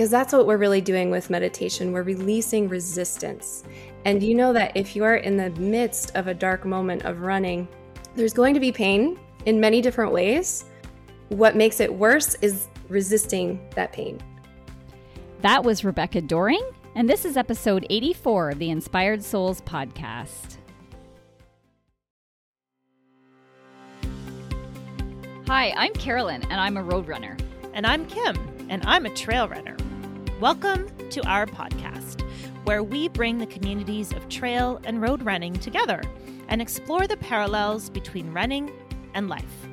because 0.00 0.10
that's 0.10 0.32
what 0.32 0.46
we're 0.46 0.56
really 0.56 0.80
doing 0.80 1.10
with 1.10 1.28
meditation. 1.28 1.92
We're 1.92 2.04
releasing 2.04 2.70
resistance. 2.70 3.64
And 4.06 4.22
you 4.22 4.34
know 4.34 4.50
that 4.54 4.74
if 4.74 4.96
you 4.96 5.04
are 5.04 5.16
in 5.16 5.36
the 5.36 5.50
midst 5.60 6.16
of 6.16 6.26
a 6.26 6.32
dark 6.32 6.64
moment 6.64 7.04
of 7.04 7.20
running, 7.20 7.68
there's 8.16 8.32
going 8.32 8.54
to 8.54 8.60
be 8.60 8.72
pain 8.72 9.20
in 9.44 9.60
many 9.60 9.82
different 9.82 10.10
ways. 10.10 10.64
What 11.28 11.54
makes 11.54 11.80
it 11.80 11.92
worse 11.92 12.34
is 12.36 12.68
resisting 12.88 13.60
that 13.74 13.92
pain. 13.92 14.18
That 15.42 15.64
was 15.64 15.84
Rebecca 15.84 16.22
Doring, 16.22 16.66
and 16.94 17.06
this 17.06 17.26
is 17.26 17.36
episode 17.36 17.86
84 17.90 18.52
of 18.52 18.58
the 18.58 18.70
Inspired 18.70 19.22
Souls 19.22 19.60
podcast. 19.60 20.56
Hi, 25.46 25.74
I'm 25.76 25.92
Carolyn, 25.92 26.42
and 26.44 26.58
I'm 26.58 26.78
a 26.78 26.82
road 26.82 27.06
runner. 27.06 27.36
And 27.74 27.86
I'm 27.86 28.06
Kim, 28.06 28.34
and 28.70 28.82
I'm 28.86 29.04
a 29.04 29.10
trail 29.10 29.46
runner. 29.46 29.76
Welcome 30.40 30.88
to 31.10 31.20
our 31.28 31.44
podcast, 31.44 32.22
where 32.64 32.82
we 32.82 33.08
bring 33.08 33.36
the 33.36 33.44
communities 33.44 34.14
of 34.14 34.26
trail 34.30 34.80
and 34.84 35.02
road 35.02 35.22
running 35.22 35.52
together 35.52 36.00
and 36.48 36.62
explore 36.62 37.06
the 37.06 37.18
parallels 37.18 37.90
between 37.90 38.32
running 38.32 38.72
and 39.12 39.28
life. 39.28 39.68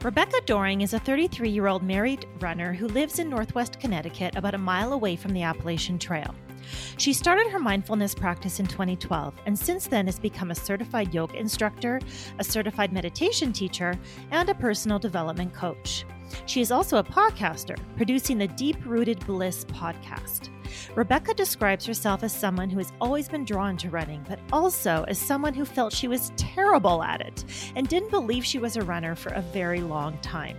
Rebecca 0.00 0.40
Doring 0.46 0.82
is 0.82 0.94
a 0.94 1.00
33 1.00 1.48
year 1.48 1.66
old 1.66 1.82
married 1.82 2.24
runner 2.38 2.72
who 2.72 2.86
lives 2.86 3.18
in 3.18 3.28
Northwest 3.28 3.80
Connecticut, 3.80 4.36
about 4.36 4.54
a 4.54 4.58
mile 4.58 4.92
away 4.92 5.16
from 5.16 5.32
the 5.32 5.42
Appalachian 5.42 5.98
Trail. 5.98 6.32
She 6.96 7.12
started 7.12 7.48
her 7.48 7.58
mindfulness 7.58 8.14
practice 8.14 8.60
in 8.60 8.66
2012 8.68 9.34
and 9.44 9.58
since 9.58 9.88
then 9.88 10.06
has 10.06 10.20
become 10.20 10.52
a 10.52 10.54
certified 10.54 11.12
yoga 11.12 11.36
instructor, 11.36 11.98
a 12.38 12.44
certified 12.44 12.92
meditation 12.92 13.52
teacher, 13.52 13.98
and 14.30 14.48
a 14.48 14.54
personal 14.54 15.00
development 15.00 15.52
coach. 15.52 16.04
She 16.46 16.60
is 16.60 16.70
also 16.70 16.98
a 16.98 17.04
podcaster, 17.04 17.76
producing 17.96 18.38
the 18.38 18.48
Deep 18.48 18.76
Rooted 18.84 19.24
Bliss 19.26 19.64
podcast. 19.64 20.50
Rebecca 20.94 21.34
describes 21.34 21.86
herself 21.86 22.22
as 22.22 22.32
someone 22.32 22.70
who 22.70 22.78
has 22.78 22.92
always 23.00 23.28
been 23.28 23.44
drawn 23.44 23.76
to 23.78 23.90
running, 23.90 24.24
but 24.28 24.38
also 24.52 25.04
as 25.08 25.18
someone 25.18 25.54
who 25.54 25.64
felt 25.64 25.92
she 25.92 26.08
was 26.08 26.32
terrible 26.36 27.02
at 27.02 27.20
it 27.20 27.44
and 27.76 27.88
didn't 27.88 28.10
believe 28.10 28.44
she 28.44 28.58
was 28.58 28.76
a 28.76 28.82
runner 28.82 29.14
for 29.14 29.30
a 29.30 29.42
very 29.42 29.80
long 29.80 30.18
time. 30.18 30.56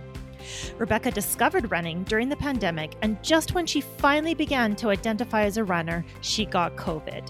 Rebecca 0.78 1.10
discovered 1.10 1.70
running 1.70 2.02
during 2.04 2.28
the 2.28 2.36
pandemic, 2.36 2.94
and 3.02 3.22
just 3.22 3.54
when 3.54 3.66
she 3.66 3.80
finally 3.80 4.34
began 4.34 4.74
to 4.76 4.88
identify 4.88 5.42
as 5.44 5.56
a 5.56 5.64
runner, 5.64 6.04
she 6.22 6.46
got 6.46 6.76
COVID. 6.76 7.28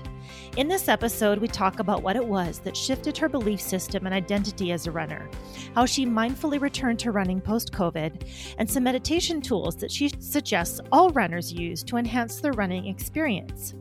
In 0.56 0.66
this 0.66 0.88
episode, 0.88 1.38
we 1.38 1.46
talk 1.46 1.78
about 1.78 2.02
what 2.02 2.16
it 2.16 2.26
was 2.26 2.58
that 2.60 2.76
shifted 2.76 3.16
her 3.16 3.28
belief 3.28 3.60
system 3.60 4.04
and 4.04 4.12
identity 4.14 4.72
as 4.72 4.88
a 4.88 4.90
runner, 4.90 5.30
how 5.76 5.86
she 5.86 6.04
mindfully 6.04 6.60
returned 6.60 6.98
to 6.98 7.12
running 7.12 7.40
post 7.40 7.72
COVID, 7.72 8.26
and 8.58 8.68
some 8.68 8.82
meditation 8.82 9.40
tools 9.40 9.76
that 9.76 9.92
she 9.92 10.10
suggests 10.18 10.80
all 10.90 11.10
runners 11.10 11.52
use 11.52 11.84
to 11.84 11.98
enhance 11.98 12.40
their 12.40 12.52
running 12.52 12.86
experience. 12.86 13.74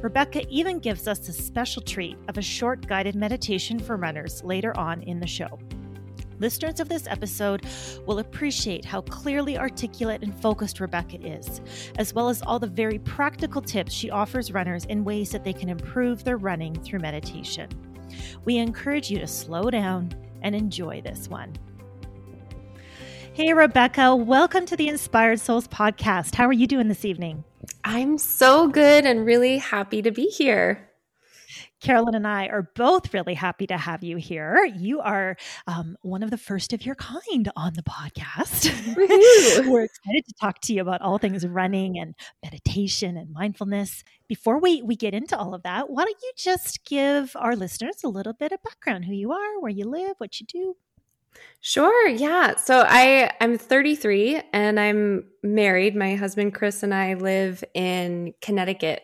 Rebecca 0.00 0.42
even 0.48 0.78
gives 0.78 1.06
us 1.06 1.28
a 1.28 1.34
special 1.34 1.82
treat 1.82 2.16
of 2.28 2.38
a 2.38 2.42
short 2.42 2.86
guided 2.86 3.14
meditation 3.14 3.78
for 3.78 3.96
runners 3.96 4.42
later 4.42 4.74
on 4.78 5.02
in 5.02 5.20
the 5.20 5.26
show. 5.26 5.58
Listeners 6.40 6.80
of 6.80 6.88
this 6.88 7.06
episode 7.06 7.66
will 8.06 8.18
appreciate 8.18 8.82
how 8.82 9.02
clearly 9.02 9.58
articulate 9.58 10.22
and 10.22 10.34
focused 10.40 10.80
Rebecca 10.80 11.20
is, 11.20 11.60
as 11.98 12.14
well 12.14 12.30
as 12.30 12.40
all 12.40 12.58
the 12.58 12.66
very 12.66 12.98
practical 13.00 13.60
tips 13.60 13.92
she 13.92 14.10
offers 14.10 14.50
runners 14.50 14.86
in 14.86 15.04
ways 15.04 15.30
that 15.32 15.44
they 15.44 15.52
can 15.52 15.68
improve 15.68 16.24
their 16.24 16.38
running 16.38 16.74
through 16.82 17.00
meditation. 17.00 17.68
We 18.46 18.56
encourage 18.56 19.10
you 19.10 19.18
to 19.18 19.26
slow 19.26 19.70
down 19.70 20.14
and 20.40 20.54
enjoy 20.54 21.02
this 21.02 21.28
one. 21.28 21.52
Hey, 23.34 23.52
Rebecca, 23.52 24.16
welcome 24.16 24.64
to 24.64 24.76
the 24.76 24.88
Inspired 24.88 25.40
Souls 25.40 25.68
podcast. 25.68 26.34
How 26.34 26.46
are 26.46 26.54
you 26.54 26.66
doing 26.66 26.88
this 26.88 27.04
evening? 27.04 27.44
I'm 27.84 28.16
so 28.16 28.66
good 28.66 29.04
and 29.04 29.26
really 29.26 29.58
happy 29.58 30.00
to 30.00 30.10
be 30.10 30.28
here. 30.28 30.89
Carolyn 31.80 32.14
and 32.14 32.26
I 32.26 32.46
are 32.48 32.70
both 32.74 33.14
really 33.14 33.34
happy 33.34 33.66
to 33.68 33.76
have 33.76 34.04
you 34.04 34.16
here. 34.16 34.64
You 34.76 35.00
are 35.00 35.36
um, 35.66 35.96
one 36.02 36.22
of 36.22 36.30
the 36.30 36.36
first 36.36 36.72
of 36.72 36.84
your 36.84 36.94
kind 36.94 37.50
on 37.56 37.72
the 37.74 37.82
podcast. 37.82 38.70
We're 39.66 39.84
excited 39.84 40.26
to 40.26 40.34
talk 40.40 40.60
to 40.62 40.74
you 40.74 40.82
about 40.82 41.00
all 41.00 41.18
things 41.18 41.46
running 41.46 41.98
and 41.98 42.14
meditation 42.44 43.16
and 43.16 43.32
mindfulness. 43.32 44.04
Before 44.28 44.60
we, 44.60 44.82
we 44.82 44.94
get 44.94 45.14
into 45.14 45.36
all 45.38 45.54
of 45.54 45.62
that, 45.62 45.88
why 45.88 46.04
don't 46.04 46.22
you 46.22 46.32
just 46.36 46.84
give 46.84 47.34
our 47.34 47.56
listeners 47.56 48.04
a 48.04 48.08
little 48.08 48.34
bit 48.34 48.52
of 48.52 48.62
background 48.62 49.06
who 49.06 49.14
you 49.14 49.32
are, 49.32 49.60
where 49.60 49.72
you 49.72 49.86
live, 49.86 50.16
what 50.18 50.38
you 50.38 50.46
do? 50.46 50.76
Sure. 51.60 52.08
Yeah. 52.08 52.56
So 52.56 52.84
I 52.86 53.30
I'm 53.40 53.58
33 53.58 54.42
and 54.52 54.80
I'm 54.80 55.24
married. 55.42 55.94
My 55.94 56.16
husband 56.16 56.54
Chris 56.54 56.82
and 56.82 56.94
I 56.94 57.14
live 57.14 57.62
in 57.74 58.34
Connecticut 58.40 59.02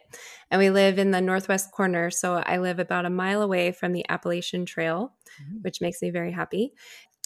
and 0.50 0.58
we 0.58 0.70
live 0.70 0.98
in 0.98 1.10
the 1.10 1.20
northwest 1.20 1.72
corner. 1.72 2.10
So 2.10 2.42
I 2.44 2.58
live 2.58 2.78
about 2.78 3.06
a 3.06 3.10
mile 3.10 3.42
away 3.42 3.72
from 3.72 3.92
the 3.92 4.04
Appalachian 4.08 4.64
Trail, 4.64 5.12
mm-hmm. 5.42 5.58
which 5.62 5.80
makes 5.80 6.00
me 6.02 6.10
very 6.10 6.32
happy. 6.32 6.72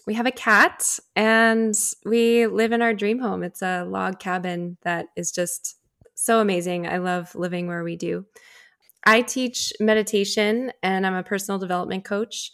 We 0.07 0.15
have 0.15 0.27
a 0.27 0.33
cat 0.33 0.99
and 1.15 1.75
we 2.07 2.47
live 2.47 2.73
in 2.73 2.83
our 2.83 2.95
dream 2.95 3.19
home. 3.19 3.43
It's 3.43 3.63
a 3.63 3.85
log 3.85 4.19
cabin 4.19 4.79
that 4.83 5.07
is 5.17 5.31
just 5.31 5.77
so 6.15 6.41
amazing. 6.41 6.87
I 6.87 6.99
love 6.99 7.35
living 7.35 7.67
where 7.67 7.85
we 7.85 7.97
do. 7.97 8.25
I 9.05 9.23
teach 9.23 9.73
meditation 9.81 10.73
and 10.83 11.07
I'm 11.07 11.15
a 11.15 11.23
personal 11.23 11.59
development 11.59 12.05
coach. 12.05 12.53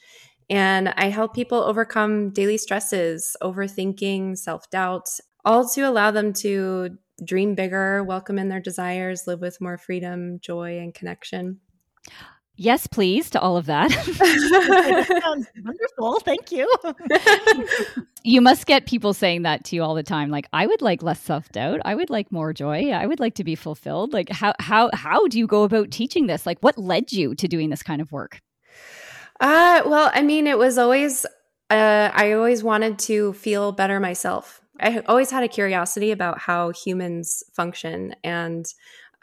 And 0.48 0.90
I 0.90 1.08
help 1.08 1.34
people 1.34 1.58
overcome 1.58 2.30
daily 2.30 2.56
stresses, 2.56 3.36
overthinking, 3.42 4.38
self 4.38 4.70
doubt, 4.70 5.08
all 5.44 5.68
to 5.70 5.82
allow 5.82 6.12
them 6.12 6.32
to 6.34 6.98
dream 7.24 7.54
bigger, 7.54 8.02
welcome 8.04 8.38
in 8.38 8.48
their 8.48 8.60
desires, 8.60 9.26
live 9.26 9.40
with 9.40 9.60
more 9.60 9.78
freedom, 9.78 10.38
joy, 10.40 10.78
and 10.78 10.94
connection. 10.94 11.60
Yes, 12.58 12.86
please, 12.86 13.28
to 13.30 13.40
all 13.40 13.58
of 13.58 13.66
that. 13.66 13.90
sounds 15.22 15.46
wonderful. 15.62 16.20
Thank 16.20 16.50
you. 16.50 16.70
you 18.22 18.40
must 18.40 18.66
get 18.66 18.86
people 18.86 19.12
saying 19.12 19.42
that 19.42 19.64
to 19.66 19.76
you 19.76 19.82
all 19.82 19.94
the 19.94 20.02
time. 20.02 20.30
Like, 20.30 20.48
I 20.54 20.66
would 20.66 20.80
like 20.80 21.02
less 21.02 21.20
self 21.20 21.50
doubt. 21.50 21.80
I 21.84 21.94
would 21.94 22.08
like 22.08 22.32
more 22.32 22.54
joy. 22.54 22.90
I 22.92 23.04
would 23.04 23.20
like 23.20 23.34
to 23.34 23.44
be 23.44 23.56
fulfilled. 23.56 24.14
Like, 24.14 24.30
how 24.30 24.54
how 24.58 24.88
how 24.94 25.28
do 25.28 25.38
you 25.38 25.46
go 25.46 25.64
about 25.64 25.90
teaching 25.90 26.28
this? 26.28 26.46
Like, 26.46 26.58
what 26.60 26.78
led 26.78 27.12
you 27.12 27.34
to 27.34 27.46
doing 27.46 27.68
this 27.68 27.82
kind 27.82 28.00
of 28.00 28.10
work? 28.10 28.40
Uh, 29.38 29.82
well, 29.84 30.10
I 30.14 30.22
mean, 30.22 30.46
it 30.46 30.56
was 30.56 30.78
always 30.78 31.26
uh, 31.68 32.10
I 32.14 32.32
always 32.32 32.62
wanted 32.62 32.98
to 33.00 33.34
feel 33.34 33.72
better 33.72 34.00
myself. 34.00 34.62
I 34.80 35.02
always 35.06 35.30
had 35.30 35.42
a 35.42 35.48
curiosity 35.48 36.10
about 36.10 36.38
how 36.38 36.70
humans 36.70 37.42
function. 37.52 38.14
And 38.22 38.66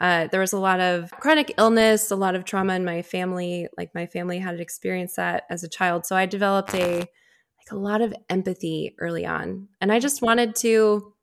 uh, 0.00 0.28
there 0.30 0.40
was 0.40 0.52
a 0.52 0.58
lot 0.58 0.80
of 0.80 1.10
chronic 1.12 1.54
illness, 1.58 2.10
a 2.10 2.16
lot 2.16 2.34
of 2.34 2.44
trauma 2.44 2.74
in 2.74 2.84
my 2.84 3.02
family. 3.02 3.68
Like 3.76 3.94
my 3.94 4.06
family 4.06 4.38
had 4.38 4.60
experienced 4.60 5.16
that 5.16 5.44
as 5.50 5.62
a 5.62 5.68
child. 5.68 6.06
So 6.06 6.16
I 6.16 6.26
developed 6.26 6.74
a 6.74 6.98
like 6.98 7.70
a 7.72 7.76
lot 7.76 8.02
of 8.02 8.14
empathy 8.28 8.94
early 8.98 9.24
on. 9.24 9.68
And 9.80 9.92
I 9.92 9.98
just 9.98 10.20
wanted 10.20 10.54
to 10.56 11.14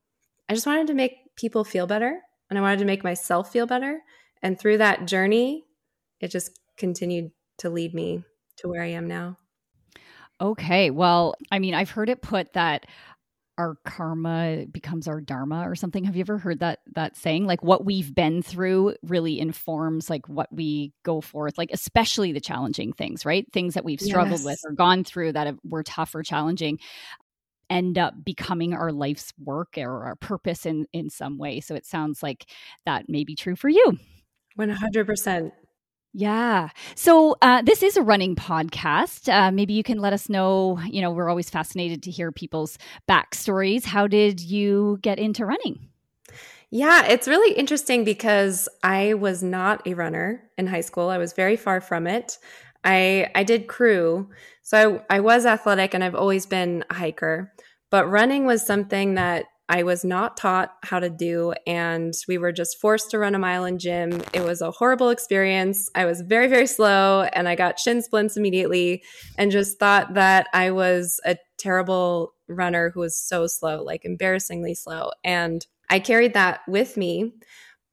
I 0.50 0.54
just 0.54 0.66
wanted 0.66 0.88
to 0.88 0.94
make 0.94 1.36
people 1.36 1.64
feel 1.64 1.88
better 1.88 2.20
and 2.50 2.58
I 2.58 2.62
wanted 2.62 2.80
to 2.80 2.86
make 2.86 3.04
myself 3.04 3.52
feel 3.52 3.66
better. 3.66 4.02
And 4.42 4.60
through 4.60 4.80
that 4.80 5.06
journey, 5.06 5.66
it 6.20 6.30
just 6.30 6.60
continued 6.78 7.32
to 7.60 7.70
lead 7.70 7.94
me 7.94 8.24
to 8.58 8.68
where 8.68 8.82
I 8.82 8.88
am 8.88 9.08
now. 9.08 9.38
Okay. 10.40 10.90
Well, 10.90 11.36
I 11.52 11.60
mean, 11.60 11.76
I've 11.76 11.92
heard 11.92 12.10
it 12.10 12.22
put 12.22 12.54
that 12.54 12.88
our 13.62 13.78
karma 13.86 14.66
becomes 14.72 15.08
our 15.08 15.22
dharma 15.22 15.70
or 15.70 15.76
something. 15.76 16.04
Have 16.04 16.16
you 16.16 16.22
ever 16.22 16.40
heard 16.40 16.60
that 16.62 16.80
that 16.96 17.16
saying? 17.16 17.46
Like 17.46 17.64
what 17.64 17.86
we've 17.86 18.14
been 18.14 18.42
through 18.42 18.96
really 19.04 19.40
informs 19.40 20.10
like 20.10 20.28
what 20.28 20.52
we 20.52 20.94
go 21.04 21.22
forth 21.22 21.60
like 21.60 21.70
especially 21.72 22.32
the 22.32 22.40
challenging 22.40 22.92
things 22.92 23.24
right? 23.24 23.46
Things 23.54 23.76
that 23.76 23.86
we've 23.86 24.02
struggled 24.02 24.40
yes. 24.40 24.46
with 24.46 24.60
or 24.66 24.72
gone 24.72 25.04
through 25.04 25.34
that 25.34 25.46
have, 25.46 25.60
were 25.64 25.84
tough 25.84 26.16
or 26.16 26.24
challenging 26.24 26.80
end 27.70 28.00
up 28.00 28.26
becoming 28.26 28.74
our 28.74 28.92
life's 28.92 29.32
work 29.38 29.76
or 29.78 30.06
our 30.06 30.16
purpose 30.16 30.66
in 30.66 30.88
in 30.92 31.12
some 31.12 31.38
way. 31.38 31.60
So 31.60 31.76
it 31.76 31.86
sounds 31.86 32.24
like 32.24 32.48
that 32.88 33.10
may 33.10 33.24
be 33.24 33.36
true 33.36 33.56
for 33.56 33.70
you. 33.70 34.00
100% 34.58 35.52
yeah. 36.14 36.70
So 36.96 37.36
uh, 37.42 37.62
this 37.62 37.84
is 37.84 37.96
a 37.96 38.02
running 38.02 38.36
podcast. 38.36 39.32
Uh, 39.32 39.52
maybe 39.52 39.74
you 39.74 39.84
can 39.84 40.00
let 40.00 40.14
us 40.14 40.30
know. 40.30 40.80
You 40.80 41.02
know, 41.02 41.12
we're 41.12 41.30
always 41.30 41.50
fascinated 41.50 42.04
to 42.04 42.12
hear 42.12 42.32
people's 42.32 42.78
backstories. 43.10 43.86
How 43.86 44.08
did 44.08 44.42
you 44.42 45.00
get 45.02 45.20
into 45.20 45.46
running? 45.46 45.88
Yeah, 46.70 47.06
it's 47.06 47.28
really 47.28 47.54
interesting 47.54 48.04
because 48.04 48.70
I 48.82 49.14
was 49.16 49.44
not 49.44 49.86
a 49.86 49.94
runner 49.94 50.50
in 50.58 50.68
high 50.68 50.82
school. 50.82 51.10
I 51.10 51.18
was 51.18 51.34
very 51.34 51.58
far 51.58 51.82
from 51.82 52.08
it. 52.08 52.38
I 52.84 53.30
I 53.36 53.44
did 53.44 53.68
crew, 53.68 54.30
so 54.64 55.04
I, 55.10 55.18
I 55.18 55.20
was 55.20 55.46
athletic, 55.46 55.94
and 55.94 56.04
I've 56.04 56.16
always 56.16 56.46
been 56.46 56.84
a 56.90 56.94
hiker. 56.94 57.52
But 57.90 58.10
running 58.10 58.46
was 58.46 58.66
something 58.66 59.16
that 59.16 59.46
I 59.72 59.84
was 59.84 60.04
not 60.04 60.36
taught 60.36 60.76
how 60.84 61.00
to 61.00 61.10
do, 61.10 61.54
and 61.66 62.14
we 62.28 62.38
were 62.38 62.52
just 62.52 62.78
forced 62.78 63.10
to 63.12 63.20
run 63.20 63.36
a 63.36 63.40
mile 63.40 63.64
in 63.64 63.80
gym. 63.80 64.22
It 64.34 64.44
was 64.44 64.60
a 64.60 64.70
horrible 64.70 65.12
experience. 65.12 65.90
I 65.96 66.04
was 66.04 66.20
very, 66.20 66.48
very 66.48 66.68
slow, 66.68 67.22
and 67.32 67.48
I 67.48 67.56
got 67.56 67.80
shin 67.80 68.02
splints 68.02 68.36
immediately, 68.36 69.02
and 69.38 69.50
just 69.50 69.80
thought 69.80 70.16
that 70.16 70.48
I 70.54 70.72
was 70.72 71.22
a 71.24 71.38
terrible 71.58 72.34
runner 72.50 72.92
who 72.94 73.00
was 73.00 73.16
so 73.16 73.48
slow, 73.48 73.82
like 73.82 74.04
embarrassingly 74.04 74.76
slow. 74.76 75.12
And 75.24 75.66
I 75.90 76.00
carried 76.00 76.34
that 76.34 76.60
with 76.68 76.98
me. 76.98 77.32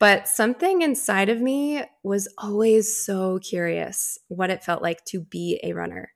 But 0.01 0.27
something 0.27 0.83
inside 0.83 1.29
of 1.29 1.41
me 1.41 1.85
was 2.03 2.27
always 2.39 2.97
so 2.97 3.39
curious 3.39 4.19
what 4.27 4.51
it 4.51 4.65
felt 4.65 4.83
like 4.83 5.05
to 5.07 5.21
be 5.21 5.61
a 5.63 5.75
runner. 5.75 6.11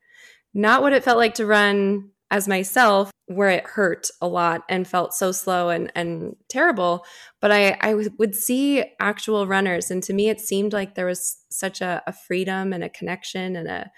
Not 0.55 0.83
what 0.83 0.93
it 0.93 1.05
felt 1.05 1.19
like 1.19 1.35
to 1.35 1.47
run 1.47 2.11
as 2.33 2.49
myself, 2.49 3.13
where 3.27 3.51
it 3.51 3.67
hurt 3.67 4.09
a 4.23 4.27
lot 4.27 4.63
and 4.69 4.89
felt 4.89 5.13
so 5.13 5.31
slow 5.33 5.69
and, 5.69 5.93
and 5.95 6.35
terrible. 6.49 7.05
But 7.41 7.53
I, 7.53 7.77
I 7.83 7.95
would 8.19 8.35
see 8.35 8.83
actual 8.99 9.47
runners. 9.47 9.91
And 9.91 10.03
to 10.05 10.15
me, 10.15 10.31
it 10.31 10.41
seemed 10.41 10.73
like 10.73 10.95
there 10.95 11.07
was 11.07 11.37
such 11.51 11.83
a, 11.83 12.03
a 12.07 12.13
freedom 12.13 12.73
and 12.73 12.83
a 12.83 12.89
connection 12.89 13.55
and 13.55 13.69
a, 13.69 13.91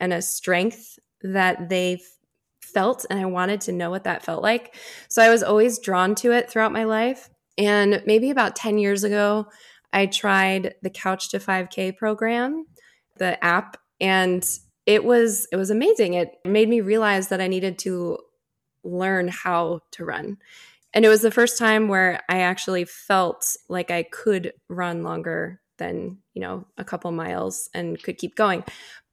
and 0.00 0.12
a 0.14 0.22
strength 0.22 0.98
that 1.22 1.68
they 1.68 2.00
felt. 2.62 3.04
And 3.10 3.20
I 3.20 3.26
wanted 3.26 3.60
to 3.62 3.72
know 3.72 3.90
what 3.90 4.04
that 4.04 4.24
felt 4.24 4.42
like. 4.42 4.74
So 5.10 5.22
I 5.22 5.28
was 5.28 5.42
always 5.42 5.78
drawn 5.78 6.14
to 6.16 6.32
it 6.32 6.50
throughout 6.50 6.72
my 6.72 6.84
life. 6.84 7.28
And 7.58 8.02
maybe 8.06 8.30
about 8.30 8.56
10 8.56 8.78
years 8.78 9.04
ago, 9.04 9.48
I 9.92 10.06
tried 10.06 10.76
the 10.80 10.88
Couch 10.88 11.28
to 11.30 11.38
5K 11.38 11.98
program, 11.98 12.64
the 13.18 13.42
app, 13.44 13.76
and 14.00 14.42
it 14.86 15.04
was 15.04 15.46
it 15.52 15.56
was 15.56 15.70
amazing. 15.70 16.14
It 16.14 16.38
made 16.44 16.68
me 16.68 16.80
realize 16.80 17.28
that 17.28 17.40
I 17.40 17.46
needed 17.46 17.78
to 17.80 18.18
learn 18.84 19.28
how 19.28 19.80
to 19.92 20.04
run. 20.04 20.38
And 20.94 21.04
it 21.04 21.08
was 21.08 21.22
the 21.22 21.30
first 21.30 21.58
time 21.58 21.88
where 21.88 22.20
I 22.28 22.40
actually 22.40 22.84
felt 22.84 23.56
like 23.68 23.90
I 23.90 24.02
could 24.02 24.52
run 24.68 25.02
longer 25.02 25.60
than, 25.78 26.18
you 26.34 26.42
know, 26.42 26.66
a 26.76 26.84
couple 26.84 27.10
miles 27.12 27.70
and 27.72 28.02
could 28.02 28.18
keep 28.18 28.36
going. 28.36 28.64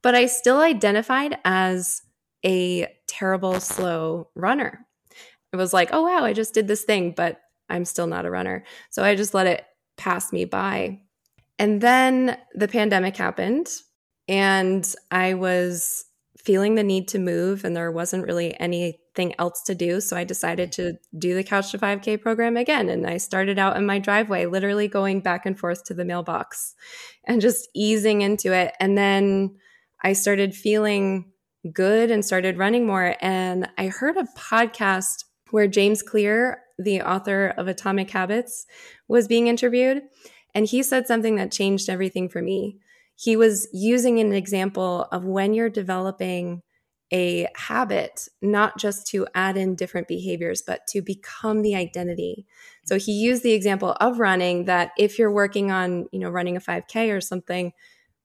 But 0.02 0.14
I 0.14 0.26
still 0.26 0.60
identified 0.60 1.38
as 1.44 2.02
a 2.44 2.88
terrible 3.06 3.60
slow 3.60 4.28
runner. 4.34 4.86
It 5.52 5.56
was 5.56 5.72
like, 5.72 5.90
oh 5.92 6.02
wow, 6.02 6.24
I 6.24 6.32
just 6.32 6.54
did 6.54 6.68
this 6.68 6.84
thing, 6.84 7.12
but 7.16 7.40
I'm 7.68 7.84
still 7.84 8.06
not 8.06 8.26
a 8.26 8.30
runner. 8.30 8.64
So 8.90 9.02
I 9.02 9.14
just 9.14 9.34
let 9.34 9.46
it 9.46 9.64
pass 9.96 10.32
me 10.32 10.44
by. 10.44 11.00
And 11.58 11.80
then 11.80 12.38
the 12.54 12.68
pandemic 12.68 13.16
happened 13.16 13.68
and 14.30 14.94
I 15.10 15.34
was 15.34 16.06
feeling 16.38 16.74
the 16.74 16.82
need 16.82 17.08
to 17.08 17.18
move 17.18 17.64
and 17.64 17.76
there 17.76 17.92
wasn't 17.92 18.24
really 18.24 18.58
anything 18.58 19.34
else 19.38 19.62
to 19.64 19.74
do. 19.74 20.00
So 20.00 20.16
I 20.16 20.24
decided 20.24 20.72
to 20.72 20.94
do 21.18 21.34
the 21.34 21.44
Couch 21.44 21.72
to 21.72 21.78
5K 21.78 22.22
program 22.22 22.56
again. 22.56 22.88
And 22.88 23.06
I 23.06 23.18
started 23.18 23.58
out 23.58 23.76
in 23.76 23.84
my 23.84 23.98
driveway, 23.98 24.46
literally 24.46 24.88
going 24.88 25.20
back 25.20 25.44
and 25.44 25.58
forth 25.58 25.84
to 25.84 25.94
the 25.94 26.06
mailbox 26.06 26.74
and 27.24 27.42
just 27.42 27.68
easing 27.74 28.22
into 28.22 28.54
it. 28.54 28.72
And 28.80 28.96
then 28.96 29.56
I 30.02 30.14
started 30.14 30.54
feeling 30.54 31.32
good 31.74 32.10
and 32.10 32.24
started 32.24 32.56
running 32.56 32.86
more. 32.86 33.16
And 33.20 33.68
I 33.76 33.88
heard 33.88 34.16
a 34.16 34.28
podcast 34.38 35.24
where 35.50 35.68
James 35.68 36.00
Clear 36.00 36.62
the 36.82 37.02
author 37.02 37.54
of 37.56 37.68
Atomic 37.68 38.10
Habits, 38.10 38.66
was 39.06 39.28
being 39.28 39.46
interviewed. 39.46 40.02
And 40.54 40.66
he 40.66 40.82
said 40.82 41.06
something 41.06 41.36
that 41.36 41.52
changed 41.52 41.88
everything 41.88 42.28
for 42.28 42.42
me. 42.42 42.78
He 43.20 43.36
was 43.36 43.68
using 43.70 44.18
an 44.18 44.32
example 44.32 45.06
of 45.12 45.26
when 45.26 45.52
you're 45.52 45.68
developing 45.68 46.62
a 47.12 47.48
habit, 47.54 48.28
not 48.40 48.78
just 48.78 49.06
to 49.08 49.26
add 49.34 49.58
in 49.58 49.74
different 49.74 50.08
behaviors, 50.08 50.62
but 50.62 50.86
to 50.86 51.02
become 51.02 51.60
the 51.60 51.74
identity. 51.74 52.46
So 52.84 52.98
he 52.98 53.12
used 53.12 53.42
the 53.42 53.52
example 53.52 53.94
of 54.00 54.20
running 54.20 54.64
that 54.64 54.92
if 54.96 55.18
you're 55.18 55.30
working 55.30 55.70
on, 55.70 56.06
you 56.12 56.18
know, 56.18 56.30
running 56.30 56.56
a 56.56 56.60
5K 56.60 57.14
or 57.14 57.20
something, 57.20 57.72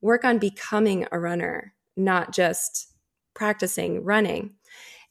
work 0.00 0.24
on 0.24 0.38
becoming 0.38 1.06
a 1.12 1.18
runner, 1.18 1.74
not 1.98 2.32
just 2.32 2.94
practicing 3.34 4.02
running. 4.02 4.54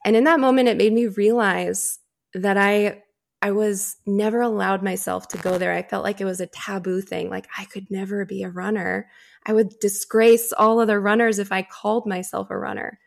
And 0.03 0.15
in 0.15 0.23
that 0.23 0.39
moment, 0.39 0.67
it 0.67 0.77
made 0.77 0.93
me 0.93 1.07
realize 1.07 1.99
that 2.33 2.57
I 2.57 3.03
I 3.45 3.51
was 3.51 3.97
never 4.07 4.41
allowed 4.41 4.81
myself 4.81 5.27
to 5.27 5.37
go 5.37 5.59
there. 5.59 5.71
I 5.71 5.83
felt 5.83 6.03
like 6.03 6.19
it 6.19 6.25
was 6.25 6.39
a 6.39 6.47
taboo 6.47 6.99
thing. 6.99 7.29
Like 7.29 7.47
I 7.55 7.65
could 7.65 7.91
never 7.91 8.25
be 8.25 8.41
a 8.41 8.49
runner. 8.49 9.07
I 9.45 9.53
would 9.53 9.77
disgrace 9.79 10.51
all 10.51 10.79
other 10.79 10.99
runners 10.99 11.37
if 11.37 11.51
I 11.51 11.61
called 11.61 12.07
myself 12.07 12.49
a 12.49 12.57
runner. 12.57 12.97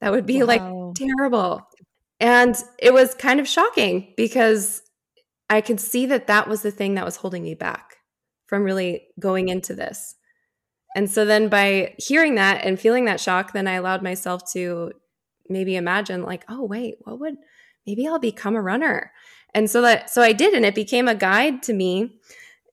That 0.00 0.12
would 0.12 0.24
be 0.24 0.42
wow. 0.42 0.46
like 0.46 0.94
terrible. 0.94 1.68
And 2.20 2.56
it 2.78 2.94
was 2.94 3.14
kind 3.14 3.38
of 3.38 3.46
shocking 3.46 4.14
because 4.16 4.80
I 5.50 5.60
could 5.60 5.78
see 5.78 6.06
that 6.06 6.26
that 6.26 6.48
was 6.48 6.62
the 6.62 6.70
thing 6.70 6.94
that 6.94 7.04
was 7.04 7.16
holding 7.16 7.42
me 7.42 7.54
back 7.54 7.96
from 8.46 8.62
really 8.62 9.08
going 9.20 9.50
into 9.50 9.74
this. 9.74 10.14
And 10.96 11.10
so 11.10 11.26
then 11.26 11.50
by 11.50 11.96
hearing 11.98 12.36
that 12.36 12.64
and 12.64 12.80
feeling 12.80 13.04
that 13.04 13.20
shock, 13.20 13.52
then 13.52 13.68
I 13.68 13.74
allowed 13.74 14.02
myself 14.02 14.50
to 14.54 14.92
maybe 15.50 15.76
imagine 15.76 16.22
like, 16.22 16.46
oh, 16.48 16.64
wait, 16.64 16.94
what 17.02 17.20
would 17.20 17.36
maybe 17.86 18.06
I'll 18.06 18.18
become 18.18 18.56
a 18.56 18.62
runner. 18.62 19.12
And 19.54 19.70
so 19.70 19.82
that 19.82 20.10
so 20.10 20.22
I 20.22 20.32
did 20.32 20.54
and 20.54 20.64
it 20.64 20.74
became 20.74 21.08
a 21.08 21.14
guide 21.14 21.62
to 21.64 21.72
me 21.72 22.18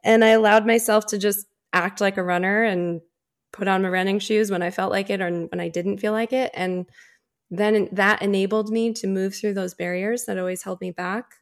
and 0.03 0.23
I 0.23 0.29
allowed 0.29 0.65
myself 0.65 1.05
to 1.07 1.17
just 1.17 1.45
act 1.73 2.01
like 2.01 2.17
a 2.17 2.23
runner 2.23 2.63
and 2.63 3.01
put 3.51 3.67
on 3.67 3.81
my 3.81 3.89
running 3.89 4.19
shoes 4.19 4.49
when 4.49 4.61
I 4.61 4.71
felt 4.71 4.91
like 4.91 5.09
it 5.09 5.21
or 5.21 5.29
when 5.29 5.59
I 5.59 5.67
didn't 5.67 5.97
feel 5.97 6.13
like 6.13 6.33
it 6.33 6.51
and 6.53 6.85
then 7.51 7.89
that 7.91 8.21
enabled 8.21 8.69
me 8.69 8.93
to 8.93 9.07
move 9.07 9.35
through 9.35 9.55
those 9.55 9.73
barriers 9.73 10.25
that 10.25 10.37
always 10.37 10.61
held 10.61 10.79
me 10.81 10.91
back. 10.91 11.35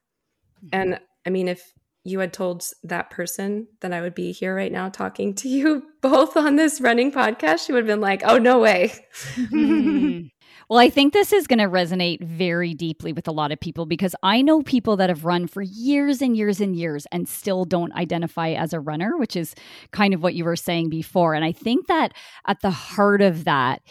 Mm-hmm. 0.64 0.70
And 0.72 1.00
I 1.26 1.30
mean 1.30 1.48
if 1.48 1.74
you 2.08 2.20
had 2.20 2.32
told 2.32 2.64
that 2.84 3.10
person 3.10 3.68
that 3.82 3.92
I 3.92 4.00
would 4.02 4.16
be 4.16 4.32
here 4.32 4.56
right 4.56 4.72
now 4.72 4.88
talking 4.88 5.36
to 5.36 5.50
you 5.50 5.84
both 6.02 6.38
on 6.38 6.56
this 6.56 6.80
running 6.80 7.12
podcast, 7.12 7.66
she 7.66 7.74
would 7.74 7.80
have 7.80 7.88
been 7.88 8.02
like, 8.02 8.22
"Oh 8.26 8.38
no 8.38 8.60
way." 8.60 8.94
Mm-hmm. 9.36 10.28
Well, 10.70 10.80
I 10.80 10.90
think 10.90 11.14
this 11.14 11.32
is 11.32 11.48
going 11.48 11.60
to 11.60 11.66
resonate 11.70 12.22
very 12.22 12.74
deeply 12.74 13.14
with 13.14 13.28
a 13.28 13.32
lot 13.32 13.54
of 13.54 13.60
people 13.60 13.86
because 13.86 14.14
I 14.22 14.42
know 14.42 14.62
people 14.62 14.98
that 14.98 15.10
have 15.10 15.24
run 15.24 15.48
for 15.48 15.62
years 15.62 16.22
and 16.22 16.36
years 16.36 16.60
and 16.60 16.76
years 16.76 17.08
and 17.12 17.28
still 17.28 17.64
don't 17.64 17.94
identify 17.94 18.50
as 18.50 18.74
a 18.74 18.80
runner, 18.82 19.16
which 19.18 19.38
is 19.38 19.56
kind 19.92 20.14
of 20.14 20.22
what 20.22 20.34
you 20.34 20.44
were 20.44 20.58
saying 20.58 20.90
before. 20.90 21.34
And 21.36 21.46
I 21.46 21.54
think 21.54 21.88
that 21.88 22.12
at 22.48 22.60
the 22.62 22.72
heart 22.72 23.22
of 23.22 23.46
that 23.46 23.82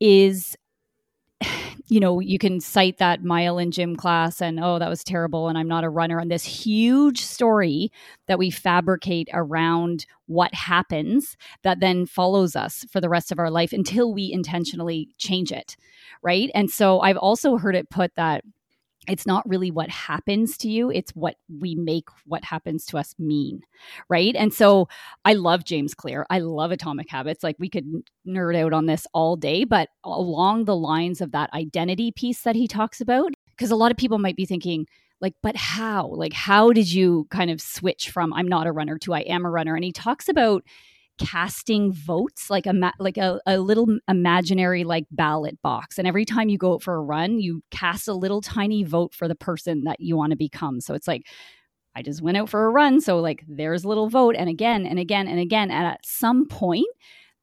is 0.00 0.54
you 1.88 2.00
know, 2.00 2.20
you 2.20 2.38
can 2.38 2.60
cite 2.60 2.98
that 2.98 3.24
mile 3.24 3.58
in 3.58 3.70
gym 3.70 3.96
class 3.96 4.40
and, 4.40 4.60
oh, 4.62 4.78
that 4.78 4.88
was 4.88 5.04
terrible 5.04 5.48
and 5.48 5.58
I'm 5.58 5.68
not 5.68 5.84
a 5.84 5.90
runner. 5.90 6.18
And 6.18 6.30
this 6.30 6.44
huge 6.44 7.20
story 7.20 7.92
that 8.28 8.38
we 8.38 8.50
fabricate 8.50 9.28
around 9.32 10.06
what 10.26 10.54
happens 10.54 11.36
that 11.64 11.80
then 11.80 12.06
follows 12.06 12.56
us 12.56 12.86
for 12.90 13.00
the 13.00 13.08
rest 13.08 13.32
of 13.32 13.38
our 13.38 13.50
life 13.50 13.72
until 13.72 14.12
we 14.14 14.32
intentionally 14.32 15.08
change 15.18 15.52
it 15.52 15.76
right? 16.22 16.50
And 16.54 16.70
so 16.70 17.00
I've 17.00 17.16
also 17.16 17.56
heard 17.56 17.76
it 17.76 17.90
put 17.90 18.12
that 18.16 18.44
it's 19.08 19.26
not 19.26 19.48
really 19.48 19.72
what 19.72 19.90
happens 19.90 20.56
to 20.56 20.68
you 20.68 20.88
it's 20.88 21.10
what 21.16 21.34
we 21.60 21.74
make 21.74 22.08
what 22.24 22.44
happens 22.44 22.86
to 22.86 22.96
us 22.96 23.16
mean 23.18 23.60
right? 24.08 24.36
And 24.36 24.54
so 24.54 24.88
i 25.24 25.32
love 25.32 25.64
james 25.64 25.92
clear 25.92 26.24
i 26.30 26.38
love 26.38 26.70
atomic 26.70 27.10
habits 27.10 27.42
like 27.42 27.56
we 27.58 27.68
could 27.68 27.84
nerd 28.26 28.56
out 28.56 28.72
on 28.72 28.86
this 28.86 29.04
all 29.12 29.34
day 29.34 29.64
but 29.64 29.88
along 30.04 30.66
the 30.66 30.76
lines 30.76 31.20
of 31.20 31.32
that 31.32 31.52
identity 31.52 32.12
piece 32.12 32.42
that 32.42 32.54
he 32.54 32.68
talks 32.68 33.00
about 33.00 33.32
because 33.56 33.72
a 33.72 33.76
lot 33.76 33.90
of 33.90 33.96
people 33.96 34.18
might 34.18 34.36
be 34.36 34.46
thinking 34.46 34.86
like 35.22 35.34
but 35.42 35.56
how? 35.56 36.08
Like 36.08 36.32
how 36.32 36.72
did 36.72 36.92
you 36.92 37.26
kind 37.30 37.50
of 37.50 37.60
switch 37.60 38.10
from 38.10 38.34
i'm 38.34 38.48
not 38.48 38.66
a 38.66 38.72
runner 38.72 38.98
to 38.98 39.14
i 39.14 39.20
am 39.20 39.46
a 39.46 39.50
runner? 39.50 39.74
And 39.74 39.84
he 39.84 39.92
talks 39.92 40.28
about 40.28 40.64
casting 41.18 41.92
votes 41.92 42.50
like 42.50 42.66
a 42.66 42.72
ma- 42.72 42.92
like 42.98 43.16
a, 43.16 43.40
a 43.46 43.58
little 43.58 43.86
imaginary 44.08 44.82
like 44.82 45.04
ballot 45.10 45.60
box 45.62 45.98
and 45.98 46.08
every 46.08 46.24
time 46.24 46.48
you 46.48 46.58
go 46.58 46.74
out 46.74 46.82
for 46.82 46.94
a 46.94 47.02
run 47.02 47.38
you 47.38 47.62
cast 47.70 48.08
a 48.08 48.14
little 48.14 48.40
tiny 48.40 48.82
vote 48.82 49.14
for 49.14 49.28
the 49.28 49.34
person 49.34 49.84
that 49.84 50.00
you 50.00 50.16
want 50.16 50.30
to 50.30 50.36
become 50.36 50.80
so 50.80 50.94
it's 50.94 51.06
like 51.06 51.26
I 51.94 52.02
just 52.02 52.22
went 52.22 52.36
out 52.36 52.48
for 52.48 52.64
a 52.64 52.70
run. 52.70 53.00
So, 53.00 53.18
like, 53.18 53.44
there's 53.46 53.84
a 53.84 53.88
little 53.88 54.08
vote, 54.08 54.34
and 54.36 54.48
again, 54.48 54.86
and 54.86 54.98
again, 54.98 55.28
and 55.28 55.38
again. 55.38 55.70
And 55.70 55.86
at 55.86 56.04
some 56.04 56.46
point, 56.46 56.86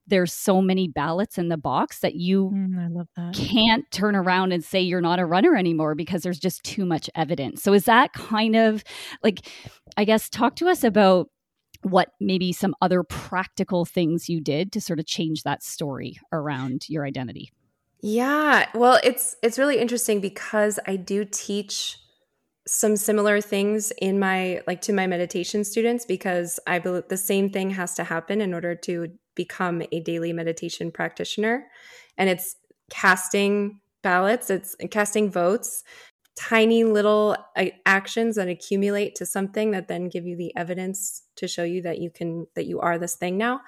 there's 0.06 0.32
so 0.32 0.60
many 0.60 0.88
ballots 0.88 1.38
in 1.38 1.48
the 1.48 1.56
box 1.56 2.00
that 2.00 2.16
you 2.16 2.50
mm, 2.52 3.06
that. 3.16 3.34
can't 3.34 3.88
turn 3.92 4.16
around 4.16 4.52
and 4.52 4.64
say 4.64 4.80
you're 4.80 5.00
not 5.00 5.20
a 5.20 5.26
runner 5.26 5.54
anymore 5.54 5.94
because 5.94 6.22
there's 6.22 6.38
just 6.38 6.64
too 6.64 6.84
much 6.84 7.08
evidence. 7.14 7.62
So, 7.62 7.72
is 7.72 7.84
that 7.84 8.12
kind 8.12 8.56
of 8.56 8.82
like, 9.22 9.48
I 9.96 10.04
guess, 10.04 10.28
talk 10.28 10.56
to 10.56 10.68
us 10.68 10.82
about 10.82 11.28
what 11.82 12.12
maybe 12.20 12.52
some 12.52 12.74
other 12.80 13.02
practical 13.02 13.84
things 13.84 14.28
you 14.28 14.40
did 14.40 14.72
to 14.72 14.80
sort 14.80 15.00
of 15.00 15.06
change 15.06 15.42
that 15.42 15.62
story 15.62 16.18
around 16.32 16.88
your 16.88 17.04
identity? 17.04 17.52
Yeah 18.02 18.66
well 18.74 18.98
it's 19.04 19.36
it's 19.42 19.58
really 19.58 19.78
interesting 19.78 20.20
because 20.20 20.78
i 20.86 20.96
do 20.96 21.22
teach 21.22 21.98
some 22.66 22.96
similar 22.96 23.42
things 23.42 23.92
in 24.00 24.18
my 24.18 24.62
like 24.66 24.80
to 24.80 24.94
my 24.94 25.06
meditation 25.06 25.64
students 25.64 26.06
because 26.06 26.58
i 26.66 26.78
believe 26.78 27.08
the 27.08 27.16
same 27.18 27.50
thing 27.50 27.68
has 27.68 27.92
to 27.94 28.04
happen 28.04 28.40
in 28.40 28.54
order 28.54 28.74
to 28.74 29.10
become 29.34 29.82
a 29.90 30.00
daily 30.00 30.32
meditation 30.32 30.90
practitioner. 30.90 31.66
And 32.18 32.28
it's 32.28 32.56
casting 32.90 33.80
ballots 34.02 34.48
it's 34.48 34.74
casting 34.90 35.30
votes 35.30 35.84
tiny 36.36 36.84
little 36.84 37.36
uh, 37.56 37.66
actions 37.84 38.36
that 38.36 38.48
accumulate 38.48 39.14
to 39.16 39.26
something 39.26 39.72
that 39.72 39.88
then 39.88 40.08
give 40.08 40.26
you 40.26 40.36
the 40.36 40.54
evidence 40.56 41.22
to 41.36 41.48
show 41.48 41.64
you 41.64 41.82
that 41.82 41.98
you 41.98 42.10
can 42.10 42.46
that 42.54 42.66
you 42.66 42.80
are 42.80 42.98
this 42.98 43.16
thing 43.16 43.36
now. 43.36 43.60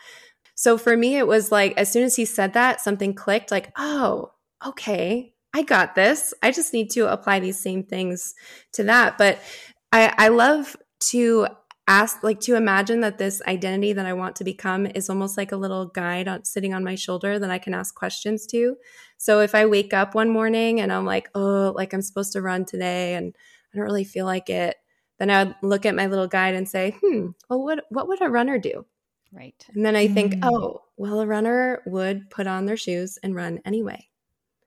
So 0.54 0.78
for 0.78 0.96
me 0.96 1.16
it 1.16 1.26
was 1.26 1.52
like 1.52 1.76
as 1.76 1.90
soon 1.90 2.04
as 2.04 2.16
he 2.16 2.24
said 2.24 2.54
that 2.54 2.80
something 2.80 3.14
clicked 3.14 3.50
like 3.50 3.72
oh 3.76 4.32
okay 4.66 5.34
i 5.54 5.62
got 5.62 5.94
this. 5.94 6.32
I 6.42 6.50
just 6.50 6.72
need 6.72 6.90
to 6.92 7.12
apply 7.12 7.40
these 7.40 7.60
same 7.60 7.84
things 7.84 8.34
to 8.74 8.84
that. 8.84 9.18
But 9.18 9.38
i 9.92 10.14
i 10.16 10.28
love 10.28 10.76
to 11.10 11.46
ask 11.88 12.22
like 12.22 12.40
to 12.40 12.54
imagine 12.54 13.00
that 13.00 13.18
this 13.18 13.42
identity 13.46 13.92
that 13.92 14.06
I 14.06 14.12
want 14.12 14.36
to 14.36 14.44
become 14.44 14.86
is 14.86 15.10
almost 15.10 15.36
like 15.36 15.52
a 15.52 15.56
little 15.56 15.86
guide 15.86 16.28
on 16.28 16.44
sitting 16.44 16.72
on 16.72 16.84
my 16.84 16.94
shoulder 16.94 17.38
that 17.38 17.50
I 17.50 17.58
can 17.58 17.74
ask 17.74 17.94
questions 17.94 18.46
to. 18.46 18.76
So 19.22 19.38
if 19.38 19.54
I 19.54 19.66
wake 19.66 19.94
up 19.94 20.16
one 20.16 20.30
morning 20.30 20.80
and 20.80 20.92
I'm 20.92 21.06
like, 21.06 21.30
oh, 21.36 21.72
like 21.76 21.94
I'm 21.94 22.02
supposed 22.02 22.32
to 22.32 22.42
run 22.42 22.64
today 22.64 23.14
and 23.14 23.32
I 23.72 23.76
don't 23.76 23.84
really 23.84 24.02
feel 24.02 24.26
like 24.26 24.50
it, 24.50 24.74
then 25.20 25.30
I 25.30 25.44
would 25.44 25.54
look 25.62 25.86
at 25.86 25.94
my 25.94 26.08
little 26.08 26.26
guide 26.26 26.54
and 26.56 26.68
say, 26.68 26.96
hmm, 27.00 27.28
well, 27.48 27.62
what 27.62 27.84
what 27.90 28.08
would 28.08 28.20
a 28.20 28.28
runner 28.28 28.58
do? 28.58 28.84
Right. 29.30 29.64
And 29.72 29.86
then 29.86 29.94
I 29.94 30.08
think, 30.08 30.32
mm-hmm. 30.34 30.48
oh, 30.52 30.82
well, 30.96 31.20
a 31.20 31.26
runner 31.26 31.82
would 31.86 32.30
put 32.30 32.48
on 32.48 32.66
their 32.66 32.76
shoes 32.76 33.16
and 33.22 33.32
run 33.32 33.60
anyway. 33.64 34.08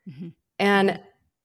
Mm-hmm. 0.10 0.30
And 0.58 1.02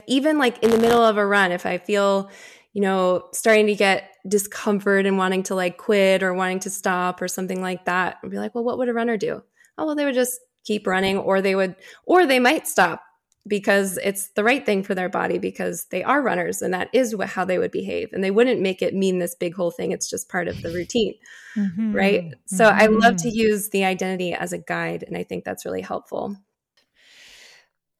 even 0.07 0.37
like 0.37 0.63
in 0.63 0.69
the 0.69 0.79
middle 0.79 1.03
of 1.03 1.17
a 1.17 1.25
run, 1.25 1.51
if 1.51 1.65
I 1.65 1.79
feel, 1.79 2.31
you 2.71 2.79
know, 2.79 3.27
starting 3.33 3.67
to 3.67 3.75
get 3.75 4.09
discomfort 4.25 5.05
and 5.05 5.17
wanting 5.17 5.43
to 5.43 5.55
like 5.55 5.77
quit 5.77 6.23
or 6.23 6.33
wanting 6.33 6.61
to 6.61 6.69
stop 6.69 7.21
or 7.21 7.27
something 7.27 7.61
like 7.61 7.83
that, 7.83 8.19
I'd 8.23 8.31
be 8.31 8.39
like, 8.39 8.55
well, 8.55 8.63
what 8.63 8.77
would 8.77 8.87
a 8.87 8.93
runner 8.93 9.17
do? 9.17 9.43
Oh, 9.77 9.85
well, 9.85 9.95
they 9.95 10.05
would 10.05 10.15
just 10.15 10.39
keep 10.63 10.87
running 10.87 11.17
or 11.17 11.41
they 11.41 11.55
would, 11.55 11.75
or 12.05 12.25
they 12.25 12.39
might 12.39 12.67
stop 12.67 13.01
because 13.47 13.97
it's 14.03 14.29
the 14.29 14.43
right 14.43 14.65
thing 14.65 14.83
for 14.83 14.93
their 14.93 15.09
body 15.09 15.39
because 15.39 15.85
they 15.85 16.03
are 16.03 16.21
runners 16.21 16.61
and 16.61 16.73
that 16.73 16.89
is 16.93 17.15
how 17.25 17.43
they 17.43 17.57
would 17.57 17.71
behave 17.71 18.09
and 18.13 18.23
they 18.23 18.29
wouldn't 18.29 18.61
make 18.61 18.81
it 18.81 18.93
mean 18.93 19.19
this 19.19 19.33
big 19.35 19.55
whole 19.55 19.71
thing. 19.71 19.91
It's 19.91 20.09
just 20.09 20.29
part 20.29 20.47
of 20.47 20.61
the 20.61 20.69
routine 20.69 21.15
mm-hmm. 21.57 21.91
right? 21.91 22.23
Mm-hmm. 22.23 22.55
so 22.55 22.65
i 22.65 22.85
love 22.85 23.17
to 23.17 23.29
use 23.29 23.69
the 23.69 23.83
identity 23.83 24.33
as 24.33 24.53
a 24.53 24.57
guide 24.57 25.03
and 25.03 25.17
i 25.17 25.23
think 25.23 25.43
that's 25.43 25.65
really 25.65 25.81
helpful. 25.81 26.37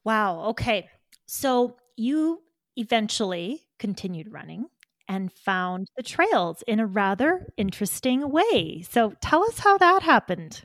Wow. 0.04 0.46
Okay. 0.50 0.90
So 1.26 1.78
you 1.96 2.42
eventually 2.76 3.62
continued 3.78 4.32
running 4.32 4.66
and 5.08 5.32
found 5.32 5.90
the 5.96 6.04
trails 6.04 6.64
in 6.68 6.80
a 6.80 6.86
rather 6.86 7.48
interesting 7.58 8.30
way. 8.30 8.84
So 8.90 9.14
tell 9.22 9.44
us 9.44 9.60
how 9.60 9.78
that 9.78 10.04
happened 10.04 10.64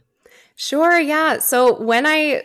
sure 0.55 0.99
yeah 0.99 1.39
so 1.39 1.81
when 1.81 2.07
i 2.07 2.43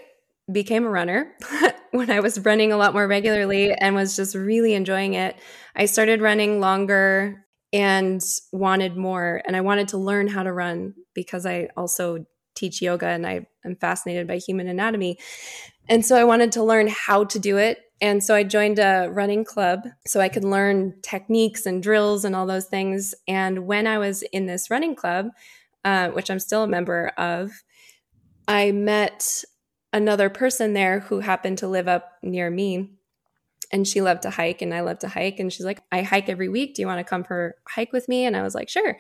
became 0.52 0.86
a 0.86 0.90
runner 0.90 1.34
when 1.92 2.10
I 2.10 2.20
was 2.22 2.40
running 2.40 2.72
a 2.72 2.78
lot 2.78 2.94
more 2.94 3.08
regularly 3.08 3.74
and 3.74 3.96
was 3.96 4.16
just 4.16 4.34
really 4.34 4.74
enjoying 4.74 5.14
it. 5.14 5.36
I 5.76 5.86
started 5.86 6.22
running 6.22 6.60
longer 6.60 7.46
and 7.74 8.22
wanted 8.52 8.98
more. 8.98 9.42
And 9.46 9.56
I 9.56 9.62
wanted 9.62 9.90
to 9.90 9.98
learn 9.98 10.28
how 10.28 10.44
to 10.44 10.52
run 10.52 10.96
because 11.14 11.46
I 11.46 11.70
also 11.78 12.26
teach 12.56 12.82
yoga 12.82 13.08
and 13.08 13.26
I 13.26 13.48
am 13.66 13.76
fascinated 13.76 14.28
by 14.28 14.38
human 14.38 14.68
anatomy. 14.68 15.20
And 15.88 16.06
so 16.06 16.16
I 16.16 16.24
wanted 16.24 16.52
to 16.54 16.64
learn 16.64 16.88
how 16.88 17.26
to 17.26 17.40
do 17.40 17.58
it. 17.58 17.80
And 18.02 18.24
so 18.24 18.34
I 18.34 18.44
joined 18.44 18.80
a 18.80 19.10
running 19.12 19.46
club 19.46 19.82
so 20.08 20.20
I 20.20 20.30
could 20.30 20.44
learn 20.44 20.96
techniques 21.02 21.66
and 21.66 21.84
drills 21.84 22.26
and 22.26 22.36
all 22.36 22.46
those 22.46 22.66
things. 22.66 23.14
And 23.28 23.68
when 23.68 23.86
I 23.86 24.00
was 24.00 24.24
in 24.24 24.48
this 24.48 24.70
running 24.72 24.96
club, 24.96 25.28
uh, 25.86 26.10
which 26.10 26.32
I'm 26.32 26.40
still 26.40 26.64
a 26.64 26.68
member 26.68 27.10
of, 27.18 27.52
I 28.48 28.72
met 28.72 29.44
another 29.94 30.30
person 30.30 30.74
there 30.74 31.02
who 31.02 31.20
happened 31.20 31.60
to 31.60 31.68
live 31.68 31.88
up 31.88 32.12
near 32.24 32.50
me 32.50 32.92
and 33.72 33.88
she 33.88 34.02
loved 34.02 34.24
to 34.24 34.30
hike 34.30 34.62
and 34.62 34.74
I 34.74 34.82
love 34.82 35.00
to 35.00 35.08
hike. 35.08 35.40
And 35.40 35.52
she's 35.52 35.66
like, 35.66 35.82
I 35.92 36.02
hike 36.02 36.30
every 36.30 36.50
week. 36.50 36.76
Do 36.76 36.82
you 36.82 36.88
want 36.88 37.00
to 37.00 37.10
come 37.10 37.24
for 37.24 37.56
a 37.68 37.72
hike 37.72 37.94
with 37.94 38.08
me? 38.10 38.26
And 38.26 38.36
I 38.36 38.42
was 38.42 38.54
like, 38.54 38.70
sure. 38.70 38.98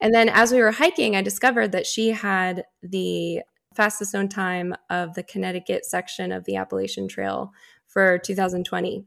And 0.00 0.14
then 0.14 0.28
as 0.28 0.52
we 0.52 0.60
were 0.60 0.70
hiking, 0.70 1.16
I 1.16 1.22
discovered 1.22 1.72
that 1.72 1.86
she 1.86 2.10
had 2.10 2.64
the 2.82 3.40
fastest 3.74 4.14
known 4.14 4.28
time 4.28 4.74
of 4.88 5.14
the 5.14 5.24
Connecticut 5.24 5.84
section 5.84 6.30
of 6.30 6.44
the 6.44 6.56
Appalachian 6.56 7.08
Trail 7.08 7.52
for 7.88 8.18
2020. 8.18 9.04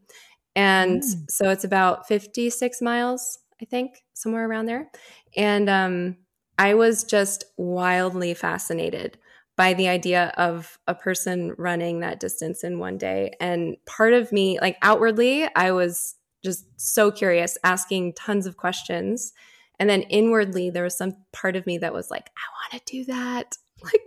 And 0.55 1.01
mm. 1.01 1.31
so 1.31 1.49
it's 1.49 1.63
about 1.63 2.07
56 2.07 2.81
miles, 2.81 3.39
I 3.61 3.65
think, 3.65 4.03
somewhere 4.13 4.47
around 4.47 4.65
there. 4.65 4.89
And 5.37 5.69
um, 5.69 6.17
I 6.57 6.73
was 6.73 7.03
just 7.03 7.45
wildly 7.57 8.33
fascinated 8.33 9.17
by 9.57 9.73
the 9.73 9.87
idea 9.87 10.31
of 10.37 10.77
a 10.87 10.93
person 10.93 11.53
running 11.57 11.99
that 11.99 12.19
distance 12.19 12.63
in 12.63 12.77
one 12.77 12.97
day. 12.97 13.31
And 13.41 13.75
part 13.87 14.13
of 14.13 14.31
me, 14.31 14.59
like 14.61 14.77
outwardly, 14.83 15.49
I 15.55 15.71
was 15.71 16.15
just 16.43 16.65
so 16.77 17.11
curious, 17.11 17.57
asking 17.63 18.13
tons 18.13 18.45
of 18.45 18.55
questions. 18.55 19.33
And 19.79 19.89
then 19.89 20.03
inwardly, 20.03 20.69
there 20.69 20.83
was 20.83 20.95
some 20.95 21.17
part 21.33 21.55
of 21.55 21.65
me 21.65 21.79
that 21.79 21.93
was 21.93 22.11
like, 22.11 22.29
I 22.37 22.77
want 22.77 22.85
to 22.85 22.91
do 22.91 23.05
that. 23.05 23.57
Like, 23.83 24.01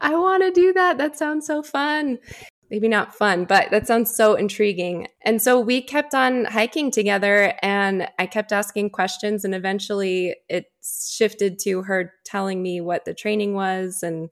I 0.00 0.16
want 0.16 0.42
to 0.42 0.50
do 0.50 0.72
that. 0.72 0.98
That 0.98 1.16
sounds 1.16 1.46
so 1.46 1.62
fun. 1.62 2.18
Maybe 2.70 2.88
not 2.88 3.14
fun, 3.14 3.44
but 3.44 3.70
that 3.70 3.86
sounds 3.86 4.12
so 4.12 4.34
intriguing. 4.34 5.06
And 5.22 5.40
so 5.40 5.60
we 5.60 5.80
kept 5.80 6.12
on 6.12 6.46
hiking 6.46 6.90
together 6.90 7.54
and 7.62 8.08
I 8.18 8.26
kept 8.26 8.50
asking 8.52 8.90
questions. 8.90 9.44
And 9.44 9.54
eventually 9.54 10.34
it 10.48 10.72
shifted 10.82 11.60
to 11.60 11.82
her 11.82 12.14
telling 12.24 12.62
me 12.62 12.80
what 12.80 13.04
the 13.04 13.14
training 13.14 13.54
was 13.54 14.02
and 14.02 14.28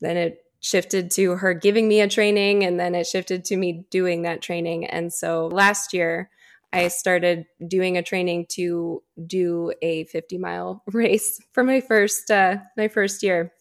then 0.00 0.16
it 0.16 0.42
shifted 0.60 1.10
to 1.12 1.36
her 1.36 1.54
giving 1.54 1.86
me 1.86 2.00
a 2.00 2.08
training 2.08 2.64
and 2.64 2.80
then 2.80 2.94
it 2.94 3.06
shifted 3.06 3.44
to 3.44 3.56
me 3.56 3.84
doing 3.90 4.22
that 4.22 4.42
training. 4.42 4.84
And 4.86 5.12
so 5.12 5.46
last 5.46 5.92
year, 5.92 6.30
I 6.72 6.88
started 6.88 7.46
doing 7.66 7.96
a 7.96 8.02
training 8.02 8.46
to 8.50 9.02
do 9.26 9.72
a 9.80 10.04
50 10.04 10.38
mile 10.38 10.82
race 10.92 11.40
for 11.52 11.62
my 11.62 11.80
first 11.80 12.30
uh, 12.30 12.58
my 12.76 12.88
first 12.88 13.22
year. 13.22 13.52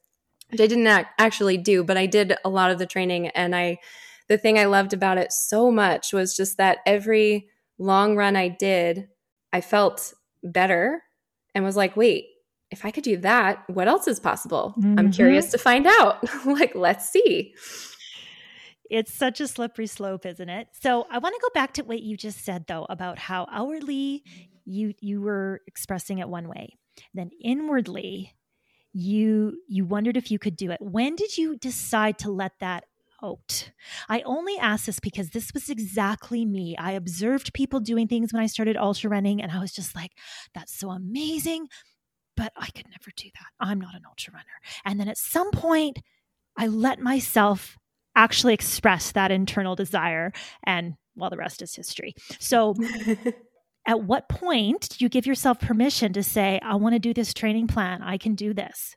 Which 0.49 0.61
I 0.61 0.67
didn't 0.67 0.87
actually 1.17 1.57
do, 1.57 1.83
but 1.83 1.97
I 1.97 2.05
did 2.05 2.35
a 2.45 2.49
lot 2.49 2.69
of 2.69 2.77
the 2.77 2.85
training. 2.85 3.29
And 3.29 3.55
I, 3.55 3.79
the 4.27 4.37
thing 4.37 4.59
I 4.59 4.65
loved 4.65 4.93
about 4.93 5.17
it 5.17 5.31
so 5.31 5.71
much 5.71 6.13
was 6.13 6.37
just 6.37 6.57
that 6.57 6.79
every 6.85 7.49
long 7.79 8.15
run 8.15 8.35
I 8.35 8.49
did, 8.49 9.07
I 9.51 9.61
felt 9.61 10.13
better 10.43 11.01
and 11.55 11.63
was 11.63 11.75
like, 11.75 11.97
wait, 11.97 12.27
if 12.75 12.83
I 12.83 12.91
could 12.91 13.05
do 13.05 13.15
that, 13.17 13.63
what 13.69 13.87
else 13.87 14.05
is 14.05 14.19
possible? 14.19 14.75
Mm-hmm. 14.77 14.99
I'm 14.99 15.11
curious 15.11 15.49
to 15.51 15.57
find 15.57 15.87
out. 15.87 16.17
like, 16.45 16.75
let's 16.75 17.09
see. 17.09 17.55
It's 18.89 19.13
such 19.13 19.39
a 19.39 19.47
slippery 19.47 19.87
slope, 19.87 20.25
isn't 20.25 20.49
it? 20.49 20.67
So 20.73 21.07
I 21.09 21.19
want 21.19 21.35
to 21.35 21.41
go 21.41 21.49
back 21.53 21.73
to 21.75 21.83
what 21.83 22.01
you 22.01 22.17
just 22.17 22.43
said 22.43 22.65
though 22.67 22.85
about 22.89 23.17
how 23.17 23.47
outwardly 23.49 24.23
you 24.65 24.93
you 24.99 25.21
were 25.21 25.61
expressing 25.67 26.19
it 26.19 26.27
one 26.27 26.49
way. 26.49 26.77
Then 27.13 27.31
inwardly 27.41 28.35
you 28.91 29.57
you 29.69 29.85
wondered 29.85 30.17
if 30.17 30.29
you 30.29 30.37
could 30.37 30.57
do 30.57 30.69
it. 30.69 30.81
When 30.81 31.15
did 31.15 31.37
you 31.37 31.55
decide 31.55 32.19
to 32.19 32.29
let 32.29 32.51
that 32.59 32.83
out? 33.23 33.71
I 34.09 34.21
only 34.21 34.57
ask 34.59 34.85
this 34.85 34.99
because 34.99 35.29
this 35.29 35.53
was 35.53 35.69
exactly 35.69 36.45
me. 36.45 36.75
I 36.77 36.91
observed 36.91 37.53
people 37.53 37.79
doing 37.79 38.07
things 38.07 38.33
when 38.33 38.43
I 38.43 38.47
started 38.47 38.75
ultra 38.77 39.09
running 39.09 39.41
and 39.41 39.51
I 39.51 39.59
was 39.59 39.71
just 39.71 39.95
like 39.95 40.11
that's 40.53 40.77
so 40.77 40.91
amazing 40.91 41.69
but 42.35 42.51
I 42.55 42.67
could 42.67 42.87
never 42.89 43.11
do 43.15 43.29
that. 43.33 43.47
I'm 43.59 43.79
not 43.79 43.95
an 43.95 44.03
ultra 44.07 44.33
runner. 44.33 44.45
And 44.83 44.99
then 44.99 45.07
at 45.07 45.17
some 45.17 45.51
point, 45.51 45.99
I 46.57 46.67
let 46.67 46.99
myself 46.99 47.77
actually 48.15 48.53
express 48.53 49.11
that 49.11 49.31
internal 49.31 49.75
desire. 49.75 50.31
And 50.63 50.95
well, 51.15 51.29
the 51.29 51.37
rest 51.37 51.61
is 51.61 51.75
history. 51.75 52.13
So, 52.39 52.75
at 53.87 54.03
what 54.03 54.27
point 54.29 54.89
do 54.89 55.05
you 55.05 55.09
give 55.09 55.27
yourself 55.27 55.59
permission 55.59 56.13
to 56.13 56.23
say, 56.23 56.59
I 56.63 56.75
want 56.75 56.93
to 56.93 56.99
do 56.99 57.13
this 57.13 57.33
training 57.33 57.67
plan? 57.67 58.01
I 58.01 58.17
can 58.17 58.35
do 58.35 58.53
this? 58.53 58.95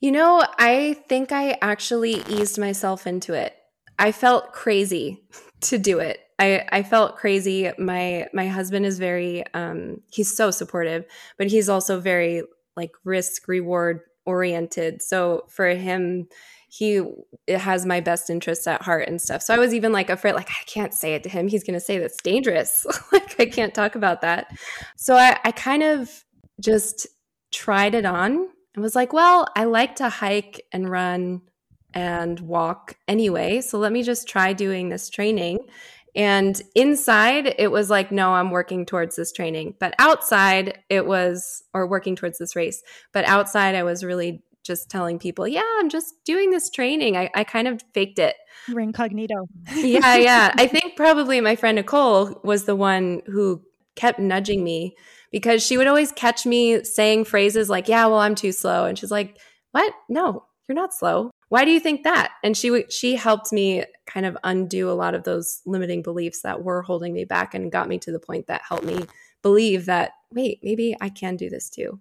You 0.00 0.12
know, 0.12 0.44
I 0.58 0.96
think 1.08 1.32
I 1.32 1.56
actually 1.62 2.22
eased 2.28 2.58
myself 2.58 3.06
into 3.06 3.34
it. 3.34 3.54
I 3.98 4.12
felt 4.12 4.52
crazy 4.52 5.22
to 5.62 5.78
do 5.78 6.00
it. 6.00 6.20
I, 6.38 6.66
I 6.70 6.82
felt 6.82 7.16
crazy. 7.16 7.70
My 7.78 8.26
my 8.32 8.48
husband 8.48 8.86
is 8.86 8.98
very 8.98 9.44
um, 9.54 10.00
he's 10.10 10.36
so 10.36 10.50
supportive, 10.50 11.04
but 11.38 11.48
he's 11.48 11.68
also 11.68 12.00
very 12.00 12.42
like 12.76 12.92
risk 13.04 13.48
reward 13.48 14.00
oriented. 14.24 15.02
So 15.02 15.44
for 15.48 15.68
him, 15.68 16.28
he 16.68 17.02
has 17.48 17.84
my 17.84 18.00
best 18.00 18.30
interests 18.30 18.66
at 18.66 18.80
heart 18.82 19.06
and 19.06 19.20
stuff. 19.20 19.42
So 19.42 19.52
I 19.52 19.58
was 19.58 19.74
even 19.74 19.92
like 19.92 20.08
afraid, 20.08 20.34
like 20.34 20.48
I 20.48 20.64
can't 20.66 20.94
say 20.94 21.14
it 21.14 21.22
to 21.24 21.28
him. 21.28 21.48
He's 21.48 21.64
going 21.64 21.74
to 21.74 21.84
say 21.84 21.98
that's 21.98 22.22
dangerous. 22.22 22.86
like 23.12 23.38
I 23.38 23.44
can't 23.44 23.74
talk 23.74 23.94
about 23.94 24.22
that. 24.22 24.46
So 24.96 25.14
I, 25.14 25.38
I 25.44 25.52
kind 25.52 25.82
of 25.82 26.24
just 26.60 27.06
tried 27.52 27.94
it 27.94 28.06
on 28.06 28.48
and 28.74 28.82
was 28.82 28.94
like, 28.94 29.12
well, 29.12 29.46
I 29.54 29.64
like 29.64 29.96
to 29.96 30.08
hike 30.08 30.62
and 30.72 30.88
run 30.88 31.42
and 31.92 32.40
walk 32.40 32.96
anyway. 33.06 33.60
So 33.60 33.78
let 33.78 33.92
me 33.92 34.02
just 34.02 34.26
try 34.26 34.54
doing 34.54 34.88
this 34.88 35.10
training. 35.10 35.58
And 36.14 36.60
inside, 36.74 37.54
it 37.58 37.70
was 37.70 37.88
like, 37.88 38.12
no, 38.12 38.34
I'm 38.34 38.50
working 38.50 38.84
towards 38.84 39.16
this 39.16 39.32
training. 39.32 39.74
But 39.80 39.94
outside, 39.98 40.78
it 40.90 41.06
was, 41.06 41.62
or 41.72 41.86
working 41.86 42.16
towards 42.16 42.38
this 42.38 42.54
race. 42.54 42.82
But 43.12 43.24
outside, 43.26 43.74
I 43.74 43.82
was 43.82 44.04
really 44.04 44.42
just 44.62 44.90
telling 44.90 45.18
people, 45.18 45.48
yeah, 45.48 45.64
I'm 45.78 45.88
just 45.88 46.14
doing 46.24 46.50
this 46.50 46.70
training. 46.70 47.16
I, 47.16 47.30
I 47.34 47.44
kind 47.44 47.66
of 47.66 47.80
faked 47.94 48.18
it. 48.18 48.36
Incognito. 48.68 49.46
yeah, 49.74 50.16
yeah. 50.16 50.54
I 50.56 50.66
think 50.66 50.96
probably 50.96 51.40
my 51.40 51.56
friend 51.56 51.76
Nicole 51.76 52.40
was 52.44 52.64
the 52.64 52.76
one 52.76 53.22
who 53.26 53.62
kept 53.96 54.18
nudging 54.18 54.62
me 54.62 54.94
because 55.30 55.64
she 55.64 55.78
would 55.78 55.86
always 55.86 56.12
catch 56.12 56.44
me 56.46 56.84
saying 56.84 57.24
phrases 57.24 57.70
like, 57.70 57.88
yeah, 57.88 58.06
well, 58.06 58.20
I'm 58.20 58.34
too 58.34 58.52
slow. 58.52 58.84
And 58.84 58.98
she's 58.98 59.10
like, 59.10 59.38
what? 59.72 59.92
No, 60.08 60.44
you're 60.68 60.76
not 60.76 60.94
slow 60.94 61.30
why 61.52 61.66
do 61.66 61.70
you 61.70 61.80
think 61.80 62.02
that 62.04 62.32
and 62.42 62.56
she 62.56 62.84
she 62.88 63.14
helped 63.14 63.52
me 63.52 63.84
kind 64.06 64.24
of 64.24 64.38
undo 64.42 64.90
a 64.90 64.96
lot 64.96 65.14
of 65.14 65.24
those 65.24 65.60
limiting 65.66 66.00
beliefs 66.00 66.40
that 66.40 66.64
were 66.64 66.80
holding 66.80 67.12
me 67.12 67.26
back 67.26 67.52
and 67.52 67.70
got 67.70 67.88
me 67.88 67.98
to 67.98 68.10
the 68.10 68.18
point 68.18 68.46
that 68.46 68.62
helped 68.66 68.86
me 68.86 68.98
believe 69.42 69.84
that, 69.84 70.12
wait, 70.32 70.60
maybe 70.62 70.96
I 71.02 71.10
can 71.10 71.36
do 71.36 71.50
this 71.50 71.68
too. 71.68 72.00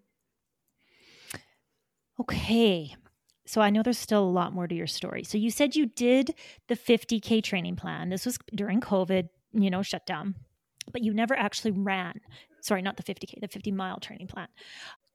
Okay. 2.18 2.96
So 3.46 3.60
I 3.60 3.72
know 3.72 3.84
there's 3.84 3.98
still 3.98 4.24
a 4.24 4.38
lot 4.40 4.54
more 4.54 4.70
to 4.70 4.76
your 4.76 4.88
story. 4.88 5.26
So 5.26 5.38
you 5.38 5.52
said 5.52 5.76
you 5.76 5.88
did 5.88 6.34
the 6.70 6.78
50K 6.78 7.44
training 7.44 7.76
plan. 7.76 8.08
This 8.08 8.26
was 8.26 8.40
during 8.56 8.80
COVID, 8.80 9.28
you 9.52 9.70
know, 9.70 9.82
shutdown, 9.82 10.36
but 10.94 11.04
you 11.04 11.14
never 11.14 11.38
actually 11.38 11.72
ran. 11.72 12.22
Sorry, 12.62 12.82
not 12.82 12.96
the 12.96 13.04
50K, 13.04 13.42
the 13.42 13.50
50 13.50 13.74
mile 13.74 14.00
training 14.00 14.28
plan. 14.28 14.48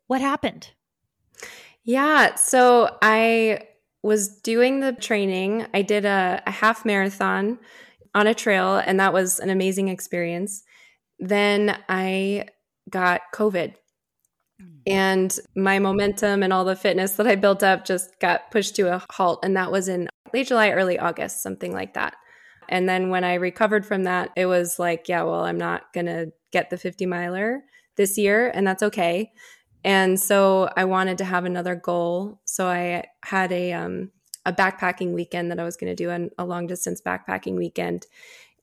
What 0.09 0.21
happened? 0.21 0.73
Yeah. 1.85 2.35
So 2.35 2.99
I 3.01 3.61
was 4.03 4.29
doing 4.41 4.81
the 4.81 4.93
training. 4.93 5.67
I 5.75 5.83
did 5.83 6.05
a, 6.05 6.43
a 6.47 6.51
half 6.51 6.85
marathon 6.85 7.59
on 8.15 8.27
a 8.27 8.35
trail, 8.35 8.77
and 8.77 9.01
that 9.01 9.13
was 9.13 9.41
an 9.41 9.51
amazing 9.51 9.89
experience. 9.89 10.63
Then 11.19 11.79
I 11.89 12.47
got 12.91 13.23
COVID 13.35 13.75
and 14.87 15.37
my 15.57 15.79
momentum 15.79 16.43
and 16.43 16.53
all 16.53 16.65
the 16.65 16.77
fitness 16.77 17.13
that 17.13 17.27
I 17.27 17.35
built 17.35 17.63
up 17.63 17.85
just 17.85 18.19
got 18.21 18.51
pushed 18.51 18.77
to 18.77 18.95
a 18.95 19.05
halt. 19.11 19.41
And 19.43 19.57
that 19.57 19.73
was 19.73 19.89
in 19.89 20.09
late 20.33 20.47
July, 20.47 20.71
early 20.71 20.99
August, 20.99 21.43
something 21.43 21.73
like 21.73 21.95
that. 21.95 22.15
And 22.69 22.89
then 22.89 23.11
when 23.11 23.25
I 23.25 23.35
recovered 23.35 23.85
from 23.85 24.05
that, 24.05 24.31
it 24.37 24.47
was 24.47 24.79
like, 24.79 25.09
yeah, 25.09 25.23
well, 25.23 25.45
I'm 25.45 25.59
not 25.59 25.93
going 25.93 26.07
to 26.07 26.33
get 26.53 26.71
the 26.71 26.77
50 26.77 27.07
miler 27.07 27.63
this 27.97 28.17
year, 28.19 28.51
and 28.55 28.67
that's 28.67 28.83
okay. 28.83 29.33
And 29.87 30.19
so 30.19 30.69
I 30.77 30.85
wanted 30.85 31.17
to 31.19 31.25
have 31.25 31.45
another 31.45 31.77
goal. 31.77 32.41
So 32.45 32.67
I 32.67 33.05
had 33.23 33.53
a, 33.53 33.73
um, 33.73 34.11
a 34.45 34.53
backpacking 34.53 35.13
weekend 35.13 35.53
that 35.53 35.61
I 35.61 35.65
was 35.65 35.77
going 35.77 35.95
to 35.95 35.95
do, 35.95 36.11
an, 36.11 36.31
a 36.37 36.45
long 36.45 36.67
distance 36.67 37.01
backpacking 37.01 37.55
weekend 37.57 38.05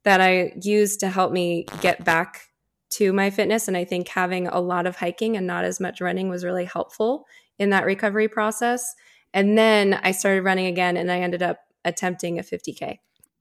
that 0.04 0.20
I 0.20 0.52
used 0.62 1.00
to 1.00 1.08
help 1.08 1.32
me 1.32 1.66
get 1.80 2.04
back 2.04 2.50
to 2.92 3.14
my 3.14 3.30
fitness. 3.30 3.70
And 3.70 3.78
I 3.78 3.86
think 3.86 4.10
having 4.10 4.48
a 4.50 4.60
lot 4.60 4.86
of 4.86 4.98
hiking 4.98 5.38
and 5.38 5.48
not 5.48 5.64
as 5.64 5.80
much 5.80 6.02
running 6.02 6.28
was 6.28 6.44
really 6.44 6.66
helpful 6.66 7.26
in 7.58 7.70
that 7.70 7.86
recovery 7.86 8.28
process. 8.28 8.94
And 9.34 9.58
then 9.58 9.94
I 10.04 10.12
started 10.12 10.44
running 10.44 10.66
again 10.66 10.98
and 10.98 11.10
I 11.10 11.22
ended 11.22 11.42
up 11.42 11.60
attempting 11.86 12.38
a 12.38 12.44
50K. 12.44 13.00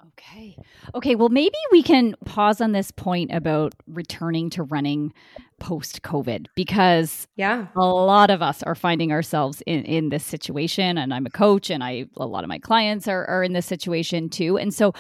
Okay. 0.09 0.57
Okay. 0.95 1.15
Well, 1.17 1.29
maybe 1.31 1.57
we 1.73 1.83
can 1.83 2.15
pause 2.25 2.61
on 2.61 2.73
this 2.73 2.93
point 2.93 3.33
about 3.33 3.75
returning 3.89 4.51
to 4.51 4.63
running 4.63 5.13
post 5.63 6.03
COVID 6.03 6.47
because 6.57 7.29
yeah, 7.37 7.69
a 7.77 7.81
lot 7.81 8.31
of 8.31 8.43
us 8.43 8.65
are 8.65 8.75
finding 8.75 9.13
ourselves 9.13 9.63
in, 9.65 9.85
in 9.85 10.09
this 10.09 10.25
situation. 10.25 10.99
And 10.99 11.15
I'm 11.15 11.25
a 11.25 11.31
coach 11.31 11.71
and 11.71 11.85
I 11.85 12.07
a 12.17 12.27
lot 12.27 12.43
of 12.43 12.49
my 12.49 12.59
clients 12.59 13.07
are, 13.07 13.25
are 13.27 13.45
in 13.45 13.53
this 13.53 13.65
situation 13.65 14.29
too. 14.29 14.59
And 14.59 14.75
so 14.75 14.93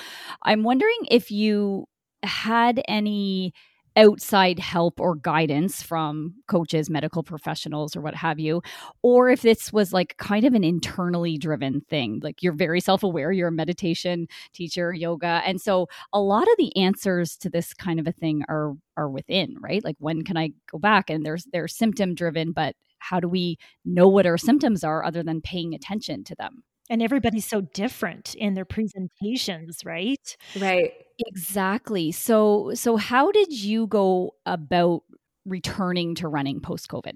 I'm 0.45 0.63
wondering 0.63 1.07
if 1.11 1.33
you 1.33 1.87
had 2.23 2.81
any 2.87 3.53
outside 3.97 4.59
help 4.59 5.01
or 5.01 5.17
guidance 5.17 5.83
from 5.83 6.35
coaches, 6.49 6.89
medical 6.89 7.23
professionals, 7.23 7.95
or 7.97 8.01
what 8.01 8.15
have 8.15 8.39
you, 8.39 8.63
or 9.03 9.31
if 9.31 9.43
this 9.43 9.73
was 9.73 9.93
like 9.93 10.17
kind 10.17 10.45
of 10.45 10.55
an 10.55 10.65
internally 10.65 11.37
driven 11.39 11.81
thing. 11.83 12.21
Like 12.23 12.43
you're 12.43 12.53
very 12.53 12.81
self 12.81 13.03
aware, 13.03 13.33
you're 13.33 13.49
a 13.49 13.53
meditation 13.53 14.27
teacher, 14.53 14.93
yoga. 14.93 15.43
And 15.45 15.61
so 15.61 15.89
a 16.13 16.21
lot 16.21 16.45
of 16.45 16.57
the 16.59 16.77
answers 16.77 17.37
to 17.39 17.51
this 17.51 17.75
kind 17.75 18.01
of 18.01 18.07
a 18.07 18.13
thing 18.13 18.45
are 18.49 18.75
are 18.97 19.09
within, 19.11 19.57
right? 19.61 19.85
Like 19.85 19.97
when 19.99 20.23
can 20.23 20.37
I 20.37 20.51
go 20.71 20.79
back? 20.79 21.11
And 21.11 21.25
there's 21.25 21.47
they're 21.53 21.69
symptom 21.69 22.15
driven, 22.15 22.53
but 22.53 22.75
how 22.99 23.21
do 23.21 23.29
we 23.29 23.59
know 23.85 24.09
what 24.09 24.27
our 24.27 24.39
symptoms 24.39 24.85
are 24.85 25.05
other 25.05 25.23
than 25.23 25.41
paying 25.41 25.75
attention 25.75 26.25
to 26.25 26.35
them? 26.37 26.63
And 26.91 27.03
everybody's 27.03 27.47
so 27.47 27.63
different 27.63 28.35
in 28.35 28.55
their 28.55 28.65
presentations, 28.65 29.79
right? 29.85 30.37
Right. 30.59 30.93
Exactly. 31.27 32.13
So 32.13 32.73
so 32.75 32.97
how 32.97 33.31
did 33.33 33.53
you 33.53 33.87
go 33.87 34.35
about 34.47 35.03
returning 35.45 36.15
to 36.17 36.29
running 36.29 36.61
post 36.61 36.89
COVID? 36.89 37.15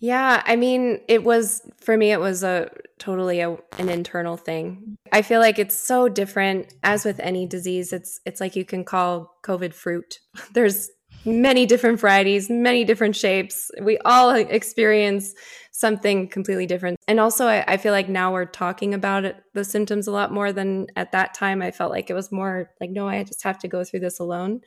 Yeah, 0.00 0.42
I 0.46 0.54
mean, 0.54 1.00
it 1.08 1.24
was 1.24 1.62
for 1.80 1.96
me 1.96 2.12
it 2.12 2.20
was 2.20 2.44
a 2.44 2.70
totally 2.98 3.40
a, 3.40 3.56
an 3.78 3.88
internal 3.88 4.36
thing. 4.36 4.96
I 5.12 5.22
feel 5.22 5.40
like 5.40 5.58
it's 5.58 5.76
so 5.76 6.08
different 6.08 6.72
as 6.84 7.04
with 7.04 7.18
any 7.20 7.46
disease. 7.46 7.92
It's 7.92 8.20
it's 8.24 8.40
like 8.40 8.54
you 8.54 8.64
can 8.64 8.84
call 8.84 9.36
COVID 9.42 9.74
fruit. 9.74 10.20
There's 10.54 10.90
many 11.24 11.66
different 11.66 12.00
varieties, 12.00 12.48
many 12.48 12.84
different 12.84 13.16
shapes. 13.16 13.70
We 13.80 13.98
all 14.04 14.30
experience 14.30 15.34
something 15.72 16.28
completely 16.28 16.66
different. 16.66 16.98
And 17.06 17.20
also, 17.20 17.46
I, 17.46 17.64
I, 17.68 17.76
feel 17.76 17.92
like 17.92 18.08
now 18.08 18.32
we're 18.32 18.46
talking 18.46 18.94
about 18.94 19.24
it, 19.24 19.36
the 19.54 19.64
symptoms 19.64 20.08
a 20.08 20.10
lot 20.10 20.32
more 20.32 20.52
than 20.52 20.88
at 20.96 21.12
that 21.12 21.34
time. 21.34 21.62
I 21.62 21.70
felt 21.70 21.92
like 21.92 22.10
it 22.10 22.14
was 22.14 22.32
more 22.32 22.70
like, 22.80 22.90
no, 22.90 23.06
I 23.08 23.22
just 23.22 23.44
have 23.44 23.60
to 23.60 23.68
go 23.68 23.84
through 23.84 24.00
this 24.00 24.18
alone. 24.18 24.62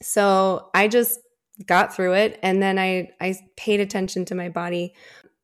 So 0.00 0.70
I 0.72 0.86
just 0.86 1.18
got 1.66 1.94
through 1.94 2.14
it. 2.14 2.38
And 2.42 2.62
then 2.62 2.78
I, 2.78 3.10
I 3.20 3.34
paid 3.56 3.80
attention 3.80 4.24
to 4.26 4.34
my 4.34 4.48
body. 4.48 4.94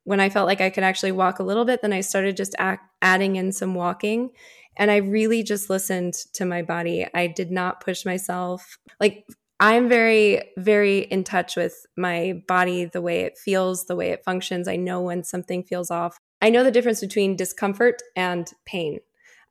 When 0.04 0.20
I 0.20 0.30
felt 0.30 0.46
like 0.46 0.60
I 0.60 0.70
could 0.70 0.84
actually 0.84 1.12
walk 1.12 1.38
a 1.38 1.44
little 1.44 1.64
bit, 1.64 1.82
then 1.82 1.92
I 1.92 2.00
started 2.00 2.36
just 2.36 2.54
act, 2.58 2.84
adding 3.02 3.36
in 3.36 3.52
some 3.52 3.74
walking. 3.74 4.30
And 4.76 4.90
I 4.90 4.98
really 4.98 5.42
just 5.42 5.68
listened 5.68 6.14
to 6.34 6.44
my 6.44 6.62
body. 6.62 7.06
I 7.12 7.26
did 7.26 7.50
not 7.50 7.80
push 7.80 8.06
myself. 8.06 8.78
Like 9.00 9.26
I'm 9.60 9.88
very, 9.88 10.52
very 10.56 11.00
in 11.00 11.24
touch 11.24 11.56
with 11.56 11.84
my 11.96 12.42
body, 12.46 12.84
the 12.84 13.02
way 13.02 13.22
it 13.22 13.36
feels, 13.36 13.86
the 13.86 13.96
way 13.96 14.10
it 14.10 14.24
functions. 14.24 14.68
I 14.68 14.76
know 14.76 15.00
when 15.00 15.24
something 15.24 15.64
feels 15.64 15.90
off. 15.90 16.18
I 16.40 16.50
know 16.50 16.62
the 16.62 16.70
difference 16.70 17.00
between 17.00 17.34
discomfort 17.34 18.00
and 18.14 18.48
pain. 18.64 19.00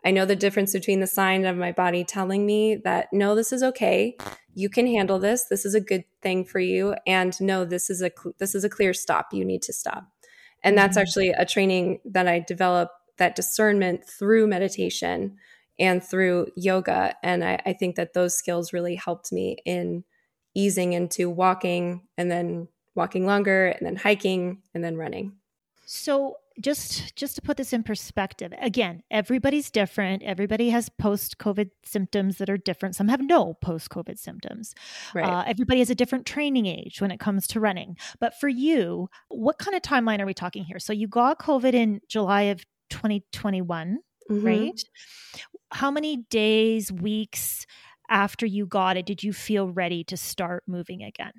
I 0.06 0.12
know 0.12 0.26
the 0.26 0.36
difference 0.36 0.72
between 0.72 1.02
the 1.02 1.08
sign 1.08 1.44
of 1.46 1.58
my 1.58 1.74
body 1.74 2.06
telling 2.06 2.46
me 2.46 2.76
that, 2.86 3.08
no, 3.12 3.36
this 3.36 3.52
is 3.52 3.64
okay. 3.64 4.16
You 4.54 4.70
can 4.70 4.88
handle 4.88 5.20
this. 5.20 5.46
This 5.46 5.66
is 5.66 5.76
a 5.76 5.82
good 5.82 6.06
thing 6.22 6.46
for 6.46 6.60
you. 6.60 6.96
And 7.06 7.40
no, 7.42 7.66
this 7.66 7.90
is 7.90 8.02
a, 8.02 8.12
this 8.38 8.56
is 8.56 8.64
a 8.64 8.70
clear 8.70 8.94
stop. 8.94 9.34
You 9.34 9.44
need 9.44 9.64
to 9.64 9.74
stop. 9.74 10.08
And 10.64 10.78
that's 10.78 10.98
mm-hmm. 10.98 11.02
actually 11.02 11.30
a 11.32 11.46
training 11.46 12.00
that 12.06 12.28
I 12.28 12.40
developed 12.40 12.94
that 13.18 13.36
discernment 13.36 14.08
through 14.08 14.48
meditation 14.48 15.36
and 15.80 16.04
through 16.04 16.48
yoga. 16.56 17.16
And 17.24 17.44
I, 17.44 17.62
I 17.66 17.74
think 17.74 17.96
that 17.96 18.14
those 18.14 18.36
skills 18.36 18.74
really 18.74 18.96
helped 18.96 19.32
me 19.32 19.58
in 19.66 20.04
easing 20.56 20.94
into 20.94 21.30
walking 21.30 22.02
and 22.18 22.32
then 22.32 22.68
walking 22.96 23.26
longer 23.26 23.68
and 23.68 23.86
then 23.86 23.96
hiking 23.96 24.62
and 24.74 24.84
then 24.84 24.98
running. 24.98 25.34
So 25.86 26.38
just 26.60 27.16
just 27.16 27.36
to 27.36 27.42
put 27.42 27.58
this 27.58 27.72
in 27.72 27.84
perspective 27.84 28.52
again 28.60 29.04
everybody's 29.12 29.70
different 29.70 30.24
everybody 30.24 30.70
has 30.70 30.90
post 30.90 31.38
covid 31.38 31.70
symptoms 31.86 32.38
that 32.38 32.50
are 32.50 32.58
different 32.58 32.96
some 32.96 33.08
have 33.08 33.22
no 33.22 33.54
post 33.56 33.90
covid 33.90 34.18
symptoms 34.18 34.74
right. 35.14 35.26
Uh, 35.26 35.44
everybody 35.46 35.80
has 35.80 35.90
a 35.90 35.96
different 35.96 36.26
training 36.26 36.66
age 36.66 37.00
when 37.00 37.12
it 37.12 37.20
comes 37.20 37.48
to 37.48 37.60
running 37.60 37.96
but 38.20 38.34
for 38.40 38.48
you 38.48 39.08
what 39.30 39.58
kind 39.60 39.76
of 39.76 39.82
timeline 39.82 40.20
are 40.20 40.26
we 40.26 40.34
talking 40.34 40.64
here 40.64 40.80
so 40.80 40.92
you 40.92 41.08
got 41.08 41.40
covid 41.40 41.74
in 41.74 42.02
july 42.08 42.44
of 42.44 42.66
2021 42.90 44.00
mm-hmm. 44.30 44.46
right 44.46 44.82
how 45.72 45.92
many 45.92 46.18
days, 46.30 46.92
weeks 46.92 47.66
after 48.10 48.46
you 48.46 48.66
got 48.66 48.98
it 48.98 49.06
did 49.06 49.24
you 49.24 49.34
feel 49.34 49.70
ready 49.70 50.04
to 50.06 50.16
start 50.16 50.64
moving 50.68 51.04
again? 51.04 51.34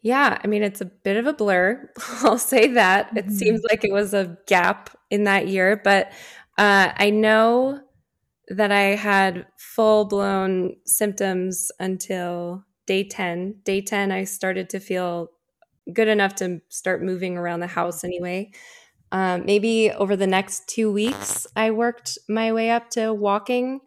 Yeah, 0.00 0.38
I 0.42 0.46
mean, 0.46 0.62
it's 0.62 0.80
a 0.80 0.86
bit 0.86 1.16
of 1.16 1.26
a 1.26 1.32
blur. 1.32 1.90
I'll 2.22 2.38
say 2.38 2.68
that. 2.68 3.08
Mm-hmm. 3.08 3.18
It 3.18 3.30
seems 3.30 3.60
like 3.68 3.84
it 3.84 3.92
was 3.92 4.14
a 4.14 4.36
gap 4.46 4.90
in 5.10 5.24
that 5.24 5.48
year, 5.48 5.80
but 5.82 6.12
uh, 6.58 6.92
I 6.96 7.10
know 7.10 7.80
that 8.48 8.72
I 8.72 8.96
had 8.96 9.46
full 9.58 10.06
blown 10.06 10.76
symptoms 10.86 11.70
until 11.78 12.64
day 12.86 13.04
10. 13.04 13.60
Day 13.64 13.80
10, 13.80 14.10
I 14.10 14.24
started 14.24 14.70
to 14.70 14.80
feel 14.80 15.28
good 15.92 16.08
enough 16.08 16.34
to 16.36 16.60
start 16.68 17.02
moving 17.02 17.36
around 17.36 17.60
the 17.60 17.66
house 17.66 18.02
anyway. 18.02 18.50
Um, 19.12 19.44
maybe 19.44 19.90
over 19.90 20.14
the 20.14 20.26
next 20.26 20.68
two 20.68 20.92
weeks, 20.92 21.46
I 21.56 21.70
worked 21.72 22.18
my 22.28 22.52
way 22.52 22.70
up 22.70 22.90
to 22.90 23.12
walking 23.12 23.80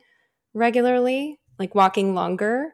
regularly, 0.54 1.40
like 1.58 1.76
walking 1.76 2.14
longer. 2.14 2.74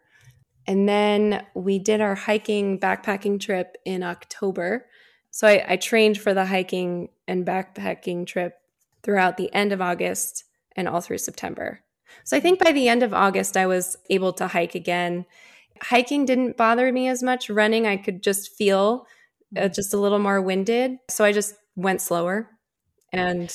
And 0.65 0.87
then 0.87 1.45
we 1.53 1.79
did 1.79 2.01
our 2.01 2.15
hiking 2.15 2.79
backpacking 2.79 3.39
trip 3.39 3.77
in 3.85 4.03
October. 4.03 4.87
So 5.31 5.47
I, 5.47 5.65
I 5.67 5.77
trained 5.77 6.17
for 6.17 6.33
the 6.33 6.45
hiking 6.45 7.09
and 7.27 7.45
backpacking 7.45 8.25
trip 8.25 8.55
throughout 9.03 9.37
the 9.37 9.53
end 9.53 9.71
of 9.71 9.81
August 9.81 10.43
and 10.75 10.87
all 10.87 11.01
through 11.01 11.19
September. 11.19 11.81
So 12.23 12.35
I 12.35 12.39
think 12.39 12.63
by 12.63 12.71
the 12.71 12.87
end 12.87 13.03
of 13.03 13.13
August, 13.13 13.55
I 13.55 13.67
was 13.67 13.95
able 14.09 14.33
to 14.33 14.47
hike 14.47 14.75
again. 14.75 15.25
Hiking 15.81 16.25
didn't 16.25 16.57
bother 16.57 16.91
me 16.91 17.07
as 17.07 17.21
much. 17.23 17.49
Running, 17.49 17.85
I 17.85 17.97
could 17.97 18.23
just 18.23 18.55
feel 18.55 19.05
uh, 19.55 19.69
just 19.69 19.93
a 19.93 19.97
little 19.97 20.19
more 20.19 20.41
winded. 20.41 20.97
So 21.09 21.23
I 21.23 21.31
just 21.31 21.55
went 21.79 22.01
slower 22.01 22.49
and 23.11 23.49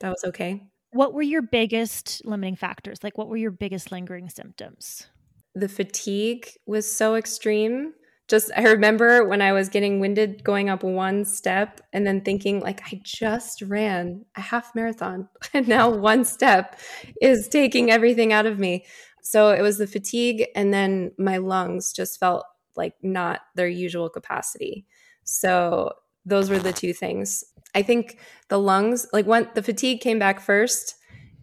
that 0.00 0.10
was 0.10 0.24
okay. 0.24 0.62
What 0.90 1.12
were 1.12 1.22
your 1.22 1.42
biggest 1.42 2.24
limiting 2.24 2.56
factors? 2.56 3.02
Like, 3.02 3.18
what 3.18 3.28
were 3.28 3.36
your 3.36 3.50
biggest 3.50 3.92
lingering 3.92 4.30
symptoms? 4.30 5.06
The 5.54 5.68
fatigue 5.68 6.48
was 6.66 6.90
so 6.90 7.16
extreme. 7.16 7.92
Just, 8.28 8.50
I 8.56 8.62
remember 8.62 9.24
when 9.26 9.42
I 9.42 9.52
was 9.52 9.68
getting 9.68 10.00
winded 10.00 10.42
going 10.42 10.68
up 10.68 10.82
one 10.82 11.24
step 11.24 11.80
and 11.92 12.06
then 12.06 12.20
thinking, 12.20 12.60
like, 12.60 12.80
I 12.86 13.00
just 13.04 13.62
ran 13.62 14.24
a 14.36 14.40
half 14.40 14.74
marathon 14.74 15.28
and 15.52 15.68
now 15.68 15.90
one 15.90 16.24
step 16.24 16.78
is 17.20 17.48
taking 17.48 17.90
everything 17.90 18.32
out 18.32 18.46
of 18.46 18.58
me. 18.58 18.84
So 19.22 19.50
it 19.50 19.62
was 19.62 19.78
the 19.78 19.86
fatigue. 19.86 20.46
And 20.54 20.72
then 20.72 21.12
my 21.18 21.38
lungs 21.38 21.92
just 21.92 22.20
felt 22.20 22.44
like 22.76 22.94
not 23.02 23.40
their 23.54 23.68
usual 23.68 24.08
capacity. 24.08 24.86
So 25.24 25.92
those 26.24 26.50
were 26.50 26.58
the 26.58 26.72
two 26.72 26.92
things. 26.92 27.44
I 27.76 27.82
think 27.82 28.18
the 28.48 28.58
lungs, 28.58 29.06
like 29.12 29.26
when 29.26 29.48
the 29.54 29.62
fatigue 29.62 30.00
came 30.00 30.18
back 30.18 30.40
first, 30.40 30.94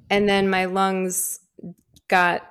and 0.10 0.28
then 0.28 0.50
my 0.50 0.66
lungs 0.66 1.40
got 2.08 2.42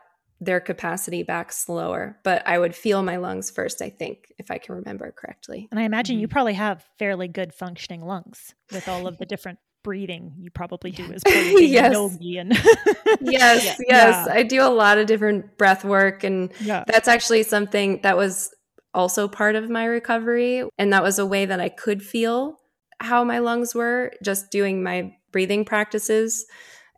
their 0.41 0.61
capacity 0.61 1.23
back 1.23 1.53
slower, 1.53 2.19
but 2.25 2.43
I 2.47 2.59
would 2.59 2.75
feel 2.75 3.03
my 3.03 3.17
lungs 3.17 3.51
first, 3.51 3.83
I 3.83 3.91
think, 3.91 4.33
if 4.39 4.51
I 4.51 4.59
can 4.59 4.75
remember 4.77 5.13
correctly. 5.17 5.69
And 5.71 5.79
I 5.79 5.85
imagine 5.85 6.17
Mhm. 6.17 6.21
you 6.23 6.29
probably 6.29 6.55
have 6.55 6.85
fairly 6.99 7.29
good 7.29 7.53
functioning 7.55 8.03
lungs 8.03 8.55
with 8.73 8.89
all 8.89 9.07
of 9.07 9.19
the 9.19 9.27
different 9.27 9.59
breathing 9.85 10.35
you 10.39 10.51
probably 10.51 10.91
do 10.93 11.05
as 11.13 11.23
part 11.25 11.37
of 11.47 11.61
Yes. 11.61 11.91
a 11.91 11.93
yogi 11.93 12.39
and 12.39 12.53
Yes, 13.21 13.65
Yeah. 13.65 13.77
yes. 13.89 14.29
I 14.29 14.43
do 14.43 14.63
a 14.63 14.71
lot 14.71 14.99
of 14.99 15.07
different 15.07 15.59
breath 15.59 15.85
work 15.85 16.25
and 16.25 16.53
yeah. 16.61 16.85
that's 16.87 17.09
actually 17.09 17.43
something 17.45 18.01
that 18.03 18.17
was 18.17 18.53
also 18.95 19.27
part 19.29 19.55
of 19.55 19.71
my 19.71 19.85
recovery 19.85 20.65
and 20.79 20.93
that 20.93 21.03
was 21.03 21.19
a 21.19 21.27
way 21.27 21.47
that 21.47 21.61
I 21.61 21.69
could 21.69 22.03
feel 22.03 22.59
how 23.03 23.25
my 23.25 23.39
lungs 23.39 23.75
were 23.75 24.13
just 24.23 24.51
doing 24.51 24.83
my 24.83 25.15
breathing 25.33 25.65
practices 25.65 26.47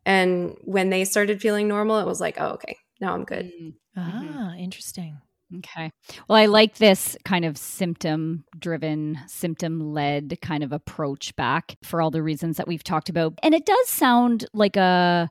and 0.07 0.57
when 0.65 0.91
they 0.91 1.05
started 1.05 1.41
feeling 1.41 1.69
normal 1.69 1.99
it 1.99 2.07
was 2.07 2.21
like 2.21 2.37
oh 2.41 2.51
okay 2.51 2.77
now 3.01 3.15
I'm 3.15 3.25
good. 3.25 3.53
Mm. 3.61 3.75
Ah, 3.97 4.55
interesting. 4.55 5.19
Okay. 5.59 5.91
Well, 6.29 6.39
I 6.39 6.47
like 6.47 6.77
this 6.77 7.17
kind 7.25 7.45
of 7.45 7.59
symptom 7.59 8.45
driven, 8.59 9.19
symptom 9.27 9.93
led 9.93 10.39
kind 10.41 10.65
of 10.65 10.73
approach 10.73 11.37
back 11.37 11.77
for 11.85 12.01
all 12.01 12.11
the 12.11 12.23
reasons 12.23 12.57
that 12.57 12.67
we've 12.67 12.83
talked 12.83 13.09
about. 13.09 13.35
And 13.43 13.55
it 13.55 13.67
does 13.67 13.89
sound 13.89 14.47
like 14.53 14.77
a 14.77 15.31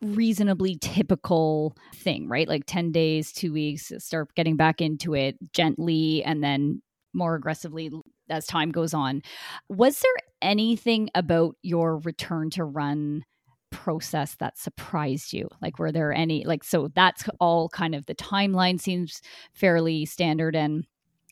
reasonably 0.00 0.76
typical 0.80 1.76
thing, 1.94 2.26
right? 2.26 2.48
Like 2.48 2.64
10 2.66 2.90
days, 2.90 3.32
two 3.32 3.52
weeks, 3.52 3.92
start 3.98 4.34
getting 4.34 4.56
back 4.56 4.80
into 4.80 5.14
it 5.14 5.36
gently 5.52 6.24
and 6.24 6.42
then 6.42 6.82
more 7.12 7.34
aggressively 7.34 7.90
as 8.30 8.46
time 8.46 8.70
goes 8.70 8.94
on. 8.94 9.22
Was 9.68 10.00
there 10.00 10.14
anything 10.42 11.10
about 11.14 11.56
your 11.62 11.98
return 11.98 12.50
to 12.50 12.64
run 12.64 13.24
process 13.70 14.34
that 14.36 14.58
surprised 14.58 15.32
you? 15.32 15.48
Like, 15.60 15.78
were 15.78 15.92
there 15.92 16.12
any, 16.12 16.44
like, 16.44 16.64
so 16.64 16.88
that's 16.94 17.24
all 17.38 17.68
kind 17.68 17.94
of 17.94 18.06
the 18.06 18.14
timeline 18.14 18.80
seems 18.80 19.22
fairly 19.52 20.04
standard 20.04 20.56
and 20.56 20.86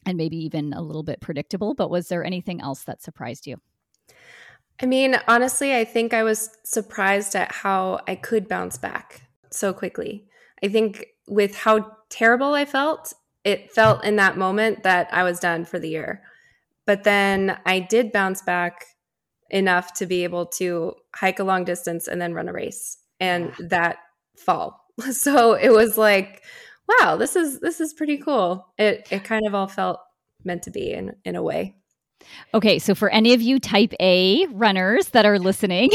and 0.06 0.16
maybe 0.16 0.36
even 0.36 0.72
a 0.72 0.80
little 0.80 1.02
bit 1.02 1.20
predictable 1.20 1.74
but 1.74 1.90
was 1.90 2.08
there 2.08 2.24
anything 2.24 2.60
else 2.62 2.84
that 2.84 3.02
surprised 3.02 3.48
you 3.48 3.60
I 4.80 4.86
mean, 4.86 5.16
honestly, 5.26 5.74
I 5.74 5.84
think 5.84 6.14
I 6.14 6.22
was 6.22 6.50
surprised 6.62 7.34
at 7.34 7.50
how 7.50 8.00
I 8.06 8.14
could 8.14 8.48
bounce 8.48 8.78
back 8.78 9.22
so 9.50 9.72
quickly. 9.72 10.28
I 10.62 10.68
think 10.68 11.06
with 11.26 11.54
how 11.56 11.96
terrible 12.10 12.54
I 12.54 12.64
felt, 12.64 13.12
it 13.44 13.72
felt 13.72 14.04
in 14.04 14.16
that 14.16 14.36
moment 14.36 14.84
that 14.84 15.08
I 15.12 15.24
was 15.24 15.40
done 15.40 15.64
for 15.64 15.78
the 15.78 15.88
year. 15.88 16.22
But 16.88 17.04
then 17.04 17.58
I 17.66 17.80
did 17.80 18.12
bounce 18.12 18.40
back 18.40 18.86
enough 19.50 19.92
to 19.92 20.06
be 20.06 20.24
able 20.24 20.46
to 20.46 20.94
hike 21.14 21.38
a 21.38 21.44
long 21.44 21.64
distance 21.64 22.08
and 22.08 22.18
then 22.18 22.32
run 22.32 22.48
a 22.48 22.52
race 22.54 22.96
and 23.20 23.52
that 23.58 23.98
fall. 24.38 24.80
So 25.12 25.52
it 25.52 25.70
was 25.70 25.96
like, 25.98 26.42
wow, 26.88 27.16
this 27.16 27.36
is 27.36 27.60
this 27.60 27.80
is 27.80 27.92
pretty 27.92 28.16
cool. 28.16 28.72
It 28.78 29.06
it 29.10 29.22
kind 29.22 29.46
of 29.46 29.54
all 29.54 29.68
felt 29.68 30.00
meant 30.44 30.62
to 30.62 30.70
be 30.70 30.90
in 30.90 31.14
in 31.26 31.36
a 31.36 31.42
way. 31.42 31.76
okay 32.52 32.78
so 32.78 32.94
for 32.94 33.08
any 33.10 33.32
of 33.32 33.40
you 33.40 33.60
type 33.60 33.94
a 34.00 34.44
runners 34.46 35.10
that 35.10 35.24
are 35.24 35.38
listening 35.38 35.88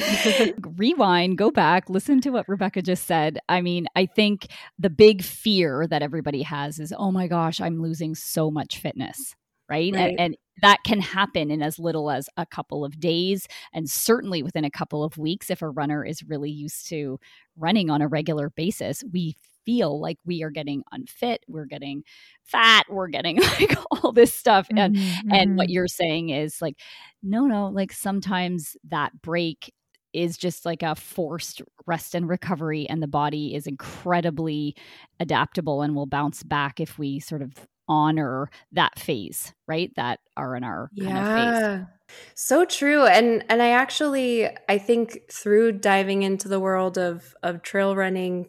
rewind 0.76 1.38
go 1.38 1.50
back 1.50 1.88
listen 1.88 2.20
to 2.20 2.30
what 2.30 2.48
rebecca 2.48 2.82
just 2.82 3.06
said 3.06 3.38
i 3.48 3.60
mean 3.60 3.86
i 3.94 4.04
think 4.04 4.48
the 4.80 4.90
big 4.90 5.22
fear 5.22 5.86
that 5.86 6.02
everybody 6.02 6.42
has 6.42 6.80
is 6.80 6.92
oh 6.98 7.12
my 7.12 7.28
gosh 7.28 7.60
i'm 7.60 7.80
losing 7.80 8.16
so 8.16 8.50
much 8.50 8.78
fitness 8.78 9.36
right, 9.68 9.94
Right. 9.94 10.14
And, 10.18 10.18
and 10.18 10.36
that 10.62 10.78
can 10.84 11.00
happen 11.00 11.50
in 11.50 11.62
as 11.62 11.78
little 11.78 12.10
as 12.10 12.28
a 12.36 12.46
couple 12.46 12.84
of 12.84 13.00
days 13.00 13.46
and 13.72 13.90
certainly 13.90 14.42
within 14.42 14.64
a 14.64 14.70
couple 14.70 15.02
of 15.02 15.18
weeks 15.18 15.50
if 15.50 15.62
a 15.62 15.68
runner 15.68 16.04
is 16.04 16.22
really 16.22 16.50
used 16.50 16.88
to 16.88 17.18
running 17.56 17.90
on 17.90 18.00
a 18.00 18.08
regular 18.08 18.50
basis 18.50 19.02
we 19.12 19.34
feel 19.64 19.98
like 19.98 20.18
we 20.26 20.42
are 20.42 20.50
getting 20.50 20.82
unfit 20.92 21.42
we're 21.48 21.64
getting 21.64 22.02
fat 22.44 22.84
we're 22.90 23.08
getting 23.08 23.40
like 23.60 23.74
all 23.90 24.12
this 24.12 24.32
stuff 24.34 24.68
and 24.76 24.94
Mhm, 24.94 25.22
and 25.30 25.56
what 25.56 25.68
mhm. 25.68 25.72
you're 25.72 25.88
saying 25.88 26.28
is 26.30 26.60
like 26.62 26.76
no 27.22 27.46
no 27.46 27.68
like 27.68 27.92
sometimes 27.92 28.76
that 28.88 29.12
break 29.22 29.72
is 30.12 30.36
just 30.36 30.64
like 30.64 30.82
a 30.82 30.94
forced 30.94 31.60
rest 31.86 32.14
and 32.14 32.28
recovery 32.28 32.88
and 32.88 33.02
the 33.02 33.08
body 33.08 33.54
is 33.54 33.66
incredibly 33.66 34.76
adaptable 35.18 35.82
and 35.82 35.94
will 35.96 36.06
bounce 36.06 36.42
back 36.42 36.80
if 36.80 36.98
we 36.98 37.18
sort 37.18 37.42
of 37.42 37.66
honor 37.88 38.50
that 38.72 38.98
phase 38.98 39.54
right 39.66 39.92
that 39.96 40.20
r&r 40.36 40.92
kind 41.00 41.18
of 41.18 41.28
phase 41.28 41.70
Yeah. 41.72 41.86
So 42.34 42.64
true. 42.64 43.04
And 43.06 43.44
and 43.48 43.62
I 43.62 43.70
actually 43.70 44.48
I 44.68 44.78
think 44.78 45.30
through 45.32 45.72
diving 45.72 46.22
into 46.22 46.48
the 46.48 46.60
world 46.60 46.98
of 46.98 47.34
of 47.42 47.62
trail 47.62 47.96
running 47.96 48.48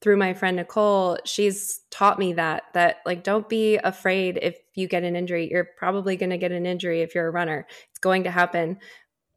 through 0.00 0.16
my 0.16 0.32
friend 0.32 0.56
Nicole, 0.56 1.18
she's 1.24 1.80
taught 1.90 2.18
me 2.18 2.32
that 2.34 2.64
that 2.74 2.98
like 3.06 3.24
don't 3.24 3.48
be 3.48 3.76
afraid 3.78 4.38
if 4.42 4.56
you 4.74 4.86
get 4.88 5.02
an 5.04 5.16
injury. 5.16 5.48
You're 5.50 5.68
probably 5.76 6.16
going 6.16 6.30
to 6.30 6.38
get 6.38 6.52
an 6.52 6.66
injury 6.66 7.02
if 7.02 7.14
you're 7.14 7.26
a 7.26 7.30
runner. 7.32 7.66
It's 7.90 7.98
going 7.98 8.24
to 8.24 8.30
happen. 8.30 8.78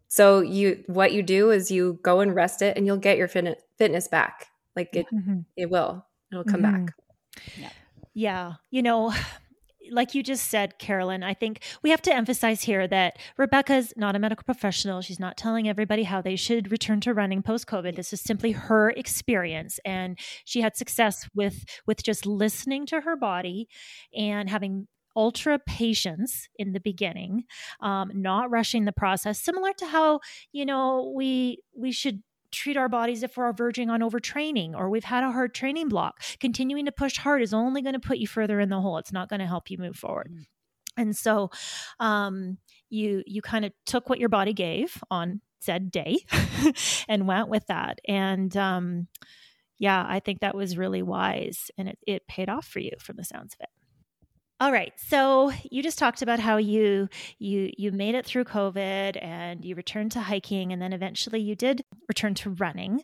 So 0.10 0.42
you 0.42 0.84
what 0.88 1.14
you 1.14 1.24
do 1.24 1.52
is 1.52 1.72
you 1.72 2.00
go 2.04 2.20
and 2.22 2.36
rest 2.36 2.62
it 2.62 2.78
and 2.78 2.86
you'll 2.86 2.98
get 2.98 3.18
your 3.18 3.28
fitness 3.28 3.62
fitness 3.78 4.08
back. 4.08 4.48
Like 4.76 4.96
it 4.96 5.08
Mhm. 5.14 5.46
it 5.58 5.70
will. 5.70 6.06
It'll 6.32 6.44
come 6.46 6.62
Mhm. 6.62 6.64
back. 6.64 6.96
Yeah. 7.56 7.72
You 8.72 8.82
know, 8.82 9.14
like 9.92 10.16
you 10.16 10.24
just 10.24 10.48
said, 10.48 10.80
Carolyn, 10.80 11.24
I 11.24 11.34
think 11.34 11.60
we 11.82 11.90
have 11.90 12.02
to 12.04 12.14
emphasize 12.14 12.64
here 12.64 12.88
that 12.88 13.18
Rebecca's 13.38 13.94
not 13.98 14.16
a 14.16 14.20
medical 14.20 14.46
professional. 14.46 15.02
She's 15.02 15.20
not 15.20 15.36
telling 15.36 15.68
everybody 15.68 16.04
how 16.04 16.22
they 16.22 16.36
should 16.36 16.72
return 16.72 17.02
to 17.02 17.14
running 17.14 17.44
post 17.44 17.68
COVID. 17.68 17.96
This 17.96 18.14
is 18.14 18.22
simply 18.22 18.54
her 18.54 18.92
experience. 18.92 19.80
And 19.84 20.18
she 20.46 20.62
had 20.62 20.78
success 20.78 21.28
with 21.36 21.66
with 21.86 22.02
just 22.04 22.26
listening 22.26 22.86
to 22.88 23.02
her 23.02 23.16
body 23.16 23.68
and 24.16 24.50
having 24.50 24.88
ultra 25.16 25.60
patience 25.60 26.48
in 26.58 26.74
the 26.74 26.80
beginning 26.80 27.44
um, 27.82 28.10
not 28.16 28.50
rushing 28.50 28.86
the 28.86 28.92
process 28.92 29.40
similar 29.40 29.72
to 29.74 29.86
how 29.86 30.20
you 30.52 30.66
know 30.66 31.14
we 31.16 31.60
we 31.76 31.92
should 31.92 32.24
treat 32.54 32.78
our 32.78 32.90
bodies 32.90 33.24
if 33.24 33.36
we're 33.36 33.52
verging 33.52 33.90
on 33.90 34.02
overtraining 34.02 34.74
or 34.76 34.90
we've 34.90 35.04
had 35.04 35.24
a 35.24 35.32
hard 35.32 35.54
training 35.54 35.90
block. 35.90 36.22
Continuing 36.40 36.86
to 36.86 36.92
push 36.92 37.18
hard 37.18 37.42
is 37.42 37.54
only 37.54 37.82
going 37.82 37.94
to 37.94 38.00
put 38.00 38.18
you 38.18 38.28
further 38.28 38.60
in 38.60 38.70
the 38.70 38.80
hole. 38.80 38.98
It's 38.98 39.12
not 39.12 39.30
going 39.30 39.40
to 39.40 39.48
help 39.48 39.70
you 39.70 39.78
move 39.78 39.96
forward. 39.96 40.32
Mm. 40.32 40.46
And 40.96 41.18
so 41.18 41.50
um, 42.00 42.58
you 42.90 43.24
you 43.26 43.42
kind 43.42 43.66
of 43.66 43.74
took 43.86 44.10
what 44.10 44.20
your 44.20 44.30
body 44.30 44.54
gave 44.54 45.04
on 45.10 45.42
said 45.60 45.92
day 45.92 46.20
and 47.08 47.28
went 47.28 47.50
with 47.50 47.66
that. 47.68 48.00
And 48.08 48.56
um, 48.56 49.08
yeah, 49.80 50.06
I 50.08 50.20
think 50.20 50.42
that 50.42 50.56
was 50.56 50.78
really 50.78 51.02
wise 51.02 51.72
and 51.78 51.90
it, 51.90 52.00
it 52.06 52.28
paid 52.28 52.50
off 52.50 52.68
for 52.68 52.80
you 52.80 52.92
from 53.00 53.16
the 53.16 53.24
sounds 53.24 53.56
of 53.56 53.62
it. 53.62 53.70
All 54.64 54.72
right. 54.72 54.94
So 54.96 55.52
you 55.70 55.84
just 55.84 56.00
talked 56.00 56.22
about 56.22 56.40
how 56.40 56.56
you 56.56 57.10
you 57.38 57.70
you 57.78 57.92
made 57.92 58.16
it 58.16 58.26
through 58.26 58.46
COVID 58.46 59.22
and 59.22 59.66
you 59.66 59.76
returned 59.76 60.14
to 60.14 60.22
hiking 60.22 60.72
and 60.72 60.82
then 60.82 60.94
eventually 60.94 61.42
you 61.42 61.54
did 61.54 61.84
return 62.08 62.34
to 62.36 62.52
running. 62.52 63.02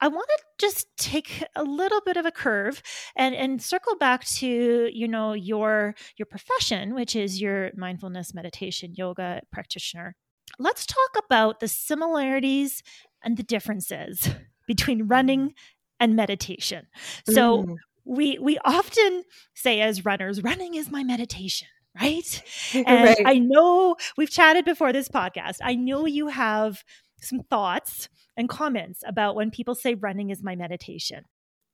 I 0.00 0.06
want 0.06 0.28
to 0.28 0.44
just 0.60 0.86
take 0.96 1.42
a 1.56 1.64
little 1.64 2.00
bit 2.06 2.16
of 2.16 2.24
a 2.24 2.30
curve 2.30 2.84
and 3.16 3.34
and 3.34 3.60
circle 3.60 3.96
back 3.96 4.24
to 4.26 4.90
you 4.94 5.08
know 5.08 5.32
your 5.32 5.96
your 6.18 6.26
profession 6.26 6.94
which 6.94 7.16
is 7.16 7.40
your 7.40 7.72
mindfulness 7.76 8.32
meditation 8.32 8.94
yoga 8.94 9.40
practitioner. 9.50 10.14
Let's 10.60 10.86
talk 10.86 11.24
about 11.24 11.58
the 11.58 11.66
similarities 11.66 12.80
and 13.24 13.36
the 13.36 13.42
differences 13.42 14.28
between 14.68 15.08
running 15.08 15.54
and 15.98 16.14
meditation. 16.14 16.86
So 17.28 17.64
Mm. 17.64 17.76
We 18.04 18.38
we 18.38 18.58
often 18.64 19.22
say 19.54 19.80
as 19.80 20.04
runners 20.04 20.42
running 20.42 20.74
is 20.74 20.90
my 20.90 21.04
meditation 21.04 21.68
right 22.00 22.42
and 22.74 23.04
Right. 23.04 23.22
i 23.24 23.38
know 23.38 23.96
we've 24.16 24.30
chatted 24.30 24.64
before 24.64 24.92
this 24.92 25.08
podcast 25.08 25.56
i 25.62 25.74
know 25.74 26.06
you 26.06 26.28
have 26.28 26.82
some 27.20 27.40
thoughts 27.50 28.08
and 28.36 28.48
comments 28.48 29.02
about 29.06 29.36
when 29.36 29.50
people 29.50 29.74
say 29.74 29.94
running 29.94 30.30
is 30.30 30.42
my 30.42 30.56
meditation 30.56 31.24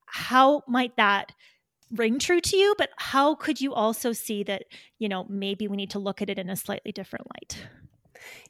how 0.05 0.61
might 0.67 0.95
that 0.97 1.31
ring 1.91 2.19
true 2.19 2.41
to 2.41 2.55
you 2.57 2.75
but 2.77 2.89
how 2.97 3.33
could 3.33 3.59
you 3.59 3.73
also 3.73 4.11
see 4.11 4.43
that 4.43 4.63
you 4.99 5.09
know 5.09 5.25
maybe 5.29 5.67
we 5.67 5.75
need 5.77 5.89
to 5.89 5.99
look 5.99 6.21
at 6.21 6.29
it 6.29 6.37
in 6.37 6.49
a 6.49 6.55
slightly 6.55 6.91
different 6.91 7.25
light 7.33 7.67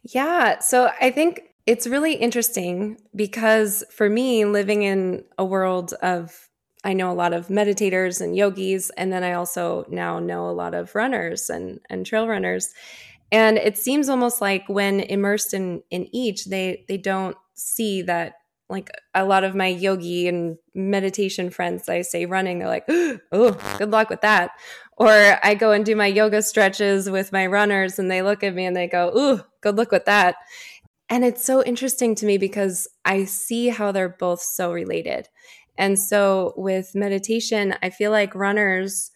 Yeah. 0.03 0.59
So 0.59 0.89
I 0.99 1.11
think 1.11 1.41
it's 1.65 1.85
really 1.85 2.13
interesting 2.13 2.97
because 3.15 3.83
for 3.91 4.09
me, 4.09 4.45
living 4.45 4.81
in 4.83 5.23
a 5.37 5.45
world 5.45 5.93
of, 6.01 6.48
I 6.83 6.93
know 6.93 7.11
a 7.11 7.13
lot 7.13 7.33
of 7.33 7.47
meditators 7.47 8.21
and 8.21 8.35
yogis, 8.35 8.89
and 8.91 9.11
then 9.11 9.23
I 9.23 9.33
also 9.33 9.85
now 9.89 10.19
know 10.19 10.49
a 10.49 10.51
lot 10.51 10.73
of 10.73 10.95
runners 10.95 11.49
and, 11.49 11.79
and 11.89 12.05
trail 12.05 12.27
runners. 12.27 12.69
And 13.31 13.57
it 13.57 13.77
seems 13.77 14.09
almost 14.09 14.41
like 14.41 14.63
when 14.67 15.01
immersed 15.01 15.53
in, 15.53 15.83
in 15.91 16.13
each, 16.15 16.45
they, 16.45 16.85
they 16.87 16.97
don't 16.97 17.35
see 17.53 18.01
that 18.03 18.33
like 18.69 18.91
a 19.15 19.25
lot 19.25 19.43
of 19.43 19.55
my 19.55 19.67
yogi 19.67 20.27
and 20.27 20.57
meditation 20.75 21.49
friends, 21.49 21.89
I 21.89 22.03
say 22.03 22.25
running, 22.25 22.59
they're 22.59 22.67
like, 22.67 22.85
oh, 23.31 23.57
good 23.77 23.91
luck 23.91 24.09
with 24.09 24.21
that. 24.21 24.51
Or 24.95 25.09
I 25.09 25.55
go 25.55 25.71
and 25.71 25.85
do 25.85 25.95
my 25.95 26.05
yoga 26.05 26.41
stretches 26.41 27.09
with 27.09 27.31
my 27.31 27.47
runners 27.47 27.97
and 27.97 28.11
they 28.11 28.21
look 28.21 28.43
at 28.43 28.53
me 28.53 28.65
and 28.65 28.75
they 28.75 28.87
go, 28.87 29.11
Ooh, 29.17 29.43
good 29.61 29.75
luck 29.75 29.91
with 29.91 30.05
that. 30.05 30.35
And 31.09 31.25
it's 31.25 31.43
so 31.43 31.63
interesting 31.63 32.13
to 32.15 32.25
me 32.25 32.37
because 32.37 32.87
I 33.03 33.25
see 33.25 33.69
how 33.69 33.91
they're 33.91 34.09
both 34.09 34.41
so 34.41 34.71
related. 34.71 35.27
And 35.79 35.97
so 35.97 36.53
with 36.57 36.93
meditation, 36.93 37.73
I 37.81 37.89
feel 37.89 38.11
like 38.11 38.35
runners 38.35 39.11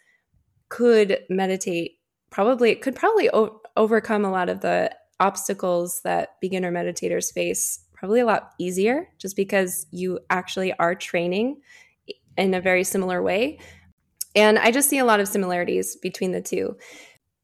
could 0.70 1.20
meditate 1.30 2.00
probably 2.32 2.72
it 2.72 2.82
could 2.82 2.96
probably 2.96 3.30
o- 3.32 3.62
overcome 3.78 4.26
a 4.26 4.32
lot 4.32 4.50
of 4.50 4.62
the 4.62 4.90
obstacles 5.20 6.02
that 6.04 6.30
beginner 6.42 6.72
meditators 6.72 7.32
face 7.32 7.80
probably 7.94 8.22
a 8.22 8.26
lot 8.26 8.54
easier 8.60 9.08
just 9.20 9.36
because 9.36 9.86
you 9.92 10.20
actually 10.32 10.74
are 10.80 10.96
training 10.96 11.62
in 12.38 12.56
a 12.56 12.62
very 12.62 12.84
similar 12.84 13.22
way. 13.22 13.60
And 14.36 14.58
I 14.58 14.72
just 14.72 14.90
see 14.90 14.98
a 14.98 15.06
lot 15.06 15.20
of 15.20 15.28
similarities 15.28 15.96
between 15.98 16.32
the 16.32 16.42
two. 16.42 16.76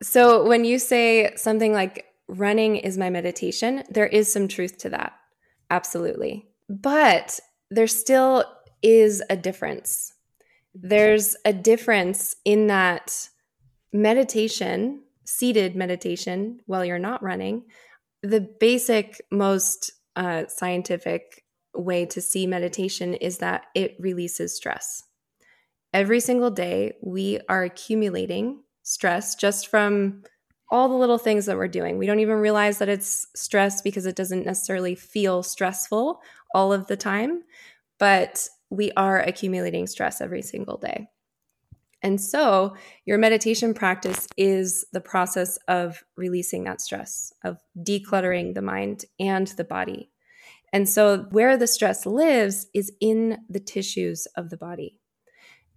So 0.02 0.48
when 0.48 0.66
you 0.66 0.80
say 0.80 1.36
something 1.36 1.72
like 1.72 2.06
running 2.28 2.78
is 2.78 2.98
my 2.98 3.12
meditation, 3.12 3.84
there 3.92 4.08
is 4.08 4.32
some 4.32 4.48
truth 4.48 4.80
to 4.80 4.90
that. 4.90 5.14
Absolutely. 5.70 6.48
But 6.68 7.40
there's 7.70 7.96
still 7.96 8.44
is 8.82 9.24
a 9.30 9.36
difference. 9.36 10.14
There's 10.74 11.36
a 11.46 11.54
difference 11.54 12.36
in 12.46 12.68
that 12.68 13.30
meditation, 13.92 15.04
seated 15.26 15.76
meditation 15.76 16.60
while 16.66 16.86
you're 16.86 17.00
not 17.00 17.24
running, 17.24 17.64
the 18.22 18.42
basic, 18.42 19.22
most 19.32 19.92
uh, 20.16 20.44
scientific 20.48 21.44
way 21.74 22.06
to 22.06 22.22
see 22.22 22.46
meditation 22.46 23.14
is 23.14 23.38
that 23.38 23.66
it 23.76 23.96
releases 24.00 24.56
stress. 24.56 25.04
Every 25.94 26.20
single 26.20 26.52
day, 26.52 26.94
we 27.02 27.40
are 27.48 27.64
accumulating 27.64 28.64
stress 28.84 29.36
just 29.36 29.68
from 29.68 30.24
all 30.72 30.88
the 30.88 30.96
little 30.96 31.18
things 31.18 31.46
that 31.46 31.58
we're 31.58 31.68
doing. 31.68 31.98
We 31.98 32.06
don't 32.06 32.20
even 32.20 32.38
realize 32.38 32.78
that 32.78 32.90
it's 32.90 33.28
stress 33.36 33.82
because 33.82 34.06
it 34.06 34.16
doesn't 34.16 34.46
necessarily 34.46 34.94
feel 34.94 35.42
stressful 35.42 36.22
all 36.54 36.74
of 36.74 36.88
the 36.88 36.98
time, 36.98 37.44
but 37.98 38.48
we 38.70 38.92
are 38.98 39.20
accumulating 39.20 39.88
stress 39.88 40.22
every 40.22 40.42
single 40.42 40.78
day. 40.78 41.08
And 42.02 42.22
so, 42.22 42.76
your 43.06 43.18
meditation 43.18 43.74
practice 43.74 44.28
is 44.38 44.86
the 44.94 45.02
process 45.02 45.58
of 45.68 46.02
releasing 46.16 46.64
that 46.64 46.80
stress, 46.80 47.34
of 47.44 47.58
decluttering 47.78 48.54
the 48.54 48.62
mind 48.62 49.04
and 49.20 49.48
the 49.48 49.66
body. 49.66 50.10
And 50.72 50.88
so, 50.88 51.26
where 51.32 51.58
the 51.58 51.68
stress 51.68 52.06
lives 52.06 52.68
is 52.74 52.92
in 53.02 53.40
the 53.50 53.60
tissues 53.60 54.28
of 54.38 54.50
the 54.50 54.58
body. 54.58 54.98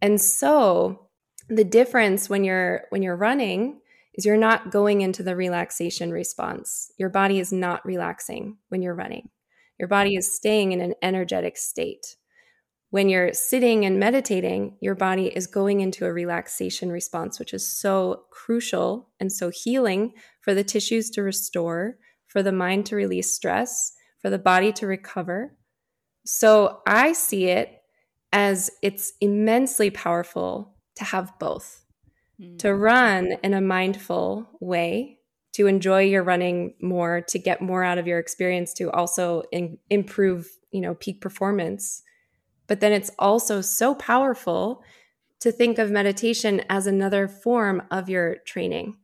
And 0.00 0.20
so, 0.20 1.08
the 1.48 1.64
difference 1.64 2.28
when 2.30 2.44
you're 2.44 2.84
when 2.90 3.02
you're 3.02 3.16
running 3.16 3.80
is 4.14 4.24
you're 4.24 4.36
not 4.36 4.70
going 4.70 5.00
into 5.00 5.22
the 5.22 5.34
relaxation 5.34 6.12
response. 6.12 6.92
Your 6.98 7.08
body 7.08 7.40
is 7.40 7.52
not 7.52 7.84
relaxing 7.84 8.58
when 8.68 8.82
you're 8.82 8.94
running. 8.94 9.30
Your 9.78 9.88
body 9.88 10.14
is 10.14 10.34
staying 10.34 10.72
in 10.72 10.80
an 10.80 10.94
energetic 11.02 11.56
state. 11.56 12.16
When 12.92 13.08
you're 13.08 13.32
sitting 13.32 13.86
and 13.86 13.98
meditating, 13.98 14.76
your 14.82 14.94
body 14.94 15.28
is 15.28 15.46
going 15.46 15.80
into 15.80 16.04
a 16.04 16.12
relaxation 16.12 16.92
response, 16.92 17.38
which 17.38 17.54
is 17.54 17.66
so 17.66 18.24
crucial 18.30 19.08
and 19.18 19.32
so 19.32 19.48
healing 19.48 20.12
for 20.42 20.52
the 20.52 20.62
tissues 20.62 21.08
to 21.12 21.22
restore, 21.22 21.96
for 22.26 22.42
the 22.42 22.52
mind 22.52 22.84
to 22.86 22.96
release 22.96 23.32
stress, 23.32 23.94
for 24.20 24.28
the 24.28 24.38
body 24.38 24.72
to 24.72 24.86
recover. 24.86 25.56
So 26.26 26.82
I 26.86 27.14
see 27.14 27.46
it 27.46 27.80
as 28.30 28.70
it's 28.82 29.14
immensely 29.22 29.88
powerful 29.88 30.76
to 30.96 31.04
have 31.04 31.32
both 31.38 31.86
to 32.58 32.68
mm. 32.68 32.78
run 32.78 33.32
in 33.42 33.54
a 33.54 33.62
mindful 33.62 34.50
way, 34.60 35.16
to 35.54 35.66
enjoy 35.66 36.02
your 36.02 36.24
running 36.24 36.74
more, 36.82 37.22
to 37.28 37.38
get 37.38 37.62
more 37.62 37.84
out 37.84 37.96
of 37.96 38.06
your 38.06 38.18
experience, 38.18 38.74
to 38.74 38.90
also 38.90 39.44
in, 39.50 39.78
improve, 39.88 40.46
you 40.72 40.82
know, 40.82 40.94
peak 40.94 41.22
performance. 41.22 42.02
But 42.72 42.80
then 42.80 42.94
it's 42.94 43.10
also 43.18 43.60
so 43.60 43.94
powerful 43.94 44.82
to 45.40 45.52
think 45.52 45.78
of 45.78 45.90
meditation 45.90 46.62
as 46.70 46.86
another 46.86 47.28
form 47.28 47.82
of 47.90 48.08
your 48.08 48.36
training, 48.46 48.96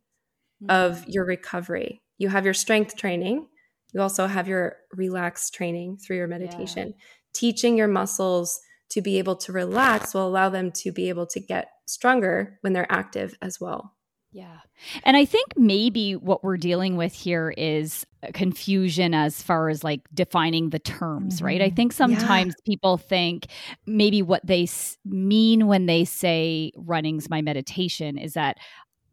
mm-hmm. 0.62 0.70
of 0.70 1.06
your 1.06 1.26
recovery. 1.26 2.00
You 2.16 2.30
have 2.30 2.46
your 2.46 2.54
strength 2.54 2.96
training, 2.96 3.46
you 3.92 4.00
also 4.00 4.26
have 4.26 4.48
your 4.48 4.76
relaxed 4.94 5.52
training 5.52 5.98
through 5.98 6.16
your 6.16 6.28
meditation, 6.28 6.94
yeah. 6.96 7.04
teaching 7.34 7.76
your 7.76 7.88
muscles 7.88 8.58
to 8.88 9.02
be 9.02 9.18
able 9.18 9.36
to 9.36 9.52
relax 9.52 10.14
will 10.14 10.26
allow 10.26 10.48
them 10.48 10.72
to 10.72 10.90
be 10.90 11.10
able 11.10 11.26
to 11.26 11.38
get 11.38 11.68
stronger 11.84 12.58
when 12.62 12.72
they're 12.72 12.90
active 12.90 13.36
as 13.42 13.60
well. 13.60 13.97
Yeah. 14.30 14.58
And 15.04 15.16
I 15.16 15.24
think 15.24 15.54
maybe 15.56 16.14
what 16.14 16.44
we're 16.44 16.58
dealing 16.58 16.96
with 16.96 17.14
here 17.14 17.52
is 17.56 18.04
confusion 18.34 19.14
as 19.14 19.42
far 19.42 19.68
as 19.68 19.82
like 19.82 20.02
defining 20.12 20.70
the 20.70 20.78
terms, 20.78 21.36
mm-hmm. 21.36 21.46
right? 21.46 21.62
I 21.62 21.66
mm-hmm. 21.66 21.76
think 21.76 21.92
sometimes 21.92 22.54
yeah. 22.58 22.72
people 22.72 22.98
think 22.98 23.46
maybe 23.86 24.22
what 24.22 24.46
they 24.46 24.64
s- 24.64 24.98
mean 25.04 25.66
when 25.66 25.86
they 25.86 26.04
say 26.04 26.72
running's 26.76 27.30
my 27.30 27.40
meditation 27.40 28.18
is 28.18 28.34
that 28.34 28.58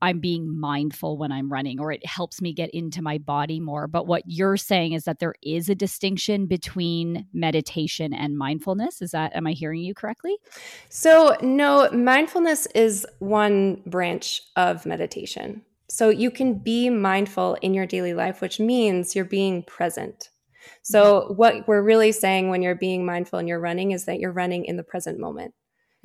I'm 0.02 0.20
being 0.20 0.60
mindful 0.60 1.18
when 1.18 1.32
I'm 1.32 1.52
running 1.52 1.80
or 1.80 1.92
it 1.92 2.06
helps 2.06 2.42
me 2.42 2.54
get 2.54 2.70
into 2.72 3.02
my 3.02 3.18
body 3.18 3.60
more. 3.60 3.88
But 3.88 4.08
what 4.08 4.24
you're 4.26 4.58
saying 4.58 4.94
is 4.94 5.06
that 5.06 5.20
there 5.20 5.36
is 5.42 5.70
a 5.70 5.76
distinction 5.76 6.46
between 6.46 7.28
meditation 7.34 8.14
and 8.14 8.38
mindfulness. 8.38 9.02
Is 9.02 9.12
that, 9.12 9.36
am 9.36 9.48
I 9.48 9.52
hearing 9.52 9.82
you 9.82 9.94
correctly? 9.94 10.38
So, 10.90 11.38
no, 11.42 11.90
mindfulness 11.92 12.68
is 12.68 13.06
one 13.20 13.82
branch 13.86 14.42
of 14.56 14.86
meditation. 14.86 15.64
So, 15.90 16.10
you 16.10 16.32
can 16.32 16.56
be 16.56 16.90
mindful 16.90 17.56
in 17.62 17.74
your 17.74 17.86
daily 17.86 18.14
life, 18.14 18.42
which 18.42 18.60
means 18.60 19.16
you're 19.16 19.26
being 19.26 19.64
present. 19.64 20.30
So, 20.82 21.22
mm-hmm. 21.22 21.34
what 21.34 21.68
we're 21.68 21.82
really 21.82 22.12
saying 22.12 22.50
when 22.50 22.62
you're 22.62 22.76
being 22.76 23.06
mindful 23.06 23.40
and 23.40 23.48
you're 23.48 23.60
running 23.60 23.92
is 23.92 24.06
that 24.06 24.20
you're 24.20 24.32
running 24.32 24.66
in 24.66 24.78
the 24.78 24.84
present 24.84 25.20
moment. 25.20 25.54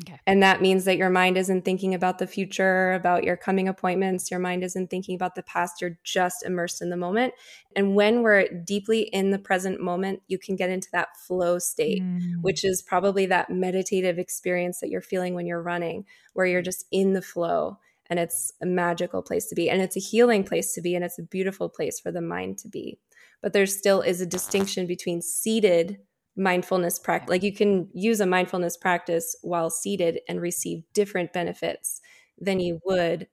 Okay. 0.02 0.18
And 0.26 0.42
that 0.42 0.62
means 0.62 0.84
that 0.84 0.96
your 0.96 1.10
mind 1.10 1.36
isn't 1.36 1.64
thinking 1.64 1.94
about 1.94 2.18
the 2.18 2.26
future, 2.26 2.92
about 2.92 3.24
your 3.24 3.36
coming 3.36 3.68
appointments. 3.68 4.30
Your 4.30 4.40
mind 4.40 4.64
isn't 4.64 4.88
thinking 4.88 5.14
about 5.14 5.34
the 5.34 5.42
past. 5.42 5.80
You're 5.80 5.98
just 6.04 6.44
immersed 6.44 6.80
in 6.80 6.90
the 6.90 6.96
moment. 6.96 7.34
And 7.76 7.94
when 7.94 8.22
we're 8.22 8.48
deeply 8.48 9.02
in 9.02 9.30
the 9.30 9.38
present 9.38 9.80
moment, 9.80 10.22
you 10.26 10.38
can 10.38 10.56
get 10.56 10.70
into 10.70 10.88
that 10.92 11.16
flow 11.16 11.58
state, 11.58 12.02
mm. 12.02 12.40
which 12.40 12.64
is 12.64 12.82
probably 12.82 13.26
that 13.26 13.50
meditative 13.50 14.18
experience 14.18 14.80
that 14.80 14.88
you're 14.88 15.02
feeling 15.02 15.34
when 15.34 15.46
you're 15.46 15.62
running, 15.62 16.06
where 16.32 16.46
you're 16.46 16.62
just 16.62 16.86
in 16.90 17.12
the 17.12 17.22
flow. 17.22 17.78
And 18.08 18.18
it's 18.18 18.52
a 18.60 18.66
magical 18.66 19.22
place 19.22 19.46
to 19.46 19.54
be. 19.54 19.70
And 19.70 19.82
it's 19.82 19.96
a 19.96 20.00
healing 20.00 20.44
place 20.44 20.72
to 20.74 20.80
be. 20.80 20.94
And 20.94 21.04
it's 21.04 21.18
a 21.18 21.22
beautiful 21.22 21.68
place 21.68 22.00
for 22.00 22.10
the 22.10 22.22
mind 22.22 22.58
to 22.58 22.68
be. 22.68 22.98
But 23.42 23.52
there 23.52 23.66
still 23.66 24.00
is 24.00 24.20
a 24.20 24.26
distinction 24.26 24.86
between 24.86 25.22
seated 25.22 25.98
mindfulness 26.40 26.98
practice 26.98 27.28
like 27.30 27.42
you 27.42 27.52
can 27.52 27.88
use 27.92 28.20
a 28.20 28.26
mindfulness 28.26 28.76
practice 28.76 29.36
while 29.42 29.70
seated 29.70 30.20
and 30.28 30.40
receive 30.40 30.82
different 30.94 31.32
benefits 31.32 32.00
than 32.38 32.58
you 32.58 32.80
would 32.84 33.28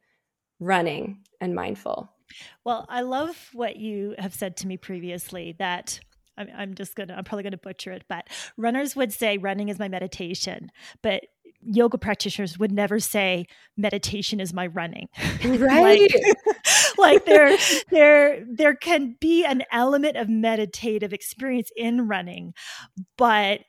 running 0.60 1.20
and 1.40 1.56
mindful. 1.56 2.12
Well 2.66 2.86
i 2.90 3.02
love 3.02 3.50
what 3.54 3.78
you 3.78 4.14
have 4.18 4.34
said 4.34 4.58
to 4.58 4.68
me 4.68 4.76
previously 4.78 5.56
that 5.60 6.00
I'm, 6.38 6.76
just 6.76 6.96
gonna 6.96 7.16
i'm 7.16 7.24
probably 7.24 7.44
gonna 7.44 7.58
butcher 7.58 7.92
it 7.94 8.04
but 8.10 8.28
runners 8.58 8.96
would 8.96 9.14
say 9.14 9.38
running 9.38 9.70
is 9.70 9.80
my 9.80 9.88
meditation 9.88 10.70
but 11.02 11.24
yoga 11.68 11.98
practitioners 11.98 12.58
would 12.58 12.72
never 12.72 13.00
say 13.00 13.46
meditation 13.76 14.40
is 14.40 14.54
my 14.54 14.68
running. 14.68 15.08
Right. 15.44 16.12
like, 16.12 16.38
like 16.98 17.26
there 17.26 17.58
there 17.90 18.44
there 18.50 18.76
can 18.76 19.16
be 19.20 19.46
an 19.46 19.64
element 19.72 20.18
of 20.18 20.30
meditative 20.30 21.14
experience 21.14 21.72
in 21.76 22.08
running 22.08 22.54
but 23.18 23.62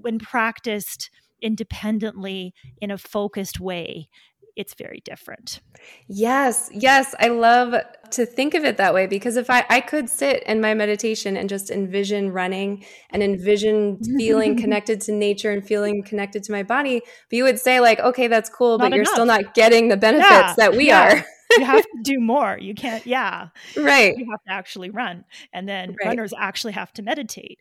when 0.00 0.18
practiced 0.18 1.10
independently 1.42 2.54
in 2.80 2.90
a 2.90 2.98
focused 2.98 3.60
way 3.60 4.08
it's 4.56 4.74
very 4.74 5.02
different. 5.04 5.60
Yes, 6.08 6.70
yes. 6.72 7.14
I 7.20 7.28
love 7.28 7.74
to 8.10 8.24
think 8.24 8.54
of 8.54 8.64
it 8.64 8.78
that 8.78 8.94
way 8.94 9.06
because 9.06 9.36
if 9.36 9.50
I, 9.50 9.64
I 9.68 9.80
could 9.80 10.08
sit 10.08 10.42
in 10.44 10.60
my 10.60 10.72
meditation 10.72 11.36
and 11.36 11.48
just 11.48 11.70
envision 11.70 12.32
running 12.32 12.84
and 13.10 13.22
envision 13.22 13.98
feeling 14.18 14.56
connected 14.60 15.02
to 15.02 15.12
nature 15.12 15.52
and 15.52 15.64
feeling 15.64 16.02
connected 16.02 16.42
to 16.44 16.52
my 16.52 16.62
body, 16.62 17.02
but 17.04 17.36
you 17.36 17.44
would 17.44 17.60
say, 17.60 17.80
like, 17.80 18.00
okay, 18.00 18.28
that's 18.28 18.48
cool, 18.48 18.78
not 18.78 18.90
but 18.90 18.96
you're 18.96 19.04
still 19.04 19.26
not 19.26 19.54
getting 19.54 19.88
the 19.88 19.96
benefits 19.96 20.30
yeah, 20.30 20.54
that 20.56 20.74
we 20.74 20.88
yeah. 20.88 21.12
are. 21.12 21.24
you 21.58 21.64
have 21.64 21.82
to 21.82 22.02
do 22.02 22.18
more. 22.18 22.56
You 22.58 22.74
can't, 22.74 23.06
yeah. 23.06 23.48
Right. 23.76 24.16
You 24.16 24.26
have 24.30 24.42
to 24.44 24.52
actually 24.52 24.90
run. 24.90 25.24
And 25.52 25.68
then 25.68 25.90
right. 25.90 26.08
runners 26.08 26.32
actually 26.36 26.72
have 26.72 26.92
to 26.94 27.02
meditate. 27.02 27.60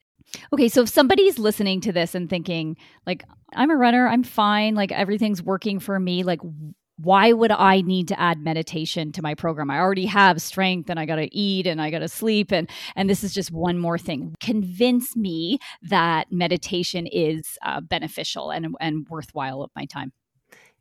Okay, 0.54 0.70
so 0.70 0.82
if 0.82 0.90
somebody's 0.90 1.38
listening 1.38 1.82
to 1.82 1.92
this 1.92 2.16
and 2.16 2.30
thinking, 2.30 2.78
like, 3.06 3.24
I'm 3.54 3.70
a 3.70 3.76
runner, 3.76 4.08
I'm 4.08 4.24
fine, 4.24 4.76
like 4.76 4.92
everything's 4.92 5.42
working 5.42 5.80
for 5.80 6.00
me, 6.00 6.24
like, 6.24 6.40
why 6.98 7.34
would 7.34 7.52
I 7.52 7.82
need 7.82 8.08
to 8.10 8.20
add 8.20 8.40
meditation 8.40 9.12
to 9.14 9.22
my 9.22 9.36
program? 9.36 9.70
I 9.70 9.80
already 9.80 10.06
have 10.06 10.42
strength 10.42 10.90
and 10.90 11.00
I 11.00 11.06
got 11.06 11.18
to 11.18 11.36
eat 11.36 11.68
and 11.68 11.82
I 11.82 11.92
got 11.92 12.00
to 12.00 12.08
sleep 12.08 12.52
and 12.52 12.70
and 12.96 13.10
this 13.10 13.24
is 13.24 13.34
just 13.34 13.52
one 13.52 13.78
more 13.78 13.98
thing. 13.98 14.36
Convince 14.40 15.16
me 15.16 15.60
that 15.84 16.32
meditation 16.32 17.08
is 17.08 17.58
uh, 17.66 17.82
beneficial 17.82 18.52
and 18.52 18.76
and 18.80 19.08
worthwhile 19.10 19.62
of 19.62 19.72
my 19.76 19.86
time. 19.86 20.12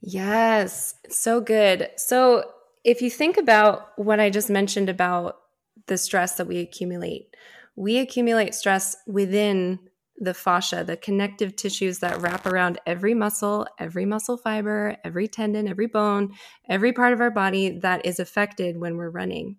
Yes, 0.00 0.94
so 1.09 1.40
good. 1.40 1.88
So, 1.96 2.44
if 2.85 3.00
you 3.00 3.11
think 3.11 3.38
about 3.38 3.98
what 3.98 4.20
I 4.20 4.29
just 4.29 4.50
mentioned 4.50 4.90
about 4.90 5.38
the 5.87 5.96
stress 5.96 6.37
that 6.37 6.46
we 6.46 6.59
accumulate, 6.59 7.35
we 7.74 7.98
accumulate 7.98 8.55
stress 8.55 8.94
within 9.07 9.79
the 10.16 10.35
fascia, 10.35 10.85
the 10.85 10.96
connective 10.96 11.57
tissues 11.57 11.98
that 11.98 12.20
wrap 12.20 12.46
around 12.46 12.79
every 12.87 13.14
muscle, 13.14 13.66
every 13.79 14.05
muscle 14.05 14.37
fiber, 14.37 14.96
every 15.05 15.27
tendon, 15.27 15.66
every 15.66 15.87
bone, 15.87 16.33
every 16.68 16.92
part 16.92 17.12
of 17.12 17.20
our 17.20 17.31
body 17.31 17.79
that 17.81 18.07
is 18.07 18.20
affected 18.20 18.79
when 18.79 18.96
we're 18.96 19.11
running. 19.11 19.57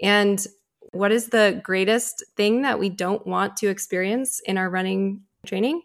And 0.00 0.44
what 0.92 1.12
is 1.12 1.28
the 1.28 1.60
greatest 1.62 2.24
thing 2.36 2.62
that 2.62 2.78
we 2.78 2.88
don't 2.88 3.26
want 3.26 3.56
to 3.58 3.68
experience 3.68 4.40
in 4.40 4.58
our 4.58 4.70
running 4.70 5.22
training? 5.44 5.82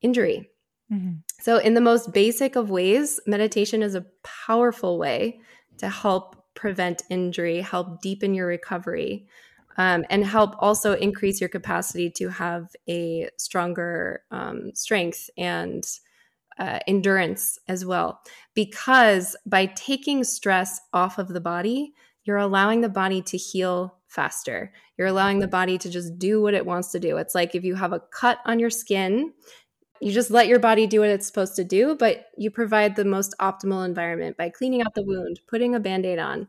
Injury. 0.00 0.50
Mm-hmm. 0.92 1.18
So, 1.40 1.58
in 1.58 1.74
the 1.74 1.80
most 1.80 2.12
basic 2.12 2.56
of 2.56 2.70
ways, 2.70 3.20
meditation 3.26 3.82
is 3.82 3.94
a 3.94 4.06
powerful 4.22 4.98
way 4.98 5.40
to 5.78 5.88
help 5.88 6.36
prevent 6.54 7.02
injury, 7.10 7.60
help 7.60 8.00
deepen 8.00 8.34
your 8.34 8.46
recovery, 8.46 9.26
um, 9.78 10.04
and 10.10 10.24
help 10.24 10.54
also 10.58 10.92
increase 10.94 11.40
your 11.40 11.48
capacity 11.48 12.10
to 12.10 12.28
have 12.28 12.68
a 12.88 13.30
stronger 13.38 14.24
um, 14.30 14.72
strength 14.74 15.30
and 15.38 15.84
uh, 16.58 16.80
endurance 16.86 17.58
as 17.68 17.86
well. 17.86 18.20
Because 18.54 19.36
by 19.46 19.66
taking 19.66 20.24
stress 20.24 20.80
off 20.92 21.18
of 21.18 21.28
the 21.28 21.40
body, 21.40 21.94
you're 22.24 22.36
allowing 22.36 22.82
the 22.82 22.88
body 22.88 23.22
to 23.22 23.36
heal 23.38 23.94
faster. 24.08 24.72
You're 24.98 25.06
allowing 25.06 25.38
the 25.38 25.48
body 25.48 25.78
to 25.78 25.88
just 25.88 26.18
do 26.18 26.42
what 26.42 26.54
it 26.54 26.66
wants 26.66 26.90
to 26.92 27.00
do. 27.00 27.16
It's 27.16 27.34
like 27.34 27.54
if 27.54 27.64
you 27.64 27.76
have 27.76 27.92
a 27.92 28.02
cut 28.12 28.40
on 28.44 28.58
your 28.58 28.70
skin 28.70 29.32
you 30.00 30.12
just 30.12 30.30
let 30.30 30.46
your 30.46 30.58
body 30.58 30.86
do 30.86 31.00
what 31.00 31.08
it's 31.08 31.26
supposed 31.26 31.56
to 31.56 31.64
do, 31.64 31.96
but 31.96 32.26
you 32.36 32.50
provide 32.50 32.94
the 32.94 33.04
most 33.04 33.34
optimal 33.40 33.84
environment 33.84 34.36
by 34.36 34.48
cleaning 34.48 34.82
out 34.82 34.94
the 34.94 35.02
wound, 35.02 35.40
putting 35.48 35.74
a 35.74 35.80
band 35.80 36.06
aid 36.06 36.18
on, 36.18 36.48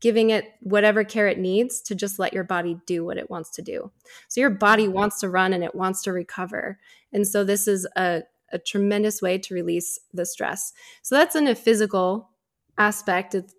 giving 0.00 0.30
it 0.30 0.52
whatever 0.60 1.04
care 1.04 1.26
it 1.26 1.38
needs 1.38 1.80
to 1.80 1.94
just 1.94 2.18
let 2.18 2.32
your 2.32 2.44
body 2.44 2.78
do 2.86 3.04
what 3.04 3.18
it 3.18 3.30
wants 3.30 3.50
to 3.50 3.62
do. 3.62 3.90
So 4.28 4.40
your 4.40 4.50
body 4.50 4.88
wants 4.88 5.20
to 5.20 5.30
run 5.30 5.52
and 5.52 5.64
it 5.64 5.74
wants 5.74 6.02
to 6.02 6.12
recover. 6.12 6.78
And 7.12 7.26
so 7.26 7.44
this 7.44 7.66
is 7.66 7.86
a, 7.96 8.22
a 8.52 8.58
tremendous 8.58 9.22
way 9.22 9.38
to 9.38 9.54
release 9.54 9.98
the 10.12 10.26
stress. 10.26 10.72
So 11.02 11.14
that's 11.14 11.34
in 11.34 11.46
a 11.46 11.54
physical 11.54 12.30
aspect. 12.78 13.34
It's 13.34 13.54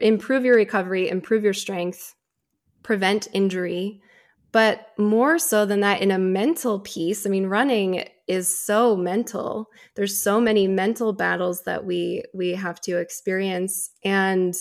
improve 0.00 0.44
your 0.44 0.56
recovery, 0.56 1.08
improve 1.08 1.44
your 1.44 1.52
strength, 1.52 2.14
prevent 2.82 3.28
injury. 3.32 4.00
But 4.50 4.88
more 4.96 5.38
so 5.38 5.66
than 5.66 5.80
that, 5.80 6.00
in 6.00 6.10
a 6.10 6.18
mental 6.18 6.80
piece, 6.80 7.26
I 7.26 7.28
mean, 7.28 7.46
running 7.46 8.04
is 8.26 8.48
so 8.58 8.96
mental. 8.96 9.70
There's 9.94 10.20
so 10.20 10.40
many 10.40 10.66
mental 10.66 11.12
battles 11.12 11.64
that 11.64 11.84
we 11.84 12.22
we 12.32 12.52
have 12.52 12.80
to 12.82 12.96
experience, 12.98 13.90
and 14.04 14.54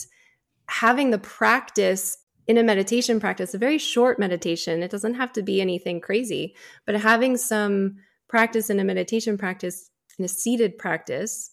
having 0.69 1.11
the 1.11 1.17
practice 1.17 2.17
in 2.47 2.57
a 2.57 2.63
meditation 2.63 3.19
practice, 3.19 3.53
a 3.53 3.57
very 3.57 3.77
short 3.77 4.19
meditation, 4.19 4.81
it 4.81 4.91
doesn't 4.91 5.15
have 5.15 5.33
to 5.33 5.41
be 5.41 5.59
anything 5.59 5.99
crazy, 5.99 6.55
but 6.85 6.95
having 6.95 7.35
some 7.35 7.97
practice 8.29 8.69
in 8.69 8.79
a 8.79 8.83
meditation 8.83 9.37
practice, 9.37 9.89
in 10.17 10.25
a 10.25 10.29
seated 10.29 10.77
practice, 10.77 11.51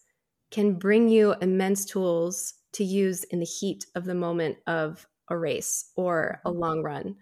can 0.50 0.74
bring 0.74 1.08
you 1.08 1.34
immense 1.40 1.84
tools 1.84 2.54
to 2.72 2.84
use 2.84 3.24
in 3.24 3.40
the 3.40 3.44
heat 3.44 3.86
of 3.94 4.04
the 4.04 4.14
moment 4.14 4.56
of 4.66 5.06
a 5.28 5.36
race 5.36 5.90
or 5.96 6.40
a 6.44 6.50
long 6.50 6.82
run. 6.82 7.16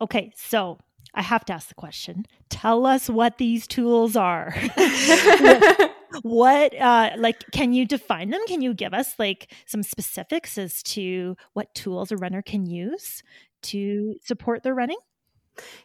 Okay, 0.00 0.32
so 0.36 0.78
I 1.16 1.22
have 1.22 1.44
to 1.46 1.54
ask 1.54 1.68
the 1.68 1.74
question. 1.74 2.26
Tell 2.50 2.86
us 2.86 3.08
what 3.08 3.38
these 3.38 3.66
tools 3.66 4.14
are. 4.16 4.54
what 6.22 6.78
uh 6.80 7.10
like 7.16 7.42
can 7.52 7.72
you 7.72 7.86
define 7.86 8.30
them? 8.30 8.40
Can 8.46 8.60
you 8.60 8.74
give 8.74 8.94
us 8.94 9.14
like 9.18 9.52
some 9.66 9.82
specifics 9.82 10.56
as 10.58 10.82
to 10.84 11.36
what 11.54 11.74
tools 11.74 12.12
a 12.12 12.16
runner 12.16 12.42
can 12.42 12.66
use 12.66 13.22
to 13.62 14.14
support 14.22 14.62
their 14.62 14.74
running? 14.74 14.98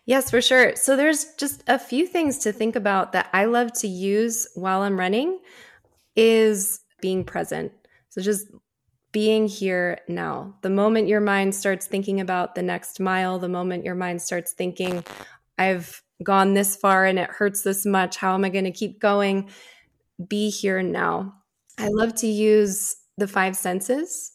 Yes, 0.06 0.30
for 0.30 0.42
sure. 0.42 0.76
So 0.76 0.98
there's 0.98 1.34
just 1.36 1.64
a 1.68 1.80
few 1.80 2.06
things 2.06 2.40
to 2.40 2.52
think 2.52 2.76
about 2.76 3.14
that 3.14 3.30
I 3.32 3.46
love 3.46 3.72
to 3.80 3.88
use 3.88 4.48
while 4.54 4.82
I'm 4.82 5.00
running 5.00 5.40
is 6.16 6.82
being 7.00 7.24
present. 7.24 7.72
So 8.10 8.22
just 8.22 8.48
being 9.12 9.48
here 9.48 10.00
now. 10.08 10.56
The 10.62 10.70
moment 10.70 11.08
your 11.08 11.20
mind 11.20 11.54
starts 11.56 11.86
thinking 11.86 12.22
about 12.22 12.56
the 12.56 12.62
next 12.62 13.00
mile, 13.00 13.40
the 13.40 13.50
moment 13.50 13.86
your 13.86 13.96
mind 13.96 14.22
starts 14.22 14.54
thinking, 14.54 15.04
I've 15.58 16.02
gone 16.24 16.54
this 16.54 16.76
far 16.76 17.06
and 17.06 17.20
it 17.20 17.30
hurts 17.30 17.64
this 17.64 17.86
much, 17.86 18.18
how 18.18 18.34
am 18.34 18.46
I 18.46 18.50
going 18.50 18.66
to 18.66 18.72
keep 18.72 19.00
going? 19.00 19.50
Be 20.28 20.50
here 20.50 20.82
now. 20.82 21.34
I 21.78 21.90
love 21.90 22.16
to 22.16 22.28
use 22.28 22.96
the 23.18 23.28
five 23.28 23.56
senses. 23.56 24.34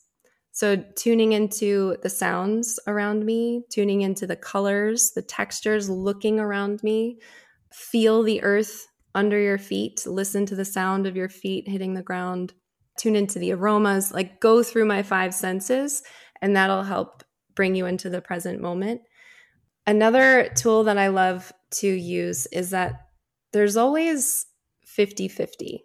So, 0.52 0.82
tuning 0.96 1.32
into 1.32 1.96
the 2.02 2.08
sounds 2.08 2.80
around 2.86 3.26
me, 3.26 3.64
tuning 3.70 4.00
into 4.00 4.26
the 4.26 4.36
colors, 4.36 5.12
the 5.14 5.20
textures, 5.20 5.90
looking 5.90 6.40
around 6.40 6.82
me, 6.82 7.18
feel 7.72 8.22
the 8.22 8.42
earth 8.42 8.86
under 9.14 9.38
your 9.38 9.58
feet, 9.58 10.06
listen 10.06 10.46
to 10.46 10.54
the 10.54 10.64
sound 10.64 11.06
of 11.06 11.14
your 11.14 11.28
feet 11.28 11.68
hitting 11.68 11.92
the 11.92 12.02
ground 12.02 12.54
tune 12.96 13.16
into 13.16 13.38
the 13.38 13.52
aromas, 13.52 14.12
like 14.12 14.40
go 14.40 14.62
through 14.62 14.86
my 14.86 15.02
five 15.02 15.34
senses, 15.34 16.02
and 16.40 16.56
that'll 16.56 16.82
help 16.82 17.22
bring 17.54 17.74
you 17.74 17.86
into 17.86 18.10
the 18.10 18.20
present 18.20 18.60
moment. 18.60 19.00
Another 19.86 20.50
tool 20.54 20.84
that 20.84 20.98
I 20.98 21.08
love 21.08 21.52
to 21.72 21.88
use 21.88 22.46
is 22.46 22.70
that 22.70 23.06
there's 23.52 23.76
always 23.76 24.46
50 24.84 25.28
50. 25.28 25.84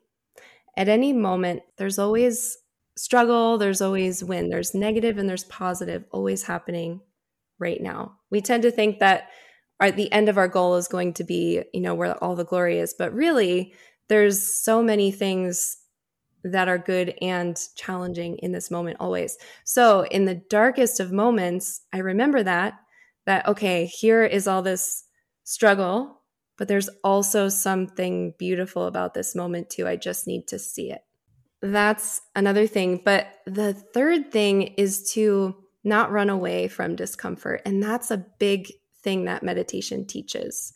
At 0.78 0.90
any 0.90 1.14
moment, 1.14 1.64
there's 1.78 2.00
always 2.00 2.58
struggle, 2.98 3.58
there's 3.58 3.82
always 3.82 4.24
win, 4.24 4.50
there's 4.50 4.74
negative 4.74 5.18
and 5.18 5.30
there's 5.30 5.44
positive 5.46 6.06
always 6.12 6.44
happening 6.44 7.02
right 7.60 7.82
now. 7.82 8.18
We 8.30 8.42
tend 8.42 8.64
to 8.64 8.72
think 8.72 9.00
that 9.00 9.30
our, 9.80 9.92
the 9.92 10.12
end 10.12 10.30
of 10.30 10.38
our 10.38 10.48
goal 10.48 10.76
is 10.76 10.88
going 10.88 11.14
to 11.14 11.24
be, 11.24 11.64
you 11.74 11.82
know, 11.82 11.96
where 11.96 12.22
all 12.24 12.36
the 12.36 12.46
glory 12.46 12.80
is, 12.80 12.94
but 12.98 13.14
really, 13.14 13.74
there's 14.10 14.62
so 14.62 14.84
many 14.84 15.12
things 15.12 15.78
that 16.44 16.68
are 16.68 16.78
good 16.78 17.14
and 17.22 17.60
challenging 17.76 18.38
in 18.38 18.52
this 18.52 18.72
moment 18.72 18.98
always. 19.00 19.38
So, 19.64 20.06
in 20.06 20.26
the 20.26 20.42
darkest 20.50 21.00
of 21.00 21.12
moments, 21.12 21.82
I 21.94 22.00
remember 22.00 22.44
that 22.44 22.80
that 23.26 23.48
okay, 23.48 23.86
here 23.86 24.24
is 24.24 24.48
all 24.48 24.62
this 24.62 25.04
struggle, 25.44 26.22
but 26.58 26.68
there's 26.68 26.90
also 27.04 27.50
something 27.50 28.34
beautiful 28.38 28.86
about 28.86 29.14
this 29.14 29.36
moment 29.36 29.70
too. 29.70 29.88
I 29.88 29.96
just 29.96 30.28
need 30.28 30.48
to 30.48 30.60
see 30.60 30.92
it. 30.92 31.02
That's 31.62 32.22
another 32.36 32.66
thing, 32.66 33.02
but 33.06 33.28
the 33.46 33.74
third 33.74 34.32
thing 34.32 34.64
is 34.78 35.12
to 35.14 35.56
not 35.84 36.12
run 36.12 36.30
away 36.30 36.68
from 36.68 36.96
discomfort, 36.96 37.62
and 37.66 37.82
that's 37.82 38.10
a 38.10 38.26
big 38.40 38.72
thing 39.04 39.26
that 39.26 39.44
meditation 39.44 40.06
teaches 40.06 40.74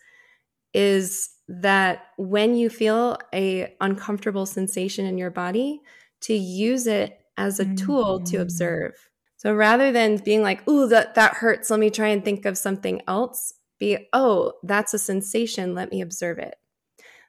is 0.73 1.29
that 1.47 2.07
when 2.17 2.55
you 2.55 2.69
feel 2.69 3.17
a 3.33 3.73
uncomfortable 3.79 4.45
sensation 4.45 5.05
in 5.05 5.17
your 5.17 5.29
body 5.29 5.81
to 6.21 6.33
use 6.33 6.87
it 6.87 7.19
as 7.37 7.59
a 7.59 7.75
tool 7.75 8.19
to 8.21 8.37
observe. 8.37 8.93
So 9.37 9.53
rather 9.53 9.91
than 9.91 10.17
being 10.17 10.41
like 10.41 10.67
ooh 10.67 10.87
that 10.87 11.15
that 11.15 11.35
hurts 11.35 11.69
let 11.69 11.79
me 11.79 11.89
try 11.89 12.07
and 12.07 12.23
think 12.23 12.45
of 12.45 12.57
something 12.57 13.01
else 13.07 13.53
be 13.77 13.97
oh 14.13 14.53
that's 14.63 14.93
a 14.93 14.99
sensation 14.99 15.75
let 15.75 15.91
me 15.91 16.01
observe 16.01 16.39
it. 16.39 16.55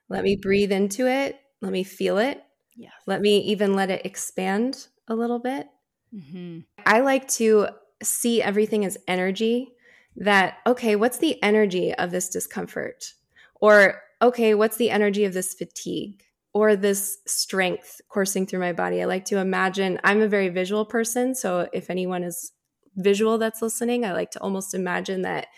Let 0.09 0.25
me 0.25 0.37
breathe 0.37 0.73
into 0.73 1.07
it 1.07 1.39
let 1.61 1.73
me 1.73 1.83
feel 1.83 2.19
it 2.19 2.43
yes. 2.77 2.93
let 3.07 3.21
me 3.21 3.39
even 3.41 3.75
let 3.75 3.91
it 3.91 4.07
expand 4.07 4.87
a 5.09 5.15
little 5.15 5.39
bit. 5.41 5.67
Mm-hmm. 6.15 6.61
i 6.87 7.01
like 7.01 7.27
to 7.33 7.69
see 8.03 8.41
everything 8.41 8.85
as 8.85 8.97
energy 9.09 9.73
that 10.17 10.59
okay 10.67 10.97
what's 10.97 11.19
the 11.19 11.43
energy 11.43 11.93
of 11.95 12.11
this 12.11 12.29
discomfort? 12.29 13.13
Or 13.61 14.01
okay, 14.23 14.55
what's 14.55 14.77
the 14.77 14.91
energy 14.91 15.25
of 15.25 15.35
this 15.35 15.55
fatigue 15.55 16.23
or 16.55 16.77
this 16.77 17.19
strength 17.27 18.01
coursing 18.09 18.47
through 18.47 18.61
my 18.61 18.73
body? 18.73 19.03
I 19.03 19.07
like 19.07 19.25
to 19.27 19.39
imagine, 19.39 20.01
I'm 20.05 20.23
a 20.23 20.29
very 20.29 20.49
visual 20.49 20.85
person. 20.85 21.35
So 21.35 21.69
if 21.73 21.91
anyone 21.91 22.23
is 22.23 22.53
visual 22.97 23.39
that's 23.39 23.63
listening, 23.63 24.05
I 24.05 24.13
like 24.13 24.31
to 24.33 24.41
almost 24.41 24.75
imagine 24.75 25.23
that 25.23 25.49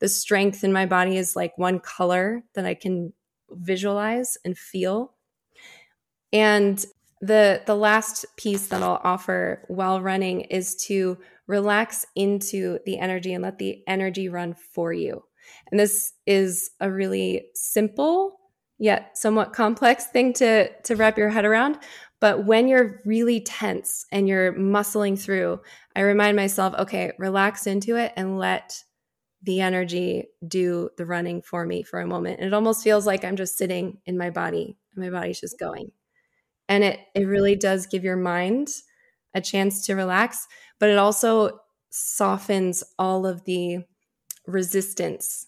the 0.00 0.08
strength 0.08 0.64
in 0.64 0.72
my 0.72 0.86
body 0.86 1.16
is 1.16 1.36
like 1.36 1.56
one 1.56 1.80
color 1.80 2.44
that 2.54 2.66
I 2.66 2.74
can 2.74 3.12
visualize 3.50 4.36
and 4.44 4.56
feel. 4.56 5.14
And 6.32 6.84
the 7.20 7.62
the 7.64 7.76
last 7.76 8.26
piece 8.36 8.66
that 8.68 8.82
I'll 8.82 9.00
offer 9.02 9.64
while 9.68 10.02
running 10.02 10.42
is 10.42 10.76
to 10.86 11.16
relax 11.46 12.04
into 12.14 12.78
the 12.84 12.98
energy 12.98 13.32
and 13.32 13.42
let 13.42 13.58
the 13.58 13.82
energy 13.86 14.28
run 14.28 14.54
for 14.54 14.92
you. 14.92 15.22
And 15.70 15.78
this 15.80 16.12
is 16.26 16.70
a 16.80 16.90
really 16.90 17.46
simple 17.54 18.38
yet 18.78 19.16
somewhat 19.16 19.52
complex 19.52 20.06
thing 20.06 20.32
to 20.34 20.68
to 20.82 20.96
wrap 20.96 21.16
your 21.16 21.30
head 21.30 21.44
around. 21.44 21.78
But 22.20 22.44
when 22.46 22.68
you're 22.68 23.00
really 23.04 23.40
tense 23.40 24.06
and 24.10 24.26
you're 24.28 24.52
muscling 24.54 25.20
through, 25.20 25.60
I 25.94 26.00
remind 26.00 26.36
myself, 26.36 26.74
okay, 26.74 27.12
relax 27.18 27.66
into 27.66 27.96
it 27.96 28.12
and 28.16 28.38
let 28.38 28.82
the 29.42 29.60
energy 29.60 30.26
do 30.46 30.88
the 30.96 31.04
running 31.06 31.42
for 31.42 31.66
me 31.66 31.82
for 31.82 32.00
a 32.00 32.06
moment. 32.06 32.38
And 32.38 32.46
it 32.48 32.54
almost 32.54 32.82
feels 32.82 33.06
like 33.06 33.24
I'm 33.24 33.36
just 33.36 33.58
sitting 33.58 33.98
in 34.06 34.16
my 34.18 34.30
body 34.30 34.76
and 34.94 35.04
my 35.04 35.10
body's 35.10 35.40
just 35.40 35.58
going. 35.58 35.92
and 36.68 36.84
it 36.84 37.00
it 37.14 37.24
really 37.26 37.56
does 37.56 37.86
give 37.86 38.04
your 38.04 38.16
mind 38.16 38.68
a 39.34 39.40
chance 39.40 39.86
to 39.86 39.94
relax, 39.94 40.46
but 40.78 40.88
it 40.90 40.98
also 40.98 41.60
softens 41.90 42.84
all 42.98 43.26
of 43.26 43.44
the 43.44 43.80
resistance 44.46 45.46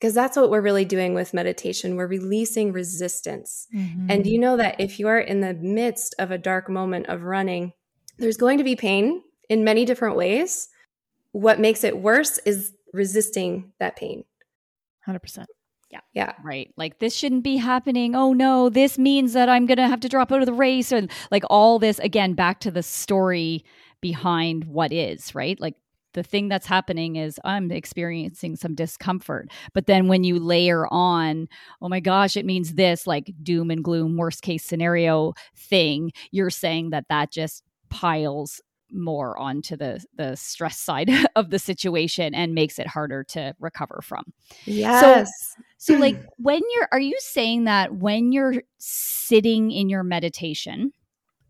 because 0.00 0.14
that's 0.14 0.36
what 0.36 0.50
we're 0.50 0.62
really 0.62 0.86
doing 0.86 1.12
with 1.12 1.34
meditation. 1.34 1.94
We're 1.96 2.06
releasing 2.06 2.72
resistance. 2.72 3.66
Mm-hmm. 3.74 4.10
And 4.10 4.26
you 4.26 4.38
know 4.38 4.56
that 4.56 4.80
if 4.80 4.98
you 4.98 5.08
are 5.08 5.20
in 5.20 5.40
the 5.40 5.52
midst 5.52 6.14
of 6.18 6.30
a 6.30 6.38
dark 6.38 6.70
moment 6.70 7.06
of 7.08 7.22
running, 7.22 7.74
there's 8.18 8.38
going 8.38 8.56
to 8.58 8.64
be 8.64 8.76
pain 8.76 9.22
in 9.50 9.62
many 9.62 9.84
different 9.84 10.16
ways. 10.16 10.68
What 11.32 11.60
makes 11.60 11.84
it 11.84 11.98
worse 11.98 12.38
is 12.46 12.72
resisting 12.94 13.72
that 13.78 13.96
pain. 13.96 14.24
100%. 15.06 15.44
Yeah. 15.90 16.00
Yeah. 16.14 16.32
Right. 16.42 16.72
Like 16.76 16.98
this 16.98 17.14
shouldn't 17.14 17.44
be 17.44 17.56
happening. 17.56 18.14
Oh 18.14 18.32
no, 18.32 18.70
this 18.70 18.96
means 18.96 19.32
that 19.32 19.48
I'm 19.48 19.66
going 19.66 19.78
to 19.78 19.88
have 19.88 20.00
to 20.00 20.08
drop 20.08 20.32
out 20.32 20.40
of 20.40 20.46
the 20.46 20.52
race 20.52 20.92
and 20.92 21.10
like 21.30 21.42
all 21.50 21.78
this 21.78 21.98
again 21.98 22.34
back 22.34 22.60
to 22.60 22.70
the 22.70 22.82
story 22.82 23.64
behind 24.00 24.64
what 24.64 24.92
is, 24.92 25.34
right? 25.34 25.60
Like 25.60 25.74
the 26.12 26.22
thing 26.22 26.48
that's 26.48 26.66
happening 26.66 27.16
is 27.16 27.38
I'm 27.44 27.70
experiencing 27.70 28.56
some 28.56 28.74
discomfort. 28.74 29.48
But 29.72 29.86
then 29.86 30.08
when 30.08 30.24
you 30.24 30.38
layer 30.38 30.86
on, 30.92 31.48
oh 31.80 31.88
my 31.88 32.00
gosh, 32.00 32.36
it 32.36 32.46
means 32.46 32.74
this 32.74 33.06
like 33.06 33.32
doom 33.42 33.70
and 33.70 33.84
gloom, 33.84 34.16
worst 34.16 34.42
case 34.42 34.64
scenario 34.64 35.34
thing, 35.56 36.12
you're 36.30 36.50
saying 36.50 36.90
that 36.90 37.06
that 37.08 37.30
just 37.30 37.62
piles 37.88 38.60
more 38.92 39.38
onto 39.38 39.76
the 39.76 40.04
the 40.16 40.34
stress 40.36 40.78
side 40.78 41.10
of 41.36 41.50
the 41.50 41.58
situation 41.58 42.34
and 42.34 42.54
makes 42.54 42.78
it 42.78 42.86
harder 42.86 43.24
to 43.24 43.54
recover 43.60 44.00
from. 44.02 44.24
Yes. 44.64 45.30
So, 45.78 45.94
so 45.94 46.00
like 46.00 46.16
when 46.38 46.60
you're 46.72 46.88
are 46.92 47.00
you 47.00 47.16
saying 47.20 47.64
that 47.64 47.94
when 47.94 48.32
you're 48.32 48.62
sitting 48.78 49.70
in 49.70 49.88
your 49.88 50.02
meditation, 50.02 50.92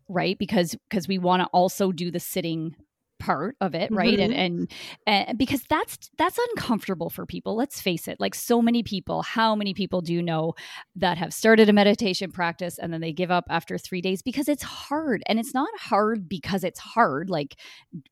right? 0.07 0.37
Because 0.37 0.75
because 0.89 1.07
we 1.07 1.17
want 1.17 1.41
to 1.41 1.47
also 1.47 1.91
do 1.91 2.11
the 2.11 2.19
sitting 2.19 2.75
part 3.21 3.55
of 3.61 3.75
it 3.75 3.91
right 3.91 4.17
mm-hmm. 4.17 4.33
and, 4.33 4.67
and 5.05 5.27
and 5.29 5.37
because 5.37 5.63
that's 5.69 6.09
that's 6.17 6.39
uncomfortable 6.49 7.09
for 7.09 7.25
people 7.25 7.55
let's 7.55 7.79
face 7.79 8.07
it 8.07 8.19
like 8.19 8.33
so 8.33 8.61
many 8.61 8.81
people 8.81 9.21
how 9.21 9.55
many 9.55 9.73
people 9.73 10.01
do 10.01 10.11
you 10.11 10.23
know 10.23 10.53
that 10.95 11.17
have 11.19 11.31
started 11.33 11.69
a 11.69 11.73
meditation 11.73 12.31
practice 12.31 12.79
and 12.79 12.91
then 12.91 12.99
they 12.99 13.13
give 13.13 13.29
up 13.29 13.45
after 13.49 13.77
3 13.77 14.01
days 14.01 14.23
because 14.23 14.49
it's 14.49 14.63
hard 14.63 15.21
and 15.27 15.39
it's 15.39 15.53
not 15.53 15.69
hard 15.77 16.27
because 16.27 16.63
it's 16.63 16.79
hard 16.79 17.29
like 17.29 17.55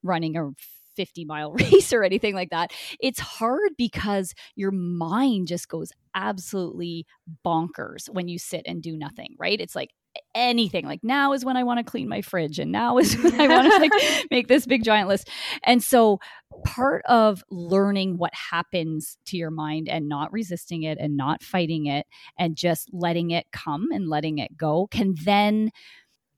running 0.03 0.37
a 0.37 0.51
50 0.99 1.23
mile 1.23 1.53
race 1.71 1.93
or 1.93 2.03
anything 2.03 2.35
like 2.35 2.49
that. 2.49 2.71
It's 2.99 3.21
hard 3.21 3.71
because 3.77 4.33
your 4.55 4.71
mind 4.71 5.47
just 5.47 5.69
goes 5.69 5.93
absolutely 6.13 7.05
bonkers 7.45 8.09
when 8.09 8.27
you 8.27 8.37
sit 8.37 8.63
and 8.65 8.83
do 8.83 8.97
nothing, 8.97 9.35
right? 9.39 9.61
It's 9.61 9.75
like 9.75 9.91
anything. 10.35 10.85
Like 10.85 11.03
now 11.03 11.33
is 11.33 11.45
when 11.45 11.57
i 11.57 11.63
want 11.63 11.79
to 11.79 11.89
clean 11.89 12.07
my 12.07 12.21
fridge 12.21 12.59
and 12.59 12.71
now 12.71 12.97
is 12.97 13.15
when 13.15 13.39
i 13.39 13.47
want 13.47 13.71
to 13.71 13.79
like 13.79 14.27
make 14.31 14.47
this 14.47 14.65
big 14.65 14.83
giant 14.83 15.09
list. 15.09 15.29
And 15.63 15.83
so 15.83 16.19
part 16.65 17.03
of 17.05 17.43
learning 17.49 18.17
what 18.17 18.33
happens 18.33 19.17
to 19.25 19.37
your 19.37 19.51
mind 19.51 19.87
and 19.87 20.09
not 20.09 20.31
resisting 20.31 20.83
it 20.83 20.97
and 20.99 21.15
not 21.15 21.43
fighting 21.43 21.85
it 21.85 22.07
and 22.37 22.55
just 22.55 22.89
letting 22.91 23.31
it 23.31 23.45
come 23.51 23.89
and 23.91 24.09
letting 24.09 24.39
it 24.39 24.57
go 24.57 24.87
can 24.87 25.15
then 25.23 25.71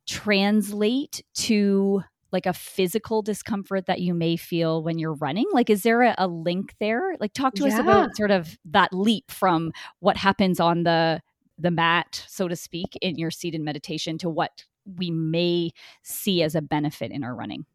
translate 0.08 1.24
to 1.34 2.02
like 2.32 2.46
a 2.46 2.54
physical 2.54 3.22
discomfort 3.22 3.86
that 3.88 4.00
you 4.00 4.14
may 4.14 4.38
feel 4.38 4.82
when 4.84 4.98
you're 4.98 5.16
running. 5.16 5.46
Like 5.52 5.70
is 5.70 5.84
there 5.84 6.02
a, 6.02 6.16
a 6.18 6.28
link 6.28 6.76
there? 6.80 7.16
Like 7.20 7.34
talk 7.34 7.56
to 7.56 7.68
yeah. 7.68 7.74
us 7.74 7.80
about 7.80 8.16
sort 8.16 8.32
of 8.32 8.58
that 8.66 8.94
leap 8.94 9.30
from 9.32 9.72
what 10.00 10.18
happens 10.18 10.60
on 10.60 10.84
the 10.84 11.22
the 11.62 11.72
mat, 11.72 12.24
so 12.28 12.48
to 12.48 12.56
speak, 12.56 12.98
in 13.02 13.18
your 13.18 13.32
seated 13.32 13.62
meditation 13.62 14.18
to 14.20 14.30
what 14.30 14.66
we 14.98 15.12
may 15.12 15.72
see 16.04 16.44
as 16.44 16.56
a 16.56 16.62
benefit 16.62 17.12
in 17.12 17.24
our 17.24 17.36
running? 17.36 17.66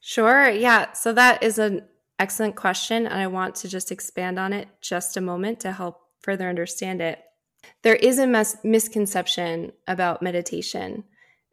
Sure. 0.00 0.48
Yeah. 0.48 0.92
So 0.92 1.12
that 1.12 1.42
is 1.42 1.58
an 1.58 1.82
excellent 2.18 2.56
question. 2.56 3.06
And 3.06 3.20
I 3.20 3.26
want 3.26 3.54
to 3.56 3.68
just 3.68 3.90
expand 3.90 4.38
on 4.38 4.52
it 4.52 4.68
just 4.80 5.16
a 5.16 5.20
moment 5.20 5.60
to 5.60 5.72
help 5.72 6.00
further 6.20 6.48
understand 6.48 7.00
it. 7.00 7.20
There 7.82 7.96
is 7.96 8.18
a 8.18 8.26
mis- 8.26 8.56
misconception 8.64 9.72
about 9.86 10.22
meditation 10.22 11.04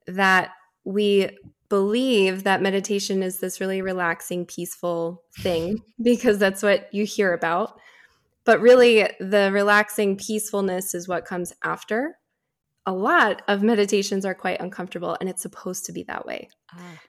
that 0.08 0.52
we 0.84 1.30
believe 1.70 2.44
that 2.44 2.62
meditation 2.62 3.22
is 3.22 3.40
this 3.40 3.62
really 3.62 3.82
relaxing, 3.82 4.46
peaceful 4.46 5.24
thing 5.40 5.82
because 6.02 6.40
that's 6.40 6.64
what 6.64 6.92
you 6.94 7.06
hear 7.06 7.34
about. 7.34 7.80
But 8.50 8.62
really, 8.62 9.08
the 9.20 9.52
relaxing 9.54 10.18
peacefulness 10.18 10.96
is 10.96 11.08
what 11.08 11.24
comes 11.24 11.54
after. 11.64 12.18
A 12.88 12.92
lot 12.92 13.44
of 13.48 13.62
meditations 13.62 14.26
are 14.26 14.34
quite 14.34 14.60
uncomfortable, 14.60 15.16
and 15.22 15.30
it's 15.30 15.44
supposed 15.44 15.86
to 15.86 15.92
be 15.92 16.02
that 16.08 16.26
way. 16.26 16.50
Ah, 16.74 17.00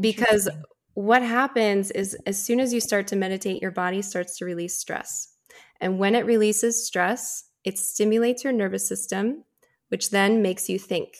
because 0.00 0.48
what 0.94 1.20
happens 1.20 1.90
is, 1.90 2.16
as 2.24 2.42
soon 2.42 2.60
as 2.60 2.72
you 2.72 2.80
start 2.80 3.08
to 3.08 3.14
meditate, 3.14 3.60
your 3.60 3.72
body 3.72 4.00
starts 4.00 4.38
to 4.38 4.46
release 4.46 4.74
stress. 4.78 5.34
And 5.82 5.98
when 5.98 6.14
it 6.14 6.24
releases 6.24 6.86
stress, 6.86 7.44
it 7.62 7.76
stimulates 7.76 8.42
your 8.42 8.54
nervous 8.54 8.88
system, 8.88 9.44
which 9.88 10.08
then 10.08 10.40
makes 10.40 10.70
you 10.70 10.78
think. 10.78 11.18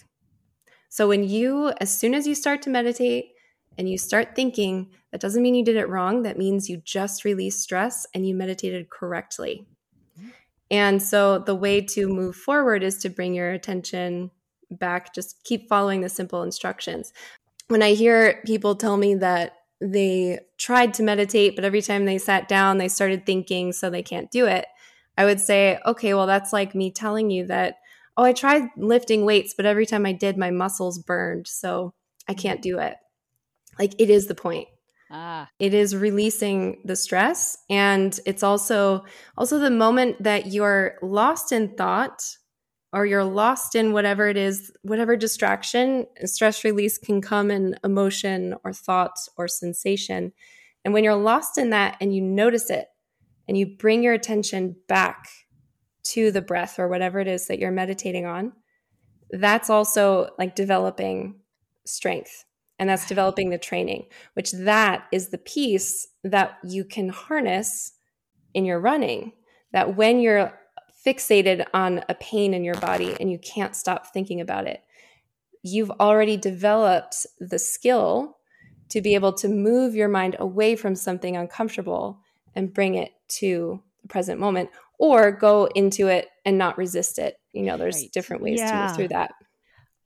So, 0.89 1.07
when 1.07 1.23
you, 1.23 1.75
as 1.83 1.95
soon 1.95 2.15
as 2.15 2.27
you 2.27 2.35
start 2.35 2.63
to 2.63 2.71
meditate, 2.71 3.27
and 3.77 3.91
you 3.91 3.99
start 3.99 4.35
thinking, 4.35 4.93
that 5.17 5.23
doesn't 5.23 5.43
mean 5.43 5.55
you 5.55 5.65
did 5.65 5.77
it 5.77 5.89
wrong. 5.89 6.25
That 6.25 6.37
means 6.37 6.69
you 6.69 6.77
just 6.85 7.25
released 7.25 7.63
stress 7.63 8.07
and 8.13 8.29
you 8.29 8.35
meditated 8.35 8.91
correctly. 8.91 9.67
And 10.71 11.03
so 11.03 11.39
the 11.39 11.55
way 11.55 11.81
to 11.81 12.07
move 12.07 12.37
forward 12.37 12.83
is 12.83 12.99
to 12.99 13.09
bring 13.09 13.33
your 13.33 13.51
attention 13.51 14.31
back, 14.71 15.15
just 15.15 15.43
keep 15.43 15.71
following 15.71 16.03
the 16.03 16.11
simple 16.11 16.43
instructions. 16.43 17.15
When 17.69 17.83
I 17.83 17.95
hear 17.95 18.43
people 18.45 18.75
tell 18.75 18.99
me 18.99 19.15
that 19.15 19.55
they 19.81 20.41
tried 20.59 20.93
to 20.95 21.03
meditate, 21.03 21.57
but 21.57 21.65
every 21.65 21.81
time 21.81 22.05
they 22.05 22.19
sat 22.19 22.47
down, 22.47 22.77
they 22.77 22.89
started 22.89 23.25
thinking, 23.25 23.73
so 23.73 23.89
they 23.89 24.03
can't 24.03 24.31
do 24.31 24.45
it, 24.45 24.67
I 25.17 25.25
would 25.25 25.41
say, 25.41 25.79
okay, 25.87 26.13
well, 26.13 26.27
that's 26.27 26.53
like 26.53 26.75
me 26.75 26.91
telling 26.91 27.31
you 27.31 27.47
that, 27.47 27.77
oh, 28.19 28.25
I 28.25 28.35
tried 28.35 28.69
lifting 28.77 29.25
weights, 29.25 29.55
but 29.57 29.65
every 29.65 29.87
time 29.87 30.05
I 30.05 30.13
did, 30.13 30.37
my 30.37 30.51
muscles 30.51 30.99
burned, 30.99 31.47
so 31.47 31.95
I 32.29 32.35
can't 32.35 32.61
do 32.61 32.79
it. 32.81 32.97
Like 33.79 33.95
it 33.99 34.11
is 34.11 34.27
the 34.27 34.35
point. 34.35 34.69
Ah. 35.11 35.49
It 35.59 35.73
is 35.73 35.95
releasing 35.95 36.81
the 36.85 36.97
stress 36.97 37.59
and 37.71 38.19
it's 38.27 38.43
also 38.43 39.05
also 39.37 39.59
the 39.59 39.71
moment 39.71 40.23
that 40.23 40.47
you're 40.53 40.99
lost 41.01 41.53
in 41.53 41.77
thought 41.77 42.23
or 42.93 43.05
you're 43.05 43.25
lost 43.25 43.75
in 43.75 43.93
whatever 43.93 44.27
it 44.27 44.39
is, 44.39 44.73
whatever 44.81 45.17
distraction, 45.17 46.07
stress 46.25 46.65
release 46.65 46.97
can 46.97 47.21
come 47.21 47.51
in 47.51 47.77
emotion 47.85 48.55
or 48.65 48.73
thought 48.73 49.17
or 49.37 49.47
sensation. 49.47 50.33
And 50.83 50.95
when 50.95 51.05
you're 51.05 51.15
lost 51.15 51.59
in 51.59 51.71
that 51.71 51.99
and 52.01 52.15
you 52.15 52.23
notice 52.23 52.71
it 52.71 52.89
and 53.47 53.59
you 53.59 53.67
bring 53.67 54.03
your 54.03 54.15
attention 54.15 54.77
back 54.89 55.29
to 56.05 56.31
the 56.31 56.41
breath 56.41 56.79
or 56.79 56.89
whatever 56.89 57.21
it 57.21 57.29
is 57.29 57.49
that 57.49 57.59
you're 57.59 57.71
meditating 57.71 58.25
on, 58.25 58.55
that's 59.31 59.69
also 59.69 60.31
like 60.39 60.57
developing 60.57 61.41
strength 61.85 62.46
and 62.79 62.89
that's 62.89 63.07
developing 63.07 63.51
the 63.51 63.59
training 63.59 64.07
which 64.35 64.53
that 64.53 65.07
is 65.13 65.29
the 65.29 65.39
piece 65.39 66.09
that 66.25 66.59
you 66.65 66.85
can 66.85 67.09
harness 67.09 67.93
in 68.55 68.65
your 68.65 68.81
running 68.81 69.33
that 69.73 69.97
when 69.97 70.21
you're 70.21 70.53
fixated 71.07 71.65
on 71.73 72.03
a 72.09 72.15
pain 72.15 72.53
in 72.55 72.65
your 72.65 72.75
body 72.77 73.17
and 73.21 73.31
you 73.31 73.39
can't 73.39 73.77
stop 73.77 74.13
thinking 74.13 74.41
about 74.41 74.67
it 74.67 74.83
you've 75.63 75.91
already 75.93 76.37
developed 76.37 77.27
the 77.41 77.59
skill 77.59 78.37
to 78.89 79.01
be 79.01 79.15
able 79.15 79.33
to 79.33 79.49
move 79.49 79.95
your 79.95 80.09
mind 80.09 80.37
away 80.39 80.77
from 80.77 80.95
something 80.95 81.37
uncomfortable 81.37 82.21
and 82.55 82.73
bring 82.73 82.95
it 82.95 83.13
to 83.29 83.83
the 84.03 84.09
present 84.09 84.41
moment 84.41 84.71
or 84.99 85.31
go 85.31 85.67
into 85.75 86.07
it 86.07 86.29
and 86.45 86.57
not 86.57 86.79
resist 86.79 87.19
it 87.19 87.39
you 87.53 87.63
know 87.63 87.77
there's 87.77 88.01
right. 88.01 88.13
different 88.13 88.43
ways 88.43 88.59
yeah. 88.59 88.71
to 88.71 88.87
move 88.87 88.97
through 88.97 89.09
that 89.09 89.33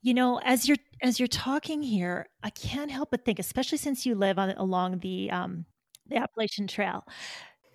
you 0.02 0.14
know, 0.14 0.40
as 0.44 0.66
you're 0.66 0.78
as 1.02 1.18
you're 1.18 1.28
talking 1.28 1.82
here, 1.82 2.28
I 2.42 2.50
can't 2.50 2.90
help 2.90 3.10
but 3.10 3.24
think, 3.24 3.38
especially 3.38 3.78
since 3.78 4.06
you 4.06 4.14
live 4.14 4.38
on 4.38 4.50
along 4.50 5.00
the 5.00 5.30
um, 5.30 5.66
the 6.06 6.16
Appalachian 6.16 6.66
Trail. 6.66 7.04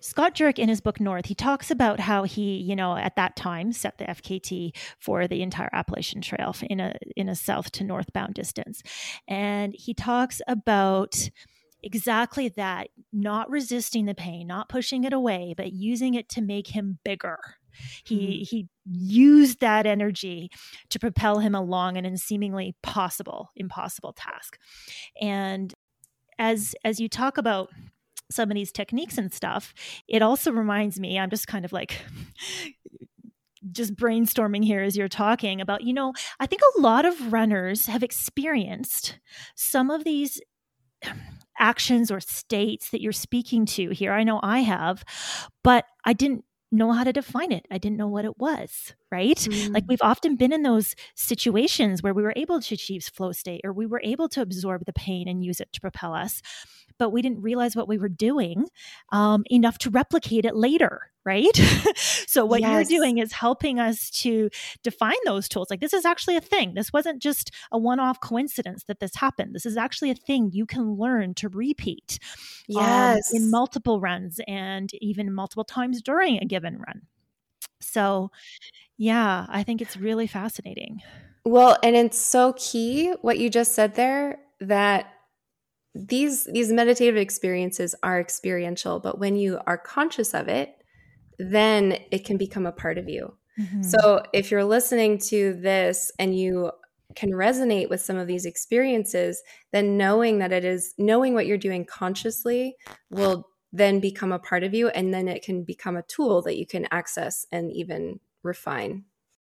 Scott 0.00 0.34
Jurek 0.34 0.58
in 0.58 0.68
his 0.68 0.80
book 0.80 1.00
North, 1.00 1.26
he 1.26 1.34
talks 1.34 1.70
about 1.70 1.98
how 1.98 2.24
he, 2.24 2.58
you 2.58 2.76
know, 2.76 2.96
at 2.96 3.16
that 3.16 3.34
time 3.34 3.72
set 3.72 3.98
the 3.98 4.04
FKT 4.04 4.72
for 5.00 5.26
the 5.26 5.42
entire 5.42 5.70
Appalachian 5.72 6.20
Trail 6.20 6.54
in 6.68 6.80
a 6.80 6.94
in 7.16 7.28
a 7.28 7.34
south 7.34 7.72
to 7.72 7.84
northbound 7.84 8.34
distance. 8.34 8.82
And 9.26 9.74
he 9.76 9.94
talks 9.94 10.40
about 10.46 11.30
exactly 11.82 12.48
that, 12.50 12.88
not 13.12 13.50
resisting 13.50 14.06
the 14.06 14.14
pain, 14.14 14.46
not 14.46 14.68
pushing 14.68 15.04
it 15.04 15.12
away, 15.12 15.54
but 15.56 15.72
using 15.72 16.14
it 16.14 16.28
to 16.30 16.42
make 16.42 16.68
him 16.68 16.98
bigger 17.04 17.38
he 18.04 18.16
mm-hmm. 18.16 18.42
he 18.44 18.68
used 18.84 19.60
that 19.60 19.86
energy 19.86 20.50
to 20.90 20.98
propel 20.98 21.38
him 21.38 21.54
along 21.54 21.96
in 21.96 22.06
a 22.06 22.16
seemingly 22.16 22.74
possible, 22.82 23.50
impossible 23.56 24.12
task. 24.12 24.58
And 25.20 25.74
as 26.38 26.74
as 26.84 27.00
you 27.00 27.08
talk 27.08 27.38
about 27.38 27.70
some 28.30 28.50
of 28.50 28.54
these 28.54 28.72
techniques 28.72 29.18
and 29.18 29.32
stuff, 29.32 29.72
it 30.08 30.22
also 30.22 30.50
reminds 30.50 30.98
me, 30.98 31.18
I'm 31.18 31.30
just 31.30 31.46
kind 31.46 31.64
of 31.64 31.72
like 31.72 32.00
just 33.72 33.96
brainstorming 33.96 34.64
here 34.64 34.82
as 34.82 34.96
you're 34.96 35.08
talking 35.08 35.60
about, 35.60 35.82
you 35.82 35.92
know, 35.92 36.12
I 36.40 36.46
think 36.46 36.62
a 36.62 36.80
lot 36.80 37.04
of 37.04 37.32
runners 37.32 37.86
have 37.86 38.02
experienced 38.02 39.18
some 39.54 39.90
of 39.90 40.04
these 40.04 40.40
actions 41.58 42.10
or 42.10 42.20
states 42.20 42.90
that 42.90 43.00
you're 43.00 43.12
speaking 43.12 43.66
to 43.66 43.90
here. 43.90 44.12
I 44.12 44.24
know 44.24 44.40
I 44.42 44.60
have, 44.60 45.04
but 45.62 45.84
I 46.04 46.12
didn't 46.12 46.44
know 46.76 46.92
how 46.92 47.04
to 47.04 47.12
define 47.12 47.52
it. 47.52 47.66
I 47.70 47.78
didn't 47.78 47.98
know 47.98 48.08
what 48.08 48.24
it 48.24 48.38
was, 48.38 48.94
right? 49.10 49.36
Mm. 49.36 49.74
Like 49.74 49.84
we've 49.88 50.02
often 50.02 50.36
been 50.36 50.52
in 50.52 50.62
those 50.62 50.94
situations 51.14 52.02
where 52.02 52.14
we 52.14 52.22
were 52.22 52.34
able 52.36 52.60
to 52.60 52.74
achieve 52.74 53.04
flow 53.04 53.32
state 53.32 53.62
or 53.64 53.72
we 53.72 53.86
were 53.86 54.00
able 54.04 54.28
to 54.30 54.40
absorb 54.42 54.84
the 54.84 54.92
pain 54.92 55.28
and 55.28 55.44
use 55.44 55.60
it 55.60 55.72
to 55.72 55.80
propel 55.80 56.14
us, 56.14 56.42
but 56.98 57.10
we 57.10 57.22
didn't 57.22 57.42
realize 57.42 57.76
what 57.76 57.88
we 57.88 57.98
were 57.98 58.08
doing 58.08 58.66
um, 59.12 59.44
enough 59.50 59.78
to 59.78 59.90
replicate 59.90 60.44
it 60.44 60.56
later, 60.56 61.10
right? 61.24 61.56
so 61.96 62.44
what 62.44 62.60
yes. 62.60 62.70
you're 62.90 63.00
doing 63.00 63.18
is 63.18 63.32
helping 63.32 63.78
us 63.78 64.10
to 64.10 64.48
define 64.82 65.16
those 65.24 65.48
tools. 65.48 65.68
Like 65.70 65.80
this 65.80 65.92
is 65.92 66.04
actually 66.04 66.36
a 66.36 66.40
thing. 66.40 66.74
This 66.74 66.92
wasn't 66.92 67.20
just 67.22 67.50
a 67.72 67.78
one-off 67.78 68.20
coincidence 68.20 68.84
that 68.84 69.00
this 69.00 69.14
happened. 69.16 69.54
This 69.54 69.66
is 69.66 69.76
actually 69.76 70.10
a 70.10 70.14
thing 70.14 70.50
you 70.52 70.66
can 70.66 70.94
learn 70.94 71.34
to 71.34 71.48
repeat. 71.48 72.18
Yes. 72.68 73.32
Um, 73.32 73.36
in 73.36 73.50
multiple 73.50 74.00
runs 74.00 74.40
and 74.46 74.90
even 75.00 75.32
multiple 75.32 75.64
times 75.64 76.02
during 76.02 76.38
a 76.38 76.44
given 76.46 76.78
run. 76.78 77.02
So, 77.80 78.30
yeah, 78.96 79.46
I 79.48 79.62
think 79.62 79.80
it's 79.80 79.96
really 79.96 80.26
fascinating. 80.26 81.02
Well, 81.44 81.78
and 81.82 81.94
it's 81.94 82.18
so 82.18 82.54
key 82.54 83.12
what 83.20 83.38
you 83.38 83.50
just 83.50 83.74
said 83.74 83.94
there 83.94 84.38
that 84.60 85.12
these 85.96 86.44
these 86.44 86.72
meditative 86.72 87.16
experiences 87.16 87.94
are 88.02 88.20
experiential, 88.20 89.00
but 89.00 89.18
when 89.18 89.36
you 89.36 89.58
are 89.66 89.78
conscious 89.78 90.34
of 90.34 90.48
it, 90.48 90.82
then 91.38 91.98
it 92.10 92.24
can 92.24 92.36
become 92.36 92.66
a 92.66 92.72
part 92.72 92.98
of 92.98 93.08
you. 93.08 93.36
Mm-hmm. 93.58 93.82
So 93.82 94.22
if 94.32 94.50
you're 94.50 94.64
listening 94.64 95.18
to 95.28 95.54
this 95.54 96.12
and 96.18 96.38
you 96.38 96.72
can 97.14 97.30
resonate 97.30 97.88
with 97.88 98.02
some 98.02 98.16
of 98.16 98.26
these 98.26 98.44
experiences, 98.44 99.42
then 99.72 99.96
knowing 99.96 100.38
that 100.38 100.52
it 100.52 100.64
is 100.64 100.94
knowing 100.98 101.34
what 101.34 101.46
you're 101.46 101.56
doing 101.56 101.84
consciously 101.84 102.76
will 103.10 103.48
then 103.72 104.00
become 104.00 104.32
a 104.32 104.38
part 104.38 104.62
of 104.62 104.74
you 104.74 104.88
and 104.88 105.12
then 105.12 105.28
it 105.28 105.42
can 105.42 105.62
become 105.62 105.96
a 105.96 106.02
tool 106.02 106.42
that 106.42 106.56
you 106.56 106.66
can 106.66 106.86
access 106.90 107.46
and 107.50 107.72
even 107.72 108.20
refine. 108.42 109.04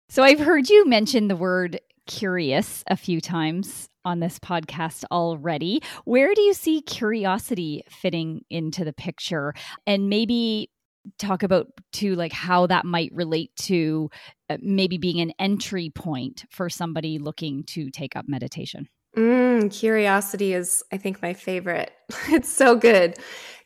So 0.08 0.22
I've 0.22 0.40
heard 0.40 0.70
you 0.70 0.88
mention 0.88 1.28
the 1.28 1.36
word 1.36 1.80
curious 2.08 2.82
a 2.88 2.96
few 2.96 3.20
times 3.20 3.88
on 4.04 4.18
this 4.18 4.40
podcast 4.40 5.04
already. 5.12 5.80
Where 6.04 6.34
do 6.34 6.40
you 6.42 6.54
see 6.54 6.80
curiosity 6.80 7.84
fitting 7.88 8.40
into 8.50 8.84
the 8.84 8.92
picture? 8.92 9.54
And 9.86 10.08
maybe 10.08 10.70
talk 11.18 11.42
about 11.42 11.68
to 11.92 12.14
like 12.16 12.32
how 12.32 12.66
that 12.66 12.84
might 12.84 13.12
relate 13.14 13.54
to 13.56 14.10
uh, 14.50 14.56
maybe 14.60 14.98
being 14.98 15.20
an 15.20 15.32
entry 15.38 15.90
point 15.94 16.44
for 16.50 16.68
somebody 16.68 17.18
looking 17.18 17.62
to 17.64 17.90
take 17.90 18.16
up 18.16 18.24
meditation. 18.26 18.88
Mm, 19.16 19.72
curiosity 19.72 20.54
is, 20.54 20.82
I 20.92 20.96
think, 20.96 21.22
my 21.22 21.34
favorite. 21.34 21.92
it's 22.28 22.52
so 22.52 22.76
good. 22.76 23.18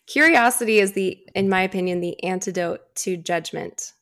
Curiosity 0.06 0.78
is 0.78 0.92
the, 0.92 1.18
in 1.34 1.48
my 1.48 1.62
opinion, 1.62 2.00
the 2.00 2.22
antidote 2.24 2.80
to 2.96 3.16
judgment. 3.16 3.92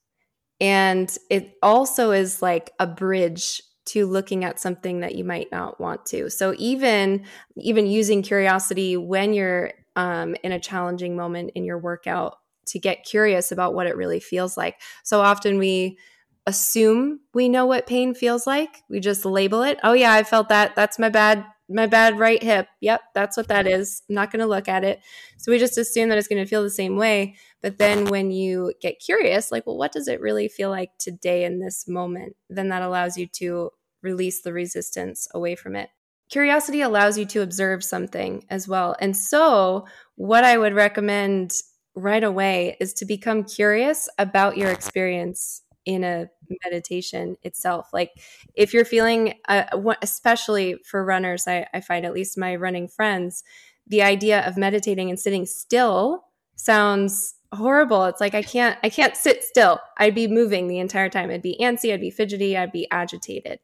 And 0.61 1.15
it 1.31 1.55
also 1.63 2.11
is 2.11 2.43
like 2.43 2.71
a 2.79 2.87
bridge 2.87 3.63
to 3.91 4.07
looking 4.07 4.45
at 4.45 4.61
something 4.61 5.01
that 5.01 5.15
you 5.15 5.25
might 5.25 5.51
not 5.51 5.81
want 5.81 6.07
to. 6.07 6.31
So 6.31 6.55
even 6.59 7.25
even 7.57 7.87
using 7.87 8.23
curiosity 8.23 8.97
when 8.97 9.33
you're 9.33 9.73
um, 9.97 10.37
in 10.43 10.53
a 10.53 10.61
challenging 10.61 11.17
moment 11.17 11.53
in 11.55 11.65
your 11.65 11.79
workout 11.79 12.39
to 12.67 12.79
get 12.79 13.05
curious 13.05 13.51
about 13.51 13.75
what 13.75 13.87
it 13.87 13.97
really 13.97 14.21
feels 14.21 14.57
like. 14.57 14.81
So 15.03 15.21
often 15.21 15.59
we 15.59 15.99
assume 16.47 17.21
we 17.35 17.49
know 17.49 17.67
what 17.67 17.87
pain 17.87 18.15
feels 18.15 18.47
like. 18.47 18.83
We 18.89 19.01
just 19.01 19.25
label 19.25 19.63
it. 19.63 19.79
Oh 19.83 19.93
yeah, 19.93 20.13
I 20.13 20.23
felt 20.23 20.49
that. 20.49 20.77
That's 20.77 20.99
my 20.99 21.09
bad 21.09 21.45
my 21.69 21.87
bad 21.87 22.19
right 22.19 22.43
hip. 22.43 22.67
Yep, 22.81 23.01
that's 23.15 23.37
what 23.37 23.49
that 23.49 23.67
is. 23.67 24.03
I'm 24.09 24.17
not 24.17 24.33
going 24.33 24.41
to 24.41 24.47
look 24.47 24.69
at 24.69 24.83
it. 24.83 25.01
So 25.39 25.53
we 25.53 25.59
just 25.59 25.79
assume 25.79 26.09
that 26.09 26.19
it's 26.19 26.27
going 26.27 26.43
to 26.43 26.49
feel 26.49 26.65
the 26.65 26.71
same 26.71 26.97
way. 26.97 27.37
But 27.63 27.79
then 27.79 28.07
when 28.07 28.33
you 28.33 28.73
get 28.81 28.99
curious, 28.99 29.53
like, 29.53 29.67
well, 29.67 29.79
what 29.79 29.93
does 29.93 30.09
it 30.09 30.21
really 30.21 30.49
feel 30.49 30.71
like 30.71 30.91
today 30.99 31.45
in 31.45 31.61
this 31.61 31.87
moment? 31.87 32.35
Then 32.49 32.71
that 32.71 32.83
allows 32.83 33.17
you 33.17 33.29
to 33.35 33.71
release 34.03 34.43
the 34.43 34.53
resistance 34.53 35.29
away 35.35 35.55
from 35.55 35.77
it. 35.77 35.91
Curiosity 36.31 36.81
allows 36.81 37.19
you 37.19 37.25
to 37.27 37.43
observe 37.43 37.83
something 37.83 38.45
as 38.51 38.69
well. 38.69 38.95
And 39.01 39.17
so, 39.17 39.87
what 40.15 40.45
I 40.45 40.59
would 40.59 40.75
recommend 40.75 41.55
right 41.97 42.23
away 42.23 42.77
is 42.81 42.95
to 42.95 43.05
become 43.05 43.43
curious 43.45 44.09
about 44.19 44.57
your 44.57 44.71
experience 44.71 45.63
in 45.85 46.05
a 46.05 46.29
meditation 46.65 47.37
itself. 47.43 47.89
Like 47.93 48.13
if 48.55 48.73
you're 48.73 48.85
feeling, 48.85 49.35
uh, 49.49 49.65
especially 50.03 50.77
for 50.85 51.05
runners, 51.05 51.49
I, 51.49 51.67
I 51.73 51.81
find 51.81 52.05
at 52.05 52.15
least 52.15 52.39
my 52.39 52.55
running 52.57 52.89
friends, 52.89 53.43
the 53.87 54.03
idea 54.03 54.47
of 54.47 54.57
meditating 54.57 55.11
and 55.11 55.19
sitting 55.19 55.47
still 55.47 56.25
sounds 56.57 57.35
horrible. 57.53 58.05
It's 58.05 58.21
like 58.21 58.35
I 58.35 58.43
can't 58.43 58.79
I 58.85 58.89
can't 58.89 59.17
sit 59.17 59.43
still. 59.43 59.81
I'd 59.99 60.15
be 60.15 60.29
moving 60.29 60.69
the 60.69 60.79
entire 60.79 61.09
time. 61.09 61.31
I'd 61.31 61.43
be 61.43 61.59
antsy, 61.61 61.93
I'd 61.93 62.01
be 62.01 62.11
fidgety, 62.11 62.57
I'd 62.57 62.73
be 62.73 62.87
agitated. 62.91 63.59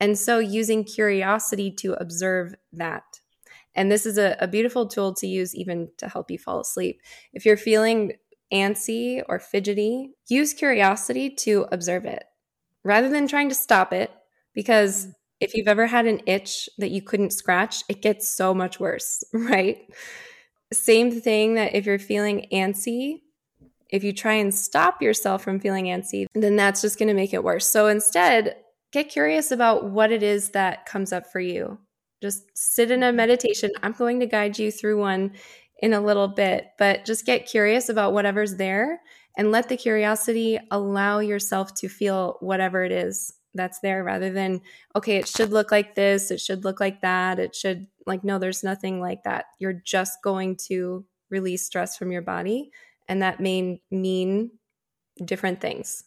And 0.00 0.18
so 0.18 0.38
using 0.38 0.84
curiosity 0.84 1.70
to 1.72 1.94
observe 1.94 2.54
that 2.72 3.20
and 3.76 3.92
this 3.92 4.06
is 4.06 4.18
a, 4.18 4.36
a 4.40 4.48
beautiful 4.48 4.86
tool 4.88 5.12
to 5.14 5.26
use 5.26 5.54
even 5.54 5.90
to 5.98 6.08
help 6.08 6.30
you 6.30 6.38
fall 6.38 6.60
asleep. 6.60 7.02
If 7.34 7.44
you're 7.44 7.58
feeling 7.58 8.14
antsy 8.52 9.22
or 9.28 9.38
fidgety, 9.38 10.14
use 10.28 10.54
curiosity 10.54 11.30
to 11.30 11.66
observe 11.70 12.06
it 12.06 12.24
rather 12.82 13.08
than 13.08 13.28
trying 13.28 13.50
to 13.50 13.54
stop 13.54 13.92
it. 13.92 14.10
Because 14.54 15.02
mm-hmm. 15.02 15.10
if 15.40 15.54
you've 15.54 15.68
ever 15.68 15.86
had 15.86 16.06
an 16.06 16.22
itch 16.26 16.70
that 16.78 16.90
you 16.90 17.02
couldn't 17.02 17.34
scratch, 17.34 17.82
it 17.88 18.00
gets 18.00 18.28
so 18.28 18.54
much 18.54 18.80
worse, 18.80 19.22
right? 19.32 19.78
Same 20.72 21.20
thing 21.20 21.54
that 21.54 21.74
if 21.74 21.84
you're 21.84 21.98
feeling 21.98 22.46
antsy, 22.52 23.20
if 23.90 24.02
you 24.02 24.12
try 24.12 24.32
and 24.32 24.52
stop 24.52 25.00
yourself 25.02 25.44
from 25.44 25.60
feeling 25.60 25.84
antsy, 25.84 26.26
then 26.34 26.56
that's 26.56 26.80
just 26.80 26.98
going 26.98 27.08
to 27.08 27.14
make 27.14 27.34
it 27.34 27.44
worse. 27.44 27.68
So 27.68 27.86
instead, 27.86 28.56
get 28.92 29.08
curious 29.08 29.50
about 29.50 29.90
what 29.90 30.12
it 30.12 30.22
is 30.22 30.50
that 30.50 30.86
comes 30.86 31.12
up 31.12 31.26
for 31.30 31.40
you. 31.40 31.78
Just 32.22 32.44
sit 32.54 32.90
in 32.90 33.02
a 33.02 33.06
mm-hmm. 33.06 33.16
meditation. 33.16 33.70
I'm 33.82 33.92
going 33.92 34.20
to 34.20 34.26
guide 34.26 34.58
you 34.58 34.70
through 34.70 34.98
one 35.00 35.32
in 35.78 35.92
a 35.92 36.00
little 36.00 36.28
bit, 36.28 36.68
but 36.78 37.04
just 37.04 37.26
get 37.26 37.46
curious 37.46 37.88
about 37.88 38.12
whatever's 38.14 38.56
there 38.56 39.00
and 39.36 39.52
let 39.52 39.68
the 39.68 39.76
curiosity 39.76 40.58
allow 40.70 41.18
yourself 41.18 41.74
to 41.74 41.88
feel 41.88 42.38
whatever 42.40 42.84
it 42.84 42.92
is 42.92 43.34
that's 43.52 43.80
there 43.80 44.02
rather 44.02 44.30
than, 44.30 44.62
okay, 44.94 45.16
it 45.16 45.28
should 45.28 45.50
look 45.50 45.70
like 45.70 45.94
this, 45.94 46.30
it 46.30 46.40
should 46.40 46.64
look 46.64 46.80
like 46.80 47.02
that, 47.02 47.38
it 47.38 47.54
should, 47.54 47.86
like, 48.06 48.24
no, 48.24 48.38
there's 48.38 48.64
nothing 48.64 49.00
like 49.00 49.22
that. 49.24 49.46
You're 49.58 49.80
just 49.84 50.22
going 50.22 50.56
to 50.68 51.04
release 51.30 51.66
stress 51.66 51.96
from 51.96 52.12
your 52.12 52.22
body, 52.22 52.70
and 53.08 53.20
that 53.22 53.40
may 53.40 53.80
mean 53.90 54.52
different 55.22 55.60
things. 55.60 56.04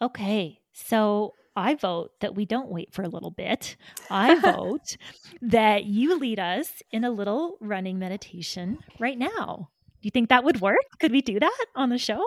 Okay. 0.00 0.60
So 0.72 1.34
I 1.58 1.74
vote 1.74 2.12
that 2.20 2.36
we 2.36 2.44
don't 2.44 2.70
wait 2.70 2.94
for 2.94 3.02
a 3.02 3.08
little 3.08 3.32
bit. 3.32 3.76
I 4.10 4.36
vote 4.36 4.96
that 5.42 5.84
you 5.86 6.16
lead 6.16 6.38
us 6.38 6.84
in 6.92 7.02
a 7.02 7.10
little 7.10 7.56
running 7.60 7.98
meditation 7.98 8.78
right 9.00 9.18
now. 9.18 9.68
Do 10.00 10.06
you 10.06 10.12
think 10.12 10.28
that 10.28 10.44
would 10.44 10.60
work? 10.60 10.84
Could 11.00 11.10
we 11.10 11.20
do 11.20 11.40
that 11.40 11.64
on 11.74 11.88
the 11.88 11.98
show? 11.98 12.24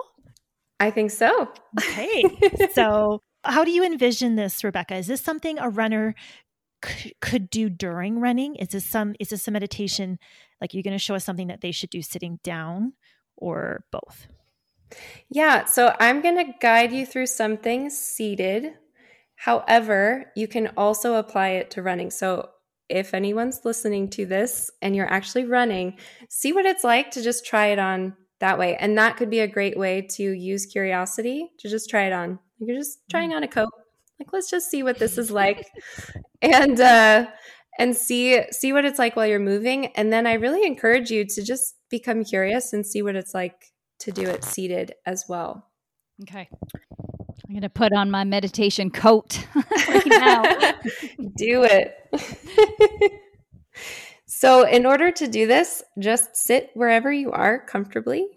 I 0.78 0.90
think 0.90 1.10
so. 1.10 1.48
Okay. 1.80 2.22
so, 2.74 3.22
how 3.42 3.64
do 3.64 3.70
you 3.70 3.82
envision 3.82 4.36
this, 4.36 4.62
Rebecca? 4.62 4.96
Is 4.96 5.06
this 5.06 5.22
something 5.22 5.58
a 5.58 5.70
runner 5.70 6.14
c- 6.84 7.14
could 7.22 7.48
do 7.48 7.70
during 7.70 8.20
running? 8.20 8.56
Is 8.56 8.68
this 8.68 8.84
some 8.84 9.14
is 9.18 9.30
this 9.30 9.48
a 9.48 9.50
meditation 9.50 10.18
like 10.60 10.74
you're 10.74 10.82
going 10.82 10.92
to 10.92 10.98
show 10.98 11.14
us 11.14 11.24
something 11.24 11.46
that 11.46 11.62
they 11.62 11.72
should 11.72 11.90
do 11.90 12.02
sitting 12.02 12.38
down 12.44 12.92
or 13.34 13.86
both? 13.90 14.26
Yeah, 15.30 15.64
so 15.64 15.96
I'm 15.98 16.20
going 16.20 16.36
to 16.36 16.52
guide 16.60 16.92
you 16.92 17.06
through 17.06 17.26
something 17.26 17.88
seated 17.88 18.74
However, 19.42 20.30
you 20.36 20.46
can 20.46 20.68
also 20.76 21.16
apply 21.16 21.48
it 21.48 21.72
to 21.72 21.82
running. 21.82 22.12
So 22.12 22.50
if 22.88 23.12
anyone's 23.12 23.62
listening 23.64 24.08
to 24.10 24.24
this 24.24 24.70
and 24.80 24.94
you're 24.94 25.12
actually 25.12 25.46
running, 25.46 25.98
see 26.28 26.52
what 26.52 26.64
it's 26.64 26.84
like 26.84 27.10
to 27.10 27.22
just 27.22 27.44
try 27.44 27.66
it 27.66 27.80
on 27.80 28.14
that 28.38 28.56
way. 28.56 28.76
And 28.76 28.96
that 28.98 29.16
could 29.16 29.30
be 29.30 29.40
a 29.40 29.48
great 29.48 29.76
way 29.76 30.02
to 30.12 30.22
use 30.22 30.66
curiosity 30.66 31.50
to 31.58 31.68
just 31.68 31.90
try 31.90 32.04
it 32.04 32.12
on. 32.12 32.38
You're 32.60 32.78
just 32.78 33.00
trying 33.10 33.32
mm. 33.32 33.36
on 33.36 33.42
a 33.42 33.48
coat. 33.48 33.70
Like 34.20 34.32
let's 34.32 34.48
just 34.48 34.70
see 34.70 34.84
what 34.84 35.00
this 35.00 35.18
is 35.18 35.32
like. 35.32 35.66
and 36.40 36.80
uh 36.80 37.26
and 37.80 37.96
see 37.96 38.44
see 38.52 38.72
what 38.72 38.84
it's 38.84 39.00
like 39.00 39.16
while 39.16 39.26
you're 39.26 39.40
moving. 39.40 39.86
And 39.96 40.12
then 40.12 40.24
I 40.24 40.34
really 40.34 40.64
encourage 40.64 41.10
you 41.10 41.24
to 41.24 41.42
just 41.42 41.74
become 41.90 42.22
curious 42.22 42.72
and 42.72 42.86
see 42.86 43.02
what 43.02 43.16
it's 43.16 43.34
like 43.34 43.72
to 43.98 44.12
do 44.12 44.22
it 44.22 44.44
seated 44.44 44.94
as 45.04 45.24
well. 45.28 45.66
Okay. 46.22 46.48
I'm 47.44 47.54
going 47.54 47.62
to 47.62 47.68
put 47.68 47.92
on 47.92 48.10
my 48.10 48.24
meditation 48.24 48.90
coat 48.90 49.46
right 49.88 50.06
now. 50.06 50.42
do 51.36 51.64
it. 51.64 51.96
so, 54.26 54.66
in 54.66 54.86
order 54.86 55.10
to 55.10 55.26
do 55.26 55.46
this, 55.46 55.82
just 55.98 56.36
sit 56.36 56.70
wherever 56.74 57.12
you 57.12 57.32
are 57.32 57.58
comfortably. 57.58 58.28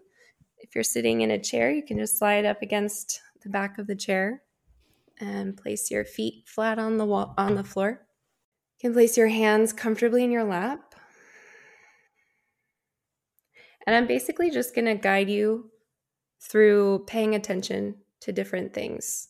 If 0.58 0.74
you're 0.74 0.84
sitting 0.84 1.22
in 1.22 1.32
a 1.32 1.40
chair, 1.40 1.72
you 1.72 1.84
can 1.84 2.00
just 2.00 2.18
slide 2.18 2.46
up 2.46 2.62
against 2.62 3.22
the 3.44 3.50
back 3.50 3.78
of 3.78 3.88
the 3.88 3.96
chair. 3.96 4.42
and 5.20 5.56
place 5.56 5.92
your 5.92 6.04
feet 6.04 6.44
flat 6.48 6.80
on 6.80 6.98
the 6.98 7.06
wall 7.06 7.34
on 7.38 7.56
the 7.56 7.64
floor. 7.64 8.02
You 8.78 8.90
can 8.90 8.94
place 8.94 9.18
your 9.18 9.30
hands 9.30 9.72
comfortably 9.72 10.24
in 10.24 10.32
your 10.32 10.44
lap. 10.44 10.96
And 13.86 13.96
I'm 13.96 14.08
basically 14.08 14.50
just 14.50 14.74
going 14.74 14.86
to 14.86 14.96
guide 14.96 15.30
you 15.30 15.70
through 16.42 17.06
paying 17.08 17.36
attention 17.36 17.96
to 18.26 18.32
different 18.32 18.74
things. 18.74 19.30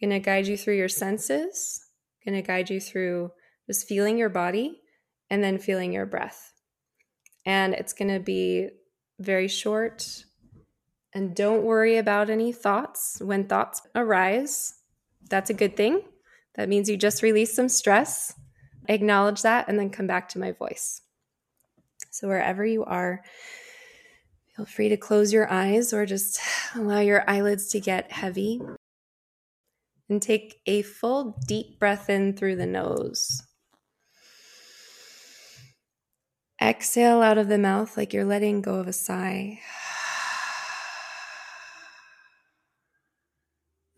I'm 0.00 0.10
going 0.10 0.20
to 0.20 0.24
guide 0.24 0.46
you 0.46 0.58
through 0.58 0.76
your 0.76 0.90
senses. 0.90 1.80
I'm 2.26 2.32
going 2.32 2.42
to 2.42 2.46
guide 2.46 2.68
you 2.68 2.80
through 2.80 3.32
just 3.66 3.88
feeling 3.88 4.18
your 4.18 4.28
body 4.28 4.80
and 5.30 5.42
then 5.42 5.58
feeling 5.58 5.92
your 5.92 6.04
breath. 6.04 6.52
And 7.46 7.72
it's 7.72 7.94
going 7.94 8.12
to 8.12 8.20
be 8.20 8.68
very 9.18 9.48
short. 9.48 10.24
And 11.14 11.34
don't 11.34 11.64
worry 11.64 11.96
about 11.96 12.28
any 12.28 12.52
thoughts. 12.52 13.22
When 13.22 13.46
thoughts 13.46 13.80
arise, 13.94 14.74
that's 15.30 15.48
a 15.48 15.54
good 15.54 15.74
thing. 15.74 16.02
That 16.56 16.68
means 16.68 16.90
you 16.90 16.98
just 16.98 17.22
release 17.22 17.54
some 17.54 17.70
stress. 17.70 18.34
Acknowledge 18.86 19.42
that 19.42 19.66
and 19.66 19.78
then 19.78 19.88
come 19.88 20.06
back 20.06 20.28
to 20.30 20.38
my 20.38 20.52
voice. 20.52 21.00
So, 22.10 22.28
wherever 22.28 22.64
you 22.64 22.84
are, 22.84 23.22
feel 24.56 24.64
free 24.64 24.88
to 24.88 24.96
close 24.96 25.32
your 25.32 25.52
eyes 25.52 25.92
or 25.92 26.06
just 26.06 26.40
allow 26.74 27.00
your 27.00 27.28
eyelids 27.28 27.68
to 27.68 27.80
get 27.80 28.10
heavy. 28.10 28.60
And 30.08 30.22
take 30.22 30.60
a 30.66 30.82
full 30.82 31.36
deep 31.48 31.80
breath 31.80 32.08
in 32.08 32.34
through 32.34 32.54
the 32.56 32.66
nose. 32.66 33.42
Exhale 36.62 37.22
out 37.22 37.38
of 37.38 37.48
the 37.48 37.58
mouth 37.58 37.96
like 37.96 38.12
you're 38.12 38.24
letting 38.24 38.62
go 38.62 38.76
of 38.76 38.86
a 38.86 38.92
sigh. 38.92 39.58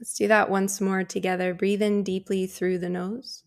Let's 0.01 0.15
do 0.15 0.29
that 0.29 0.49
once 0.49 0.81
more 0.81 1.05
together. 1.05 1.53
Breathe 1.53 1.83
in 1.83 2.03
deeply 2.03 2.47
through 2.47 2.79
the 2.79 2.89
nose. 2.89 3.43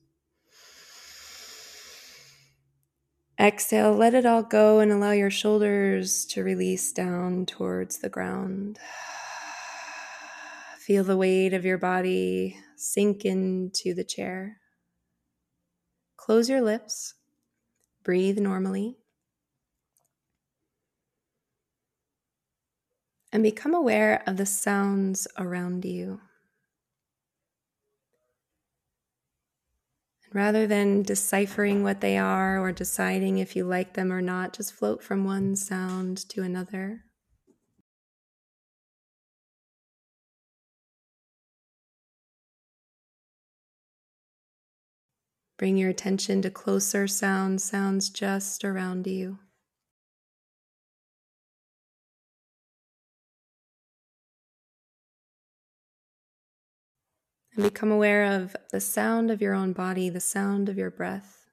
Exhale, 3.41 3.95
let 3.95 4.13
it 4.13 4.23
all 4.23 4.43
go 4.43 4.81
and 4.81 4.91
allow 4.91 5.13
your 5.13 5.31
shoulders 5.31 6.25
to 6.25 6.43
release 6.43 6.91
down 6.91 7.47
towards 7.47 7.97
the 7.97 8.09
ground. 8.09 8.77
Feel 10.77 11.03
the 11.03 11.17
weight 11.17 11.51
of 11.55 11.65
your 11.65 11.79
body 11.79 12.55
sink 12.75 13.25
into 13.25 13.95
the 13.95 14.03
chair. 14.03 14.57
Close 16.17 16.49
your 16.49 16.61
lips. 16.61 17.15
Breathe 18.03 18.37
normally. 18.37 18.97
And 23.33 23.41
become 23.41 23.73
aware 23.73 24.21
of 24.27 24.37
the 24.37 24.45
sounds 24.45 25.27
around 25.39 25.83
you. 25.83 26.21
Rather 30.33 30.65
than 30.65 31.03
deciphering 31.03 31.83
what 31.83 31.99
they 31.99 32.17
are 32.17 32.57
or 32.57 32.71
deciding 32.71 33.37
if 33.37 33.53
you 33.55 33.65
like 33.65 33.93
them 33.93 34.13
or 34.13 34.21
not, 34.21 34.53
just 34.53 34.73
float 34.73 35.03
from 35.03 35.25
one 35.25 35.55
sound 35.57 36.17
to 36.29 36.41
another. 36.41 37.03
Bring 45.57 45.77
your 45.77 45.89
attention 45.89 46.41
to 46.41 46.49
closer 46.49 47.07
sounds, 47.07 47.63
sounds 47.63 48.09
just 48.09 48.63
around 48.63 49.05
you. 49.05 49.39
Become 57.61 57.91
aware 57.91 58.23
of 58.23 58.55
the 58.71 58.79
sound 58.79 59.29
of 59.29 59.41
your 59.41 59.53
own 59.53 59.73
body, 59.73 60.09
the 60.09 60.19
sound 60.19 60.69
of 60.69 60.77
your 60.77 60.89
breath. 60.91 61.45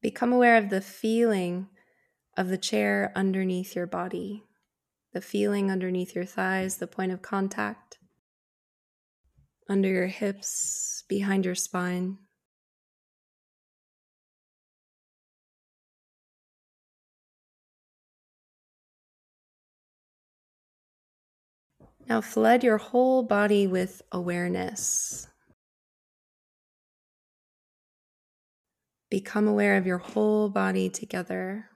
Become 0.00 0.32
aware 0.32 0.56
of 0.56 0.70
the 0.70 0.80
feeling 0.80 1.68
of 2.36 2.48
the 2.48 2.58
chair 2.58 3.12
underneath 3.14 3.76
your 3.76 3.86
body, 3.86 4.44
the 5.12 5.20
feeling 5.20 5.70
underneath 5.70 6.14
your 6.14 6.24
thighs, 6.24 6.78
the 6.78 6.86
point 6.86 7.12
of 7.12 7.20
contact, 7.20 7.98
under 9.68 9.88
your 9.88 10.06
hips, 10.06 11.04
behind 11.08 11.44
your 11.44 11.54
spine. 11.54 12.18
Now 22.10 22.20
flood 22.20 22.64
your 22.64 22.78
whole 22.78 23.22
body 23.22 23.68
with 23.68 24.02
awareness. 24.10 25.28
Become 29.08 29.46
aware 29.46 29.76
of 29.76 29.86
your 29.86 29.98
whole 29.98 30.48
body 30.48 30.90
together. 30.90 31.66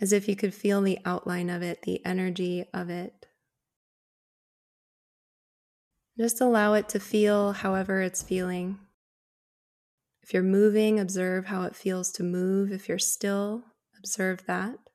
As 0.00 0.12
if 0.12 0.28
you 0.28 0.36
could 0.36 0.54
feel 0.54 0.80
the 0.80 1.00
outline 1.04 1.50
of 1.50 1.62
it, 1.62 1.82
the 1.82 2.00
energy 2.06 2.64
of 2.72 2.90
it. 2.90 3.26
Just 6.16 6.40
allow 6.40 6.74
it 6.74 6.88
to 6.90 7.00
feel 7.00 7.54
however 7.54 8.02
it's 8.02 8.22
feeling. 8.22 8.78
If 10.22 10.32
you're 10.32 10.44
moving, 10.44 11.00
observe 11.00 11.46
how 11.46 11.64
it 11.64 11.74
feels 11.74 12.12
to 12.12 12.22
move. 12.22 12.70
If 12.70 12.88
you're 12.88 13.00
still, 13.00 13.64
observe 13.98 14.46
that. 14.46 14.85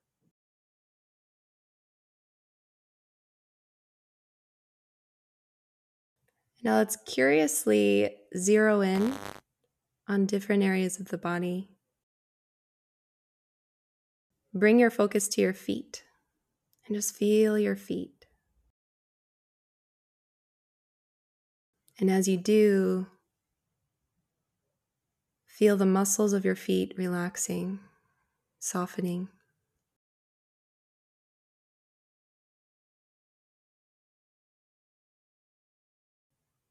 Now 6.64 6.78
let's 6.78 6.98
curiously 7.08 8.16
zero 8.38 8.82
in 8.82 9.14
on 10.08 10.28
different 10.28 10.62
areas 10.62 11.00
of 11.00 11.08
the 11.08 11.18
body. 11.18 11.70
Bring 14.54 14.80
your 14.80 14.92
focus 14.92 15.28
to 15.30 15.42
your 15.42 15.54
feet 15.54 16.04
and 16.86 16.96
just 16.96 17.16
feel 17.16 17.58
your 17.58 17.76
feet. 17.76 18.26
And 22.00 22.12
as 22.12 22.28
you 22.28 22.38
do, 22.38 23.08
feel 25.46 25.78
the 25.78 25.86
muscles 25.86 26.34
of 26.34 26.44
your 26.44 26.56
feet 26.56 26.94
relaxing, 26.98 27.80
softening. 28.60 29.30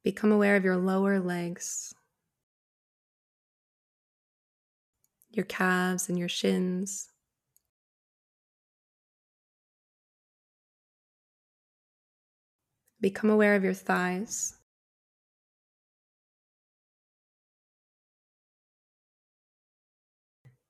Become 0.02 0.32
aware 0.32 0.56
of 0.56 0.64
your 0.64 0.78
lower 0.78 1.20
legs, 1.20 1.94
your 5.30 5.44
calves 5.44 6.08
and 6.08 6.18
your 6.18 6.28
shins. 6.28 7.08
Become 13.00 13.30
aware 13.30 13.54
of 13.54 13.64
your 13.64 13.74
thighs. 13.74 14.54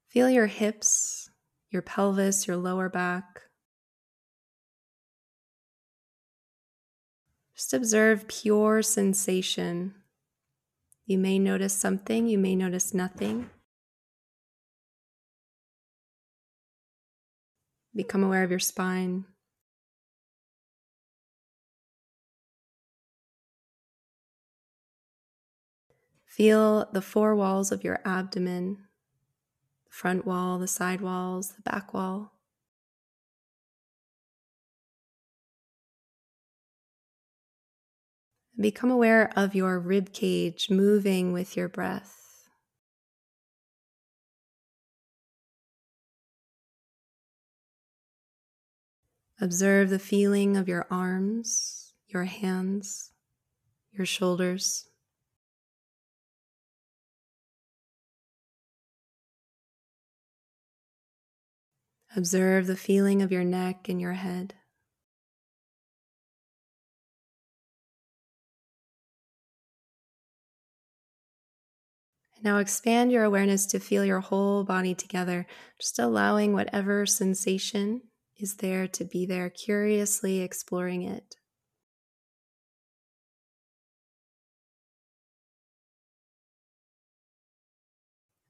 Feel 0.09 0.29
your 0.29 0.47
hips, 0.47 1.31
your 1.71 1.83
pelvis, 1.83 2.49
your 2.49 2.57
lower 2.57 2.89
back. 2.89 3.43
Just 7.71 7.83
observe 7.83 8.27
pure 8.27 8.83
sensation. 8.83 9.95
You 11.07 11.19
may 11.19 11.39
notice 11.39 11.73
something, 11.73 12.27
you 12.27 12.37
may 12.37 12.57
notice 12.57 12.93
nothing. 12.93 13.49
Become 17.95 18.25
aware 18.25 18.43
of 18.43 18.51
your 18.51 18.59
spine. 18.59 19.25
Feel 26.27 26.89
the 26.93 27.01
four 27.01 27.37
walls 27.37 27.71
of 27.71 27.85
your 27.85 28.01
abdomen 28.05 28.79
the 29.87 29.93
front 29.95 30.27
wall, 30.27 30.59
the 30.59 30.67
side 30.67 31.01
walls, 31.01 31.53
the 31.53 31.63
back 31.63 31.95
wall. 31.95 32.33
Become 38.61 38.91
aware 38.91 39.33
of 39.37 39.55
your 39.55 39.79
rib 39.79 40.13
cage 40.13 40.69
moving 40.69 41.33
with 41.33 41.57
your 41.57 41.69
breath. 41.69 42.21
Observe 49.41 49.89
the 49.89 49.99
feeling 49.99 50.59
of 50.59 50.69
your 50.69 50.87
arms, 50.91 51.95
your 52.07 52.25
hands, 52.25 53.13
your 53.93 54.05
shoulders. 54.05 54.85
Observe 62.15 62.67
the 62.67 62.77
feeling 62.77 63.23
of 63.23 63.33
your 63.33 63.45
neck 63.45 63.89
and 63.89 63.99
your 63.99 64.13
head. 64.13 64.53
Now 72.43 72.59
expand 72.59 73.13
your 73.13 73.25
awareness 73.25 73.67
to 73.67 73.79
feel 73.79 74.05
your 74.05 74.21
whole 74.21 74.65
body 74.65 74.95
together, 74.95 75.47
just 75.79 75.99
allowing 75.99 76.53
whatever 76.55 77.05
sensation 77.05 78.03
is 78.39 78.57
there 78.57 78.89
to 78.89 79.05
be 79.05 79.27
there, 79.27 79.51
curiously 79.51 80.41
exploring 80.41 81.03
it. 81.03 81.37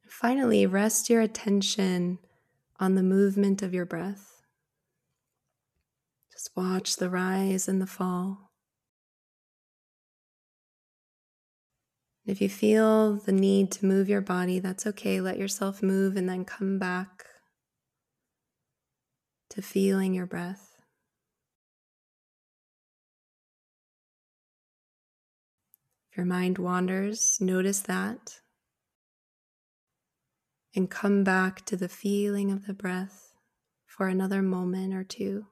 Finally, 0.08 0.66
rest 0.66 1.08
your 1.08 1.22
attention 1.22 2.18
on 2.78 2.94
the 2.94 3.02
movement 3.02 3.62
of 3.62 3.72
your 3.74 3.86
breath. 3.86 4.42
Just 6.30 6.50
watch 6.54 6.96
the 6.96 7.10
rise 7.10 7.66
and 7.66 7.80
the 7.80 7.86
fall. 7.86 8.49
If 12.26 12.40
you 12.40 12.48
feel 12.48 13.14
the 13.14 13.32
need 13.32 13.70
to 13.72 13.86
move 13.86 14.08
your 14.08 14.20
body, 14.20 14.58
that's 14.58 14.86
okay. 14.86 15.20
Let 15.20 15.38
yourself 15.38 15.82
move 15.82 16.16
and 16.16 16.28
then 16.28 16.44
come 16.44 16.78
back 16.78 17.24
to 19.50 19.62
feeling 19.62 20.14
your 20.14 20.26
breath. 20.26 20.76
If 26.10 26.16
your 26.16 26.26
mind 26.26 26.58
wanders, 26.58 27.38
notice 27.40 27.80
that 27.80 28.40
and 30.74 30.90
come 30.90 31.24
back 31.24 31.64
to 31.66 31.76
the 31.76 31.88
feeling 31.88 32.50
of 32.50 32.66
the 32.66 32.74
breath 32.74 33.32
for 33.86 34.08
another 34.08 34.42
moment 34.42 34.94
or 34.94 35.04
two. 35.04 35.46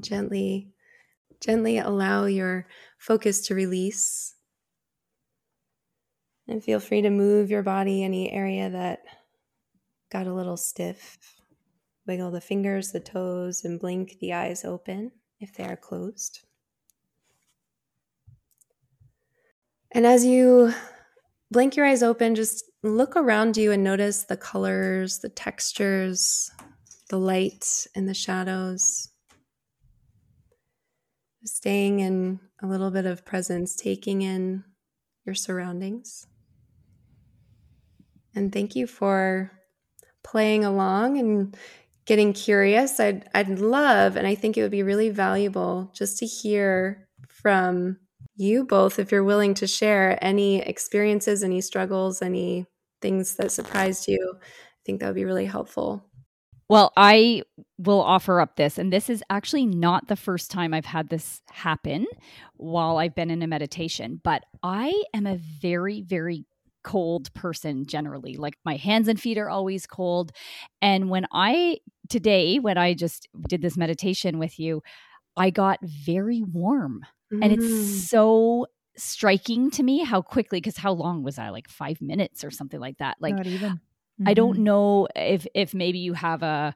Gently, 0.00 0.68
gently 1.40 1.78
allow 1.78 2.24
your 2.24 2.66
focus 2.98 3.46
to 3.46 3.54
release. 3.54 4.34
And 6.48 6.62
feel 6.62 6.80
free 6.80 7.02
to 7.02 7.10
move 7.10 7.50
your 7.50 7.62
body 7.62 8.02
any 8.02 8.30
area 8.30 8.70
that 8.70 9.00
got 10.10 10.26
a 10.26 10.34
little 10.34 10.56
stiff. 10.56 11.18
Wiggle 12.06 12.30
the 12.30 12.40
fingers, 12.40 12.92
the 12.92 13.00
toes, 13.00 13.64
and 13.64 13.80
blink 13.80 14.16
the 14.20 14.34
eyes 14.34 14.64
open 14.64 15.10
if 15.40 15.54
they 15.54 15.64
are 15.64 15.76
closed. 15.76 16.40
And 19.90 20.06
as 20.06 20.24
you 20.24 20.74
blink 21.50 21.76
your 21.76 21.86
eyes 21.86 22.02
open, 22.02 22.34
just 22.34 22.64
look 22.82 23.16
around 23.16 23.56
you 23.56 23.72
and 23.72 23.82
notice 23.82 24.24
the 24.24 24.36
colors, 24.36 25.20
the 25.20 25.28
textures, 25.28 26.50
the 27.08 27.18
light 27.18 27.86
and 27.94 28.08
the 28.08 28.14
shadows 28.14 29.08
staying 31.44 32.00
in 32.00 32.40
a 32.62 32.66
little 32.66 32.90
bit 32.90 33.06
of 33.06 33.24
presence, 33.24 33.76
taking 33.76 34.22
in 34.22 34.64
your 35.24 35.34
surroundings. 35.34 36.26
And 38.34 38.52
thank 38.52 38.74
you 38.74 38.86
for 38.86 39.52
playing 40.22 40.64
along 40.64 41.18
and 41.18 41.56
getting 42.06 42.32
curious. 42.32 42.98
I'd, 43.00 43.28
I'd 43.34 43.58
love, 43.58 44.16
and 44.16 44.26
I 44.26 44.34
think 44.34 44.56
it 44.56 44.62
would 44.62 44.70
be 44.70 44.82
really 44.82 45.10
valuable 45.10 45.90
just 45.94 46.18
to 46.18 46.26
hear 46.26 47.08
from 47.28 47.98
you 48.36 48.64
both, 48.64 48.98
if 48.98 49.12
you're 49.12 49.24
willing 49.24 49.54
to 49.54 49.66
share 49.66 50.18
any 50.22 50.60
experiences, 50.60 51.42
any 51.44 51.60
struggles, 51.60 52.20
any 52.20 52.66
things 53.00 53.36
that 53.36 53.52
surprised 53.52 54.08
you. 54.08 54.34
I 54.40 54.82
think 54.84 55.00
that 55.00 55.06
would 55.06 55.14
be 55.14 55.24
really 55.24 55.46
helpful. 55.46 56.04
Well, 56.68 56.92
I 56.96 57.42
will 57.78 58.00
offer 58.00 58.40
up 58.40 58.56
this, 58.56 58.78
and 58.78 58.92
this 58.92 59.10
is 59.10 59.22
actually 59.28 59.66
not 59.66 60.08
the 60.08 60.16
first 60.16 60.50
time 60.50 60.72
I've 60.72 60.86
had 60.86 61.08
this 61.10 61.42
happen 61.50 62.06
while 62.56 62.96
I've 62.96 63.14
been 63.14 63.30
in 63.30 63.42
a 63.42 63.46
meditation, 63.46 64.20
but 64.24 64.44
I 64.62 65.02
am 65.12 65.26
a 65.26 65.36
very, 65.36 66.00
very 66.02 66.46
cold 66.82 67.32
person 67.34 67.86
generally. 67.86 68.36
Like 68.36 68.54
my 68.64 68.76
hands 68.76 69.08
and 69.08 69.20
feet 69.20 69.38
are 69.38 69.48
always 69.48 69.86
cold. 69.86 70.32
And 70.80 71.10
when 71.10 71.26
I, 71.32 71.78
today, 72.08 72.58
when 72.58 72.78
I 72.78 72.94
just 72.94 73.28
did 73.48 73.62
this 73.62 73.76
meditation 73.76 74.38
with 74.38 74.58
you, 74.58 74.82
I 75.36 75.50
got 75.50 75.78
very 75.82 76.42
warm. 76.42 77.04
Mm. 77.32 77.42
And 77.42 77.52
it's 77.52 77.64
mm. 77.64 78.08
so 78.08 78.66
striking 78.96 79.70
to 79.72 79.82
me 79.82 80.04
how 80.04 80.22
quickly, 80.22 80.60
because 80.60 80.76
how 80.76 80.92
long 80.92 81.22
was 81.22 81.38
I? 81.38 81.48
Like 81.48 81.68
five 81.68 82.00
minutes 82.00 82.44
or 82.44 82.50
something 82.50 82.78
like 82.78 82.98
that. 82.98 83.16
Like, 83.20 83.34
not 83.34 83.46
even. 83.46 83.80
Mm-hmm. 84.20 84.28
I 84.28 84.34
don't 84.34 84.54
mm-hmm. 84.54 84.64
know 84.64 85.08
if 85.16 85.46
if 85.54 85.74
maybe 85.74 85.98
you 85.98 86.14
have 86.14 86.42
a 86.42 86.74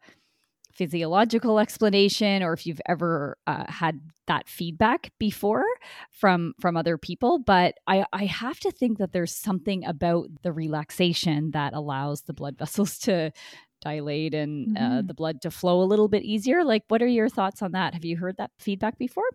physiological 0.78 1.58
explanation 1.58 2.40
or 2.40 2.52
if 2.52 2.64
you've 2.64 2.80
ever 2.86 3.36
uh, 3.48 3.64
had 3.66 4.00
that 4.28 4.48
feedback 4.48 5.10
before 5.18 5.64
from 6.12 6.54
from 6.60 6.76
other 6.76 6.96
people 6.96 7.40
but 7.40 7.74
I, 7.88 8.04
I 8.12 8.26
have 8.26 8.60
to 8.60 8.70
think 8.70 8.98
that 8.98 9.10
there's 9.12 9.34
something 9.34 9.84
about 9.84 10.28
the 10.42 10.52
relaxation 10.52 11.50
that 11.50 11.72
allows 11.72 12.22
the 12.22 12.32
blood 12.32 12.56
vessels 12.58 12.96
to 13.00 13.32
dilate 13.80 14.34
and 14.34 14.76
uh, 14.76 14.80
mm-hmm. 14.80 14.98
uh, 14.98 15.02
the 15.02 15.14
blood 15.14 15.42
to 15.42 15.50
flow 15.50 15.82
a 15.82 15.90
little 15.90 16.08
bit 16.08 16.22
easier 16.22 16.62
like 16.62 16.84
what 16.86 17.02
are 17.02 17.08
your 17.08 17.28
thoughts 17.28 17.60
on 17.60 17.72
that 17.72 17.94
have 17.94 18.04
you 18.04 18.16
heard 18.16 18.36
that 18.36 18.52
feedback 18.58 18.98
before 18.98 19.28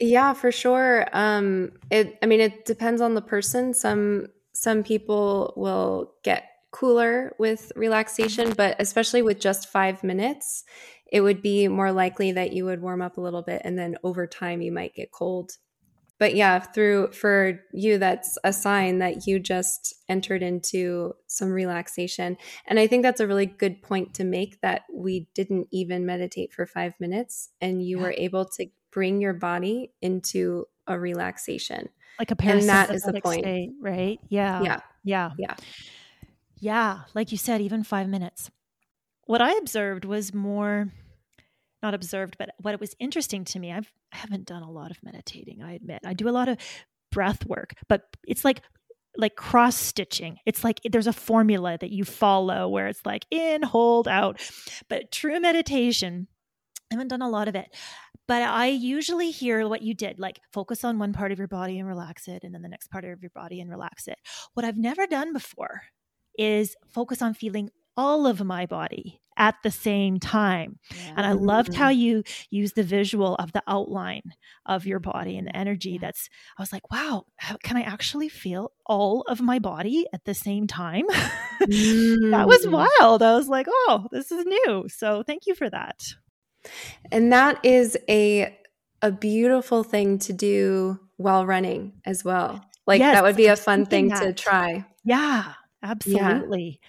yeah 0.00 0.32
for 0.32 0.50
sure 0.50 1.06
um 1.12 1.70
it 1.90 2.18
i 2.22 2.26
mean 2.26 2.40
it 2.40 2.64
depends 2.64 3.02
on 3.02 3.12
the 3.12 3.20
person 3.20 3.74
some 3.74 4.26
some 4.54 4.82
people 4.82 5.52
will 5.56 6.14
get 6.22 6.51
cooler 6.72 7.36
with 7.38 7.70
relaxation, 7.76 8.54
but 8.56 8.74
especially 8.80 9.22
with 9.22 9.38
just 9.38 9.68
five 9.68 10.02
minutes, 10.02 10.64
it 11.06 11.20
would 11.20 11.42
be 11.42 11.68
more 11.68 11.92
likely 11.92 12.32
that 12.32 12.52
you 12.52 12.64
would 12.64 12.82
warm 12.82 13.02
up 13.02 13.18
a 13.18 13.20
little 13.20 13.42
bit 13.42 13.62
and 13.64 13.78
then 13.78 13.96
over 14.02 14.26
time 14.26 14.62
you 14.62 14.72
might 14.72 14.94
get 14.94 15.12
cold. 15.12 15.52
But 16.18 16.34
yeah, 16.34 16.60
through 16.60 17.12
for 17.12 17.60
you, 17.72 17.98
that's 17.98 18.38
a 18.44 18.52
sign 18.52 19.00
that 19.00 19.26
you 19.26 19.38
just 19.38 19.94
entered 20.08 20.42
into 20.42 21.14
some 21.26 21.50
relaxation. 21.50 22.36
And 22.66 22.78
I 22.78 22.86
think 22.86 23.02
that's 23.02 23.20
a 23.20 23.26
really 23.26 23.46
good 23.46 23.82
point 23.82 24.14
to 24.14 24.24
make 24.24 24.60
that 24.60 24.82
we 24.92 25.26
didn't 25.34 25.68
even 25.72 26.06
meditate 26.06 26.52
for 26.52 26.64
five 26.64 26.94
minutes 27.00 27.50
and 27.60 27.82
you 27.84 27.98
yeah. 27.98 28.02
were 28.04 28.14
able 28.16 28.44
to 28.44 28.66
bring 28.92 29.20
your 29.20 29.34
body 29.34 29.92
into 30.00 30.66
a 30.86 30.98
relaxation. 30.98 31.88
Like 32.18 32.30
a 32.30 32.36
parasympathetic 32.36 32.60
and 32.60 32.68
that 32.68 32.90
is 32.90 33.02
the 33.02 33.20
point. 33.20 33.40
state, 33.40 33.70
right? 33.80 34.20
Yeah. 34.28 34.62
Yeah. 34.62 34.80
Yeah. 35.02 35.30
Yeah. 35.38 35.56
Yeah, 36.62 37.00
like 37.12 37.32
you 37.32 37.38
said, 37.38 37.60
even 37.60 37.82
five 37.82 38.08
minutes. 38.08 38.48
What 39.26 39.42
I 39.42 39.54
observed 39.54 40.04
was 40.04 40.32
more, 40.32 40.92
not 41.82 41.92
observed, 41.92 42.36
but 42.38 42.50
what 42.60 42.72
it 42.72 42.78
was 42.78 42.94
interesting 43.00 43.44
to 43.46 43.58
me. 43.58 43.72
I've, 43.72 43.92
I 44.12 44.18
haven't 44.18 44.46
done 44.46 44.62
a 44.62 44.70
lot 44.70 44.92
of 44.92 45.02
meditating, 45.02 45.60
I 45.60 45.72
admit. 45.72 46.02
I 46.06 46.12
do 46.12 46.28
a 46.28 46.30
lot 46.30 46.48
of 46.48 46.58
breath 47.10 47.44
work, 47.46 47.74
but 47.88 48.02
it's 48.28 48.44
like 48.44 48.62
like 49.16 49.34
cross 49.34 49.74
stitching. 49.74 50.36
It's 50.46 50.62
like 50.62 50.80
there's 50.88 51.08
a 51.08 51.12
formula 51.12 51.78
that 51.80 51.90
you 51.90 52.04
follow 52.04 52.68
where 52.68 52.86
it's 52.86 53.04
like 53.04 53.26
in, 53.32 53.64
hold, 53.64 54.06
out. 54.06 54.40
But 54.88 55.10
true 55.10 55.40
meditation, 55.40 56.28
I 56.92 56.94
haven't 56.94 57.08
done 57.08 57.22
a 57.22 57.28
lot 57.28 57.48
of 57.48 57.56
it. 57.56 57.74
But 58.28 58.42
I 58.42 58.68
usually 58.68 59.32
hear 59.32 59.66
what 59.66 59.82
you 59.82 59.94
did, 59.94 60.20
like 60.20 60.38
focus 60.52 60.84
on 60.84 61.00
one 61.00 61.12
part 61.12 61.32
of 61.32 61.38
your 61.38 61.48
body 61.48 61.80
and 61.80 61.88
relax 61.88 62.28
it, 62.28 62.44
and 62.44 62.54
then 62.54 62.62
the 62.62 62.68
next 62.68 62.88
part 62.88 63.04
of 63.04 63.20
your 63.20 63.32
body 63.34 63.60
and 63.60 63.68
relax 63.68 64.06
it. 64.06 64.18
What 64.54 64.64
I've 64.64 64.78
never 64.78 65.08
done 65.08 65.32
before 65.32 65.82
is 66.38 66.76
focus 66.88 67.22
on 67.22 67.34
feeling 67.34 67.70
all 67.96 68.26
of 68.26 68.42
my 68.42 68.66
body 68.66 69.20
at 69.36 69.56
the 69.62 69.70
same 69.70 70.18
time. 70.18 70.78
Yeah. 70.90 71.14
And 71.16 71.26
I 71.26 71.32
loved 71.32 71.74
how 71.74 71.88
you 71.88 72.22
use 72.50 72.72
the 72.72 72.82
visual 72.82 73.34
of 73.36 73.52
the 73.52 73.62
outline 73.66 74.34
of 74.66 74.86
your 74.86 74.98
body 74.98 75.36
and 75.36 75.46
the 75.46 75.56
energy. 75.56 75.98
That's, 75.98 76.28
I 76.58 76.62
was 76.62 76.72
like, 76.72 76.90
wow, 76.90 77.24
how, 77.36 77.56
can 77.62 77.76
I 77.76 77.82
actually 77.82 78.28
feel 78.28 78.72
all 78.86 79.22
of 79.22 79.40
my 79.40 79.58
body 79.58 80.06
at 80.12 80.24
the 80.24 80.34
same 80.34 80.66
time? 80.66 81.06
Mm. 81.62 82.30
that 82.30 82.46
was 82.46 82.66
mm. 82.66 82.72
wild. 82.72 83.22
I 83.22 83.34
was 83.34 83.48
like, 83.48 83.66
oh, 83.68 84.06
this 84.12 84.30
is 84.30 84.44
new. 84.44 84.86
So 84.88 85.22
thank 85.26 85.46
you 85.46 85.54
for 85.54 85.70
that. 85.70 86.02
And 87.10 87.32
that 87.32 87.64
is 87.64 87.96
a, 88.08 88.56
a 89.00 89.10
beautiful 89.10 89.82
thing 89.82 90.18
to 90.20 90.32
do 90.32 91.00
while 91.16 91.46
running 91.46 91.94
as 92.04 92.24
well. 92.24 92.64
Like 92.86 93.00
yes, 93.00 93.14
that 93.14 93.22
would 93.22 93.36
be 93.36 93.46
a 93.46 93.56
fun 93.56 93.86
thing 93.86 94.08
that. 94.08 94.20
to 94.20 94.32
try. 94.32 94.84
Yeah 95.04 95.54
Absolutely. 95.82 96.80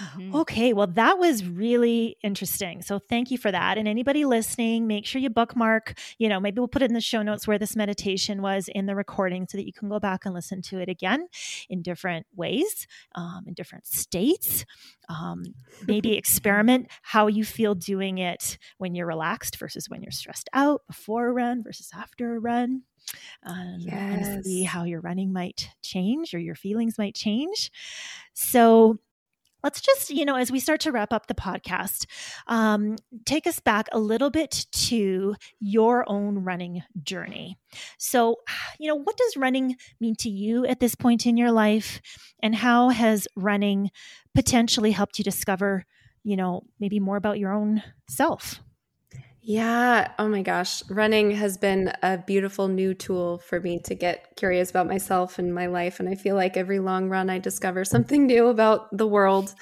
Yeah. 0.00 0.06
Mm-hmm. 0.06 0.34
Okay, 0.34 0.72
well, 0.74 0.86
that 0.88 1.18
was 1.18 1.46
really 1.46 2.16
interesting. 2.22 2.82
So, 2.82 2.98
thank 2.98 3.30
you 3.30 3.38
for 3.38 3.50
that. 3.50 3.78
And 3.78 3.88
anybody 3.88 4.24
listening, 4.24 4.86
make 4.86 5.06
sure 5.06 5.20
you 5.20 5.30
bookmark. 5.30 5.94
You 6.18 6.28
know, 6.28 6.40
maybe 6.40 6.58
we'll 6.58 6.68
put 6.68 6.82
it 6.82 6.90
in 6.90 6.94
the 6.94 7.00
show 7.00 7.22
notes 7.22 7.46
where 7.46 7.58
this 7.58 7.74
meditation 7.74 8.42
was 8.42 8.68
in 8.74 8.86
the 8.86 8.94
recording 8.94 9.46
so 9.48 9.56
that 9.56 9.66
you 9.66 9.72
can 9.72 9.88
go 9.88 9.98
back 9.98 10.26
and 10.26 10.34
listen 10.34 10.60
to 10.62 10.78
it 10.78 10.88
again 10.88 11.26
in 11.70 11.80
different 11.80 12.26
ways, 12.34 12.86
um, 13.14 13.44
in 13.46 13.54
different 13.54 13.86
states. 13.86 14.64
Um, 15.08 15.42
maybe 15.86 16.12
experiment 16.16 16.88
how 17.02 17.28
you 17.28 17.44
feel 17.44 17.74
doing 17.74 18.18
it 18.18 18.58
when 18.78 18.94
you're 18.94 19.06
relaxed 19.06 19.58
versus 19.58 19.88
when 19.88 20.02
you're 20.02 20.12
stressed 20.12 20.50
out, 20.52 20.82
before 20.86 21.28
a 21.28 21.32
run 21.32 21.62
versus 21.62 21.90
after 21.94 22.36
a 22.36 22.40
run 22.40 22.82
um, 23.44 23.76
yes. 23.78 24.26
and 24.26 24.44
see 24.44 24.62
how 24.62 24.84
your 24.84 25.00
running 25.00 25.32
might 25.32 25.70
change 25.82 26.34
or 26.34 26.38
your 26.38 26.54
feelings 26.54 26.98
might 26.98 27.14
change. 27.14 27.70
So, 28.32 28.98
let's 29.64 29.80
just, 29.80 30.10
you 30.10 30.26
know, 30.26 30.36
as 30.36 30.52
we 30.52 30.60
start 30.60 30.78
to 30.80 30.92
wrap 30.92 31.12
up 31.12 31.26
the 31.26 31.34
podcast, 31.34 32.06
um, 32.46 32.96
take 33.24 33.46
us 33.46 33.58
back 33.58 33.88
a 33.90 33.98
little 33.98 34.30
bit 34.30 34.66
to 34.70 35.34
your 35.58 36.04
own 36.06 36.40
running 36.40 36.82
journey. 37.02 37.58
So, 37.98 38.36
you 38.78 38.86
know, 38.88 38.94
what 38.94 39.16
does 39.16 39.36
running 39.36 39.76
mean 39.98 40.14
to 40.16 40.28
you 40.28 40.64
at 40.66 40.78
this 40.78 40.94
point 40.94 41.26
in 41.26 41.36
your 41.36 41.50
life? 41.50 42.00
And 42.40 42.54
how 42.54 42.90
has 42.90 43.26
running 43.34 43.90
potentially 44.34 44.92
helped 44.92 45.18
you 45.18 45.24
discover, 45.24 45.86
you 46.22 46.36
know, 46.36 46.64
maybe 46.78 47.00
more 47.00 47.16
about 47.16 47.38
your 47.38 47.52
own 47.52 47.82
self? 48.08 48.60
Yeah. 49.46 50.10
Oh 50.18 50.26
my 50.26 50.40
gosh. 50.40 50.82
Running 50.88 51.32
has 51.32 51.58
been 51.58 51.92
a 52.02 52.16
beautiful 52.16 52.66
new 52.66 52.94
tool 52.94 53.38
for 53.38 53.60
me 53.60 53.78
to 53.80 53.94
get 53.94 54.36
curious 54.36 54.70
about 54.70 54.86
myself 54.86 55.38
and 55.38 55.54
my 55.54 55.66
life. 55.66 56.00
And 56.00 56.08
I 56.08 56.14
feel 56.14 56.34
like 56.34 56.56
every 56.56 56.78
long 56.78 57.10
run, 57.10 57.28
I 57.28 57.40
discover 57.40 57.84
something 57.84 58.26
new 58.26 58.46
about 58.46 58.96
the 58.96 59.06
world. 59.06 59.54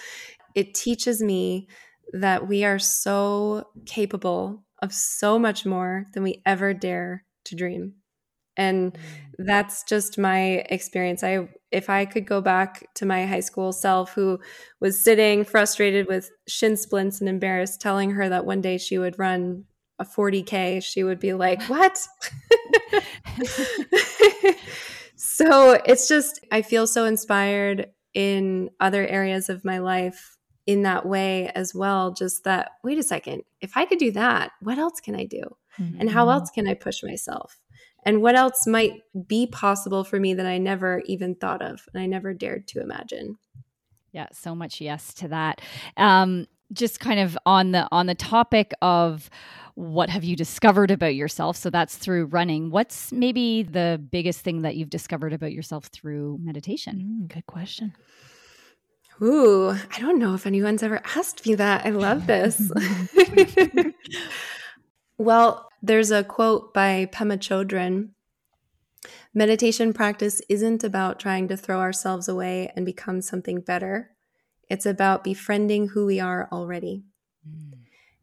It 0.54 0.74
teaches 0.74 1.20
me 1.20 1.66
that 2.12 2.46
we 2.46 2.62
are 2.64 2.78
so 2.78 3.70
capable 3.84 4.62
of 4.80 4.92
so 4.92 5.36
much 5.36 5.66
more 5.66 6.06
than 6.14 6.22
we 6.22 6.42
ever 6.46 6.72
dare 6.72 7.24
to 7.46 7.56
dream. 7.56 7.94
And 8.56 8.92
mm. 8.92 8.98
that's 9.38 9.82
just 9.82 10.16
my 10.16 10.64
experience. 10.70 11.24
I 11.24 11.48
if 11.72 11.90
I 11.90 12.04
could 12.04 12.26
go 12.26 12.40
back 12.40 12.86
to 12.96 13.06
my 13.06 13.26
high 13.26 13.40
school 13.40 13.72
self 13.72 14.12
who 14.12 14.38
was 14.78 15.02
sitting 15.02 15.42
frustrated 15.44 16.06
with 16.06 16.30
shin 16.46 16.76
splints 16.76 17.18
and 17.18 17.28
embarrassed 17.28 17.80
telling 17.80 18.12
her 18.12 18.28
that 18.28 18.44
one 18.44 18.60
day 18.60 18.78
she 18.78 18.98
would 18.98 19.18
run 19.18 19.64
a 19.98 20.04
40K, 20.04 20.82
she 20.82 21.04
would 21.04 21.18
be 21.18 21.32
like, 21.32 21.62
What? 21.68 21.98
so 25.16 25.72
it's 25.84 26.08
just, 26.08 26.40
I 26.50 26.62
feel 26.62 26.86
so 26.86 27.04
inspired 27.04 27.90
in 28.14 28.70
other 28.80 29.06
areas 29.06 29.48
of 29.48 29.64
my 29.64 29.78
life 29.78 30.36
in 30.66 30.82
that 30.82 31.06
way 31.06 31.50
as 31.54 31.74
well. 31.74 32.12
Just 32.12 32.44
that, 32.44 32.72
wait 32.84 32.98
a 32.98 33.02
second, 33.02 33.42
if 33.60 33.76
I 33.76 33.84
could 33.84 33.98
do 33.98 34.12
that, 34.12 34.52
what 34.60 34.78
else 34.78 35.00
can 35.00 35.14
I 35.14 35.24
do? 35.24 35.42
Mm-hmm. 35.78 36.00
And 36.00 36.10
how 36.10 36.26
mm-hmm. 36.26 36.40
else 36.40 36.50
can 36.50 36.68
I 36.68 36.74
push 36.74 37.02
myself? 37.02 37.58
And 38.04 38.20
what 38.20 38.34
else 38.34 38.66
might 38.66 39.00
be 39.26 39.46
possible 39.46 40.02
for 40.04 40.18
me 40.18 40.34
that 40.34 40.46
I 40.46 40.58
never 40.58 41.02
even 41.06 41.34
thought 41.36 41.62
of 41.62 41.88
and 41.94 42.02
I 42.02 42.06
never 42.06 42.34
dared 42.34 42.66
to 42.68 42.80
imagine? 42.80 43.38
Yeah, 44.10 44.26
so 44.32 44.54
much 44.54 44.80
yes 44.80 45.14
to 45.14 45.28
that. 45.28 45.60
Um, 45.96 46.46
just 46.72 47.00
kind 47.00 47.20
of 47.20 47.38
on 47.46 47.72
the 47.72 47.86
on 47.92 48.06
the 48.06 48.14
topic 48.14 48.72
of 48.82 49.30
what 49.74 50.10
have 50.10 50.24
you 50.24 50.36
discovered 50.36 50.90
about 50.90 51.14
yourself? 51.14 51.56
So 51.56 51.70
that's 51.70 51.96
through 51.96 52.26
running. 52.26 52.70
What's 52.70 53.12
maybe 53.12 53.62
the 53.62 54.02
biggest 54.10 54.40
thing 54.40 54.62
that 54.62 54.76
you've 54.76 54.90
discovered 54.90 55.32
about 55.32 55.52
yourself 55.52 55.86
through 55.86 56.38
meditation? 56.42 57.22
Mm, 57.24 57.32
good 57.32 57.46
question. 57.46 57.94
Ooh, 59.22 59.70
I 59.70 60.00
don't 60.00 60.18
know 60.18 60.34
if 60.34 60.46
anyone's 60.46 60.82
ever 60.82 61.00
asked 61.16 61.46
me 61.46 61.54
that. 61.54 61.86
I 61.86 61.90
love 61.90 62.26
this. 62.26 62.70
well, 65.18 65.68
there's 65.82 66.10
a 66.10 66.24
quote 66.24 66.74
by 66.74 67.08
Pema 67.12 67.38
Chodron 67.38 68.10
Meditation 69.34 69.92
practice 69.94 70.42
isn't 70.48 70.84
about 70.84 71.18
trying 71.18 71.48
to 71.48 71.56
throw 71.56 71.80
ourselves 71.80 72.28
away 72.28 72.70
and 72.76 72.84
become 72.84 73.22
something 73.22 73.60
better. 73.60 74.10
It's 74.68 74.86
about 74.86 75.24
befriending 75.24 75.88
who 75.88 76.04
we 76.04 76.20
are 76.20 76.48
already. 76.52 77.04
Mm. 77.48 77.81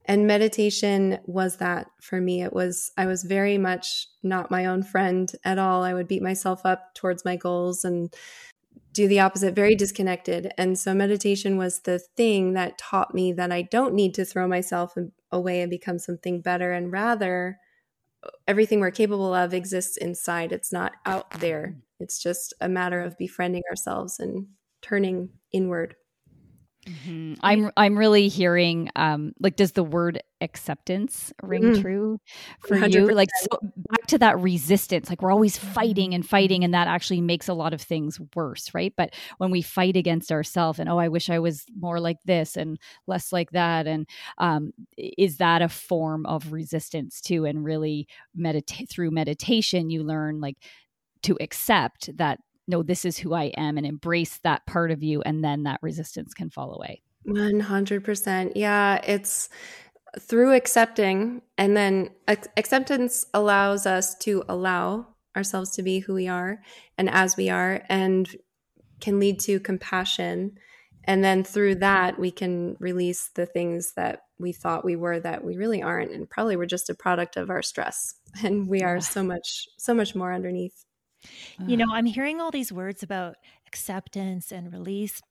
And 0.10 0.26
meditation 0.26 1.20
was 1.26 1.58
that 1.58 1.86
for 2.02 2.20
me. 2.20 2.42
It 2.42 2.52
was, 2.52 2.92
I 2.98 3.06
was 3.06 3.24
very 3.24 3.60
much 3.60 4.08
not 4.24 4.50
my 4.50 4.66
own 4.66 4.82
friend 4.82 5.32
at 5.46 5.60
all. 5.60 5.84
I 5.84 5.94
would 5.94 6.08
beat 6.08 6.24
myself 6.24 6.66
up 6.66 6.96
towards 6.96 7.24
my 7.24 7.36
goals 7.36 7.86
and 7.86 8.12
do 8.92 9.08
the 9.08 9.20
opposite, 9.20 9.54
very 9.54 9.76
disconnected. 9.76 10.52
And 10.58 10.80
so 10.80 10.96
meditation 10.96 11.58
was 11.58 11.82
the 11.82 12.00
thing 12.18 12.54
that 12.54 12.80
taught 12.80 13.14
me 13.14 13.34
that 13.34 13.52
I 13.52 13.62
don't 13.62 13.94
need 13.94 14.16
to 14.16 14.26
throw 14.26 14.48
myself 14.48 14.96
away 15.32 15.62
and 15.62 15.70
become 15.70 16.00
something 16.00 16.42
better. 16.42 16.74
And 16.74 16.92
rather, 16.92 17.60
everything 18.48 18.80
we're 18.80 18.90
capable 18.90 19.36
of 19.36 19.54
exists 19.54 19.96
inside. 19.96 20.52
It's 20.52 20.74
not 20.74 20.94
out 21.06 21.40
there. 21.40 21.78
It's 22.00 22.20
just 22.22 22.52
a 22.60 22.68
matter 22.68 23.00
of 23.00 23.16
befriending 23.16 23.62
ourselves 23.70 24.20
and 24.20 24.48
turning 24.82 25.30
inward. 25.52 25.96
Mm-hmm. 26.90 27.34
I'm 27.42 27.72
I'm 27.78 27.98
really 27.98 28.30
hearing 28.30 28.90
um 28.96 29.34
like 29.40 29.56
does 29.56 29.74
the 29.74 29.84
word 29.84 30.22
acceptance 30.42 31.34
ring 31.44 31.62
mm. 31.64 31.82
true 31.82 32.18
for 32.66 32.78
100%. 32.78 32.94
you 32.94 33.08
like 33.14 33.30
so 33.42 33.60
back 33.62 34.08
to 34.08 34.18
that 34.18 34.40
resistance 34.40 35.10
like 35.10 35.22
we're 35.22 35.34
always 35.34 35.58
fighting 35.58 36.14
and 36.14 36.26
fighting 36.26 36.64
and 36.64 36.74
that 36.74 36.88
actually 36.88 37.20
makes 37.20 37.50
a 37.50 37.54
lot 37.54 37.74
of 37.74 37.82
things 37.82 38.20
worse 38.36 38.74
right 38.74 38.94
but 38.96 39.14
when 39.38 39.52
we 39.52 39.62
fight 39.62 39.98
against 39.98 40.32
ourselves 40.32 40.80
and 40.80 40.90
oh 40.90 40.98
I 40.98 41.10
wish 41.10 41.30
I 41.30 41.40
was 41.40 41.66
more 41.78 42.00
like 42.00 42.18
this 42.26 42.56
and 42.56 42.80
less 43.06 43.34
like 43.34 43.52
that 43.52 43.86
and 43.86 44.08
um 44.38 44.72
is 44.98 45.38
that 45.38 45.62
a 45.62 45.70
form 45.70 46.26
of 46.26 46.52
resistance 46.52 47.22
too 47.22 47.46
and 47.46 47.64
really 47.66 48.08
meditate 48.34 48.90
through 48.90 49.12
meditation 49.12 49.90
you 49.90 50.04
learn 50.04 50.40
like 50.40 50.58
to 51.24 51.38
accept 51.42 52.16
that 52.18 52.40
no, 52.70 52.84
this 52.84 53.04
is 53.04 53.18
who 53.18 53.34
I 53.34 53.46
am 53.58 53.78
and 53.78 53.86
embrace 53.86 54.38
that 54.44 54.66
part 54.68 54.92
of 54.92 55.02
you. 55.02 55.22
And 55.24 55.44
then 55.44 55.64
that 55.64 55.80
resistance 55.82 56.34
can 56.34 56.50
fall 56.50 56.74
away. 56.74 57.02
100%. 57.28 58.52
Yeah. 58.56 59.02
It's 59.04 59.50
through 60.20 60.54
accepting, 60.54 61.42
and 61.58 61.76
then 61.76 62.10
acceptance 62.28 63.26
allows 63.34 63.86
us 63.86 64.16
to 64.20 64.44
allow 64.50 65.08
ourselves 65.36 65.72
to 65.72 65.84
be 65.84 66.00
who 66.00 66.14
we 66.14 66.28
are 66.28 66.62
and 66.98 67.10
as 67.10 67.38
we 67.38 67.50
are, 67.50 67.84
and 67.90 68.36
can 69.02 69.20
lead 69.20 69.40
to 69.42 69.60
compassion. 69.60 70.58
And 71.04 71.24
then 71.24 71.44
through 71.44 71.76
that, 71.76 72.20
we 72.20 72.32
can 72.32 72.76
release 72.80 73.30
the 73.36 73.46
things 73.46 73.94
that 73.96 74.24
we 74.40 74.52
thought 74.52 74.86
we 74.86 74.96
were 74.96 75.20
that 75.20 75.44
we 75.44 75.58
really 75.58 75.82
aren't. 75.82 76.12
And 76.12 76.30
probably 76.30 76.56
we're 76.56 76.66
just 76.66 76.90
a 76.90 76.96
product 76.96 77.38
of 77.38 77.50
our 77.50 77.62
stress. 77.62 78.16
And 78.44 78.68
we 78.68 78.84
are 78.84 79.02
so 79.02 79.24
much, 79.24 79.68
so 79.80 79.92
much 79.92 80.14
more 80.14 80.32
underneath. 80.32 80.86
You 81.68 81.78
know, 81.78 81.88
I'm 81.92 82.06
hearing 82.06 82.40
all 82.40 82.52
these 82.52 82.72
words 82.72 83.04
about 83.04 83.36
acceptance 83.68 84.52
and 84.52 84.72
release. 84.72 85.22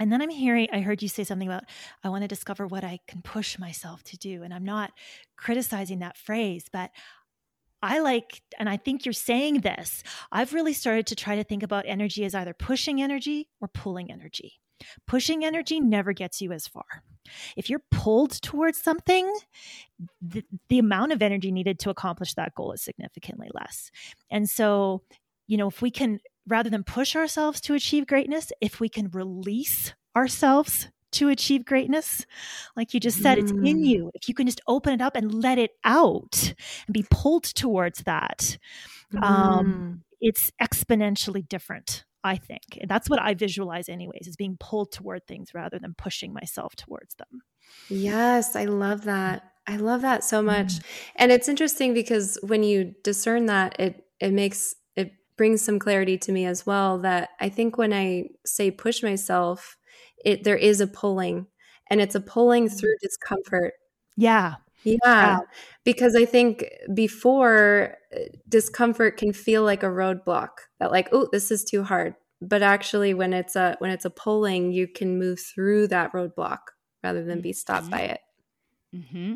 And 0.00 0.10
then 0.10 0.22
I'm 0.22 0.30
hearing, 0.30 0.68
I 0.72 0.80
heard 0.80 1.02
you 1.02 1.08
say 1.08 1.24
something 1.24 1.48
about, 1.48 1.64
I 2.02 2.08
want 2.08 2.22
to 2.22 2.28
discover 2.28 2.66
what 2.66 2.84
I 2.84 2.98
can 3.06 3.22
push 3.22 3.58
myself 3.58 4.02
to 4.04 4.16
do. 4.16 4.42
And 4.42 4.52
I'm 4.54 4.64
not 4.64 4.90
criticizing 5.36 6.00
that 6.00 6.16
phrase, 6.16 6.66
but 6.72 6.90
I 7.82 7.98
like, 7.98 8.42
and 8.58 8.68
I 8.68 8.76
think 8.76 9.04
you're 9.04 9.12
saying 9.12 9.60
this, 9.60 10.02
I've 10.30 10.54
really 10.54 10.72
started 10.72 11.06
to 11.08 11.16
try 11.16 11.36
to 11.36 11.44
think 11.44 11.62
about 11.62 11.84
energy 11.86 12.24
as 12.24 12.34
either 12.34 12.54
pushing 12.54 13.02
energy 13.02 13.48
or 13.60 13.68
pulling 13.68 14.10
energy. 14.10 14.54
Pushing 15.06 15.44
energy 15.44 15.80
never 15.80 16.12
gets 16.12 16.40
you 16.40 16.52
as 16.52 16.66
far. 16.66 16.84
If 17.56 17.70
you're 17.70 17.82
pulled 17.90 18.32
towards 18.42 18.78
something, 18.78 19.32
the, 20.20 20.44
the 20.68 20.78
amount 20.78 21.12
of 21.12 21.22
energy 21.22 21.52
needed 21.52 21.78
to 21.80 21.90
accomplish 21.90 22.34
that 22.34 22.54
goal 22.54 22.72
is 22.72 22.82
significantly 22.82 23.48
less. 23.54 23.90
And 24.30 24.48
so 24.48 25.02
you 25.46 25.56
know, 25.56 25.68
if 25.68 25.82
we 25.82 25.90
can, 25.90 26.20
rather 26.46 26.70
than 26.70 26.84
push 26.84 27.14
ourselves 27.16 27.60
to 27.62 27.74
achieve 27.74 28.06
greatness, 28.06 28.52
if 28.60 28.80
we 28.80 28.88
can 28.88 29.08
release 29.10 29.94
ourselves 30.16 30.88
to 31.12 31.28
achieve 31.28 31.64
greatness, 31.64 32.24
like 32.74 32.94
you 32.94 33.00
just 33.00 33.20
said, 33.22 33.38
mm. 33.38 33.42
it's 33.42 33.52
in 33.52 33.78
mm. 33.78 33.86
you. 33.86 34.10
If 34.14 34.28
you 34.28 34.34
can 34.34 34.46
just 34.46 34.60
open 34.66 34.94
it 34.94 35.00
up 35.00 35.14
and 35.14 35.42
let 35.42 35.58
it 35.58 35.72
out 35.84 36.54
and 36.86 36.94
be 36.94 37.04
pulled 37.10 37.44
towards 37.44 38.04
that, 38.04 38.56
um, 39.14 39.22
mm. 39.22 39.26
um, 39.26 40.02
it's 40.20 40.50
exponentially 40.60 41.46
different. 41.46 42.04
I 42.24 42.36
think. 42.36 42.78
And 42.80 42.88
that's 42.88 43.10
what 43.10 43.20
I 43.20 43.34
visualize 43.34 43.88
anyways, 43.88 44.28
is 44.28 44.36
being 44.36 44.56
pulled 44.60 44.92
toward 44.92 45.26
things 45.26 45.54
rather 45.54 45.80
than 45.80 45.92
pushing 45.98 46.32
myself 46.32 46.76
towards 46.76 47.16
them. 47.16 47.42
Yes, 47.88 48.54
I 48.54 48.66
love 48.66 49.04
that. 49.04 49.42
I 49.66 49.76
love 49.76 50.02
that 50.02 50.22
so 50.22 50.40
much. 50.40 50.74
Mm. 50.74 50.82
And 51.16 51.32
it's 51.32 51.48
interesting 51.48 51.94
because 51.94 52.38
when 52.42 52.62
you 52.62 52.94
discern 53.02 53.46
that, 53.46 53.74
it 53.80 54.04
it 54.20 54.32
makes 54.32 54.76
brings 55.36 55.62
some 55.62 55.78
clarity 55.78 56.18
to 56.18 56.32
me 56.32 56.44
as 56.44 56.66
well 56.66 56.98
that 56.98 57.30
I 57.40 57.48
think 57.48 57.78
when 57.78 57.92
I 57.92 58.30
say 58.44 58.70
push 58.70 59.02
myself, 59.02 59.76
it 60.24 60.44
there 60.44 60.56
is 60.56 60.80
a 60.80 60.86
pulling 60.86 61.46
and 61.90 62.00
it's 62.00 62.14
a 62.14 62.20
pulling 62.20 62.68
mm. 62.68 62.78
through 62.78 62.94
discomfort. 63.02 63.74
Yeah. 64.16 64.54
Yeah. 64.84 64.96
yeah. 65.04 65.38
Because 65.84 66.16
I 66.16 66.24
think 66.24 66.64
before 66.94 67.96
uh, 68.14 68.18
discomfort 68.48 69.16
can 69.16 69.32
feel 69.32 69.62
like 69.62 69.82
a 69.82 69.86
roadblock 69.86 70.50
that 70.80 70.90
like, 70.90 71.08
oh, 71.12 71.28
this 71.32 71.50
is 71.50 71.64
too 71.64 71.82
hard. 71.82 72.14
but 72.42 72.62
actually 72.62 73.14
when 73.14 73.32
it's 73.32 73.54
a 73.56 73.76
when 73.78 73.90
it's 73.90 74.04
a 74.04 74.10
pulling 74.10 74.72
you 74.72 74.88
can 74.88 75.18
move 75.18 75.38
through 75.40 75.86
that 75.86 76.12
roadblock 76.12 76.58
rather 77.02 77.24
than 77.24 77.40
be 77.40 77.52
stopped 77.52 77.88
by 77.88 78.00
it 78.00 78.20
mm-hmm. 78.94 79.34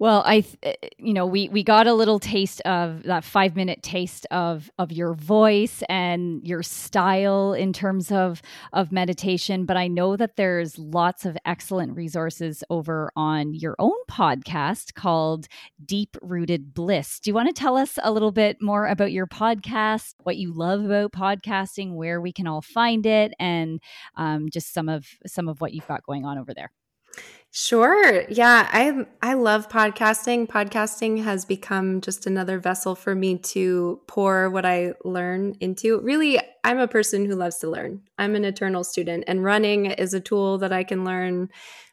Well, 0.00 0.22
I, 0.24 0.44
eh, 0.62 0.74
you 0.98 1.12
know, 1.12 1.26
we 1.26 1.48
we 1.48 1.64
got 1.64 1.88
a 1.88 1.92
little 1.92 2.20
taste 2.20 2.60
of 2.60 3.02
that 3.02 3.24
five 3.24 3.56
minute 3.56 3.82
taste 3.82 4.26
of 4.30 4.70
of 4.78 4.92
your 4.92 5.14
voice 5.14 5.82
and 5.88 6.46
your 6.46 6.62
style 6.62 7.52
in 7.52 7.72
terms 7.72 8.12
of 8.12 8.40
of 8.72 8.92
meditation. 8.92 9.64
But 9.66 9.76
I 9.76 9.88
know 9.88 10.16
that 10.16 10.36
there's 10.36 10.78
lots 10.78 11.24
of 11.24 11.36
excellent 11.44 11.96
resources 11.96 12.62
over 12.70 13.10
on 13.16 13.54
your 13.54 13.74
own 13.80 13.96
podcast 14.08 14.94
called 14.94 15.48
Deep 15.84 16.16
Rooted 16.22 16.74
Bliss. 16.74 17.18
Do 17.18 17.30
you 17.30 17.34
want 17.34 17.48
to 17.48 17.60
tell 17.60 17.76
us 17.76 17.98
a 18.04 18.12
little 18.12 18.32
bit 18.32 18.62
more 18.62 18.86
about 18.86 19.10
your 19.10 19.26
podcast, 19.26 20.14
what 20.22 20.36
you 20.36 20.52
love 20.52 20.84
about 20.84 21.10
podcasting, 21.12 21.94
where 21.94 22.20
we 22.20 22.32
can 22.32 22.46
all 22.46 22.62
find 22.62 23.04
it, 23.04 23.32
and 23.40 23.80
um, 24.16 24.48
just 24.48 24.72
some 24.72 24.88
of 24.88 25.06
some 25.26 25.48
of 25.48 25.60
what 25.60 25.72
you've 25.74 25.88
got 25.88 26.04
going 26.04 26.24
on 26.24 26.38
over 26.38 26.54
there? 26.54 26.70
Sure. 27.50 28.24
Yeah, 28.28 28.68
I 28.70 29.06
I 29.22 29.34
love 29.34 29.68
podcasting. 29.68 30.46
Podcasting 30.48 31.24
has 31.24 31.44
become 31.46 32.00
just 32.02 32.26
another 32.26 32.58
vessel 32.58 32.94
for 32.94 33.14
me 33.14 33.38
to 33.38 34.00
pour 34.06 34.50
what 34.50 34.66
I 34.66 34.92
learn 35.04 35.56
into. 35.60 35.98
Really, 36.00 36.38
I'm 36.62 36.78
a 36.78 36.86
person 36.86 37.24
who 37.24 37.34
loves 37.34 37.56
to 37.58 37.70
learn. 37.70 38.02
I'm 38.18 38.34
an 38.34 38.44
eternal 38.44 38.84
student 38.84 39.24
and 39.26 39.42
running 39.42 39.86
is 39.86 40.12
a 40.14 40.20
tool 40.20 40.58
that 40.58 40.72
I 40.72 40.84
can 40.84 41.04
learn. 41.04 41.48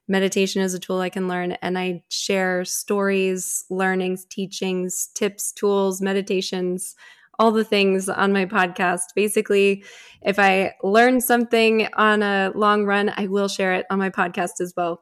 Meditation 0.07 0.61
is 0.61 0.73
a 0.73 0.79
tool 0.79 0.99
I 0.99 1.09
can 1.09 1.27
learn 1.27 1.53
and 1.61 1.79
I 1.79 2.03
share 2.09 2.63
stories, 2.65 3.65
learnings, 3.69 4.25
teachings, 4.25 5.09
tips, 5.15 5.51
tools, 5.53 6.01
meditations, 6.01 6.95
all 7.39 7.51
the 7.51 7.63
things 7.63 8.07
on 8.09 8.33
my 8.33 8.45
podcast. 8.45 9.05
Basically, 9.15 9.83
if 10.21 10.37
I 10.37 10.73
learn 10.83 11.21
something 11.21 11.87
on 11.93 12.21
a 12.21 12.51
long 12.53 12.85
run, 12.85 13.11
I 13.15 13.27
will 13.27 13.47
share 13.47 13.73
it 13.73 13.85
on 13.89 13.99
my 13.99 14.09
podcast 14.09 14.59
as 14.59 14.73
well. 14.77 15.01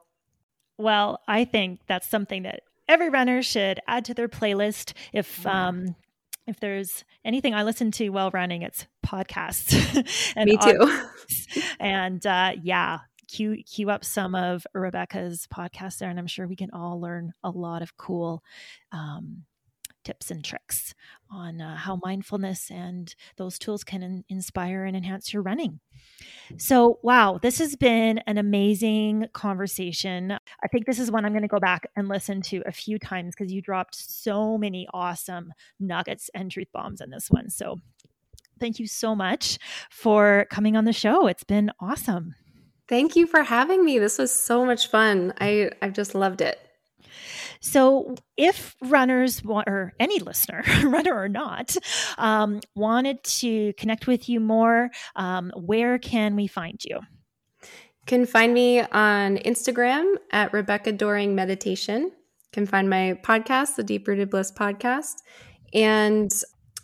Well, 0.78 1.20
I 1.28 1.44
think 1.44 1.80
that's 1.86 2.08
something 2.08 2.42
that 2.42 2.60
every 2.88 3.10
runner 3.10 3.42
should 3.42 3.80
add 3.86 4.04
to 4.06 4.14
their 4.14 4.28
playlist. 4.28 4.92
If 5.12 5.46
um, 5.46 5.94
if 6.46 6.60
there's 6.60 7.04
anything 7.24 7.54
I 7.54 7.62
listen 7.62 7.90
to 7.92 8.08
while 8.10 8.30
running, 8.30 8.62
it's 8.62 8.86
podcasts. 9.04 9.72
and 10.36 10.50
Me 10.50 10.56
too. 10.56 11.02
and 11.80 12.24
uh, 12.26 12.52
yeah, 12.62 12.98
cue 13.28 13.62
cue 13.62 13.90
up 13.90 14.04
some 14.04 14.34
of 14.34 14.66
Rebecca's 14.74 15.46
podcasts 15.52 15.98
there, 15.98 16.10
and 16.10 16.18
I'm 16.18 16.26
sure 16.26 16.46
we 16.46 16.56
can 16.56 16.70
all 16.72 17.00
learn 17.00 17.32
a 17.42 17.50
lot 17.50 17.82
of 17.82 17.96
cool 17.96 18.42
um, 18.92 19.44
tips 20.04 20.30
and 20.30 20.44
tricks 20.44 20.94
on 21.30 21.60
uh, 21.60 21.76
how 21.76 21.98
mindfulness 22.04 22.70
and 22.70 23.14
those 23.36 23.58
tools 23.58 23.82
can 23.84 24.02
in- 24.02 24.24
inspire 24.28 24.84
and 24.84 24.96
enhance 24.96 25.32
your 25.32 25.42
running. 25.42 25.80
So, 26.58 26.98
wow, 27.02 27.38
this 27.40 27.58
has 27.58 27.76
been 27.76 28.18
an 28.26 28.38
amazing 28.38 29.26
conversation. 29.32 30.32
I 30.32 30.68
think 30.68 30.86
this 30.86 30.98
is 30.98 31.10
one 31.10 31.24
I'm 31.24 31.32
going 31.32 31.42
to 31.42 31.48
go 31.48 31.60
back 31.60 31.88
and 31.96 32.08
listen 32.08 32.42
to 32.42 32.62
a 32.66 32.72
few 32.72 32.98
times 32.98 33.34
because 33.36 33.52
you 33.52 33.62
dropped 33.62 33.94
so 33.94 34.58
many 34.58 34.86
awesome 34.92 35.52
nuggets 35.80 36.30
and 36.34 36.50
truth 36.50 36.68
bombs 36.72 37.00
in 37.00 37.10
this 37.10 37.30
one. 37.30 37.50
So, 37.50 37.80
thank 38.60 38.78
you 38.78 38.86
so 38.86 39.14
much 39.14 39.58
for 39.90 40.46
coming 40.50 40.76
on 40.76 40.84
the 40.84 40.92
show. 40.92 41.26
It's 41.26 41.44
been 41.44 41.70
awesome. 41.80 42.34
Thank 42.88 43.16
you 43.16 43.26
for 43.26 43.42
having 43.42 43.84
me. 43.84 43.98
This 43.98 44.18
was 44.18 44.32
so 44.32 44.64
much 44.64 44.88
fun. 44.88 45.32
I 45.40 45.70
I've 45.80 45.94
just 45.94 46.14
loved 46.14 46.40
it. 46.42 46.60
So, 47.64 48.14
if 48.36 48.76
runners 48.82 49.40
or 49.46 49.94
any 49.98 50.18
listener, 50.18 50.62
runner 50.84 51.14
or 51.14 51.30
not, 51.30 51.74
um, 52.18 52.60
wanted 52.76 53.24
to 53.40 53.72
connect 53.78 54.06
with 54.06 54.28
you 54.28 54.38
more, 54.38 54.90
um, 55.16 55.50
where 55.56 55.98
can 55.98 56.36
we 56.36 56.46
find 56.46 56.78
you? 56.84 57.00
Can 58.04 58.26
find 58.26 58.52
me 58.52 58.80
on 58.80 59.38
Instagram 59.38 60.16
at 60.30 60.52
Rebecca 60.52 60.92
Doring 60.92 61.34
Meditation. 61.34 62.12
Can 62.52 62.66
find 62.66 62.90
my 62.90 63.18
podcast, 63.24 63.76
the 63.76 63.82
Deep 63.82 64.06
Rooted 64.06 64.28
Bliss 64.28 64.52
podcast, 64.52 65.14
and 65.72 66.30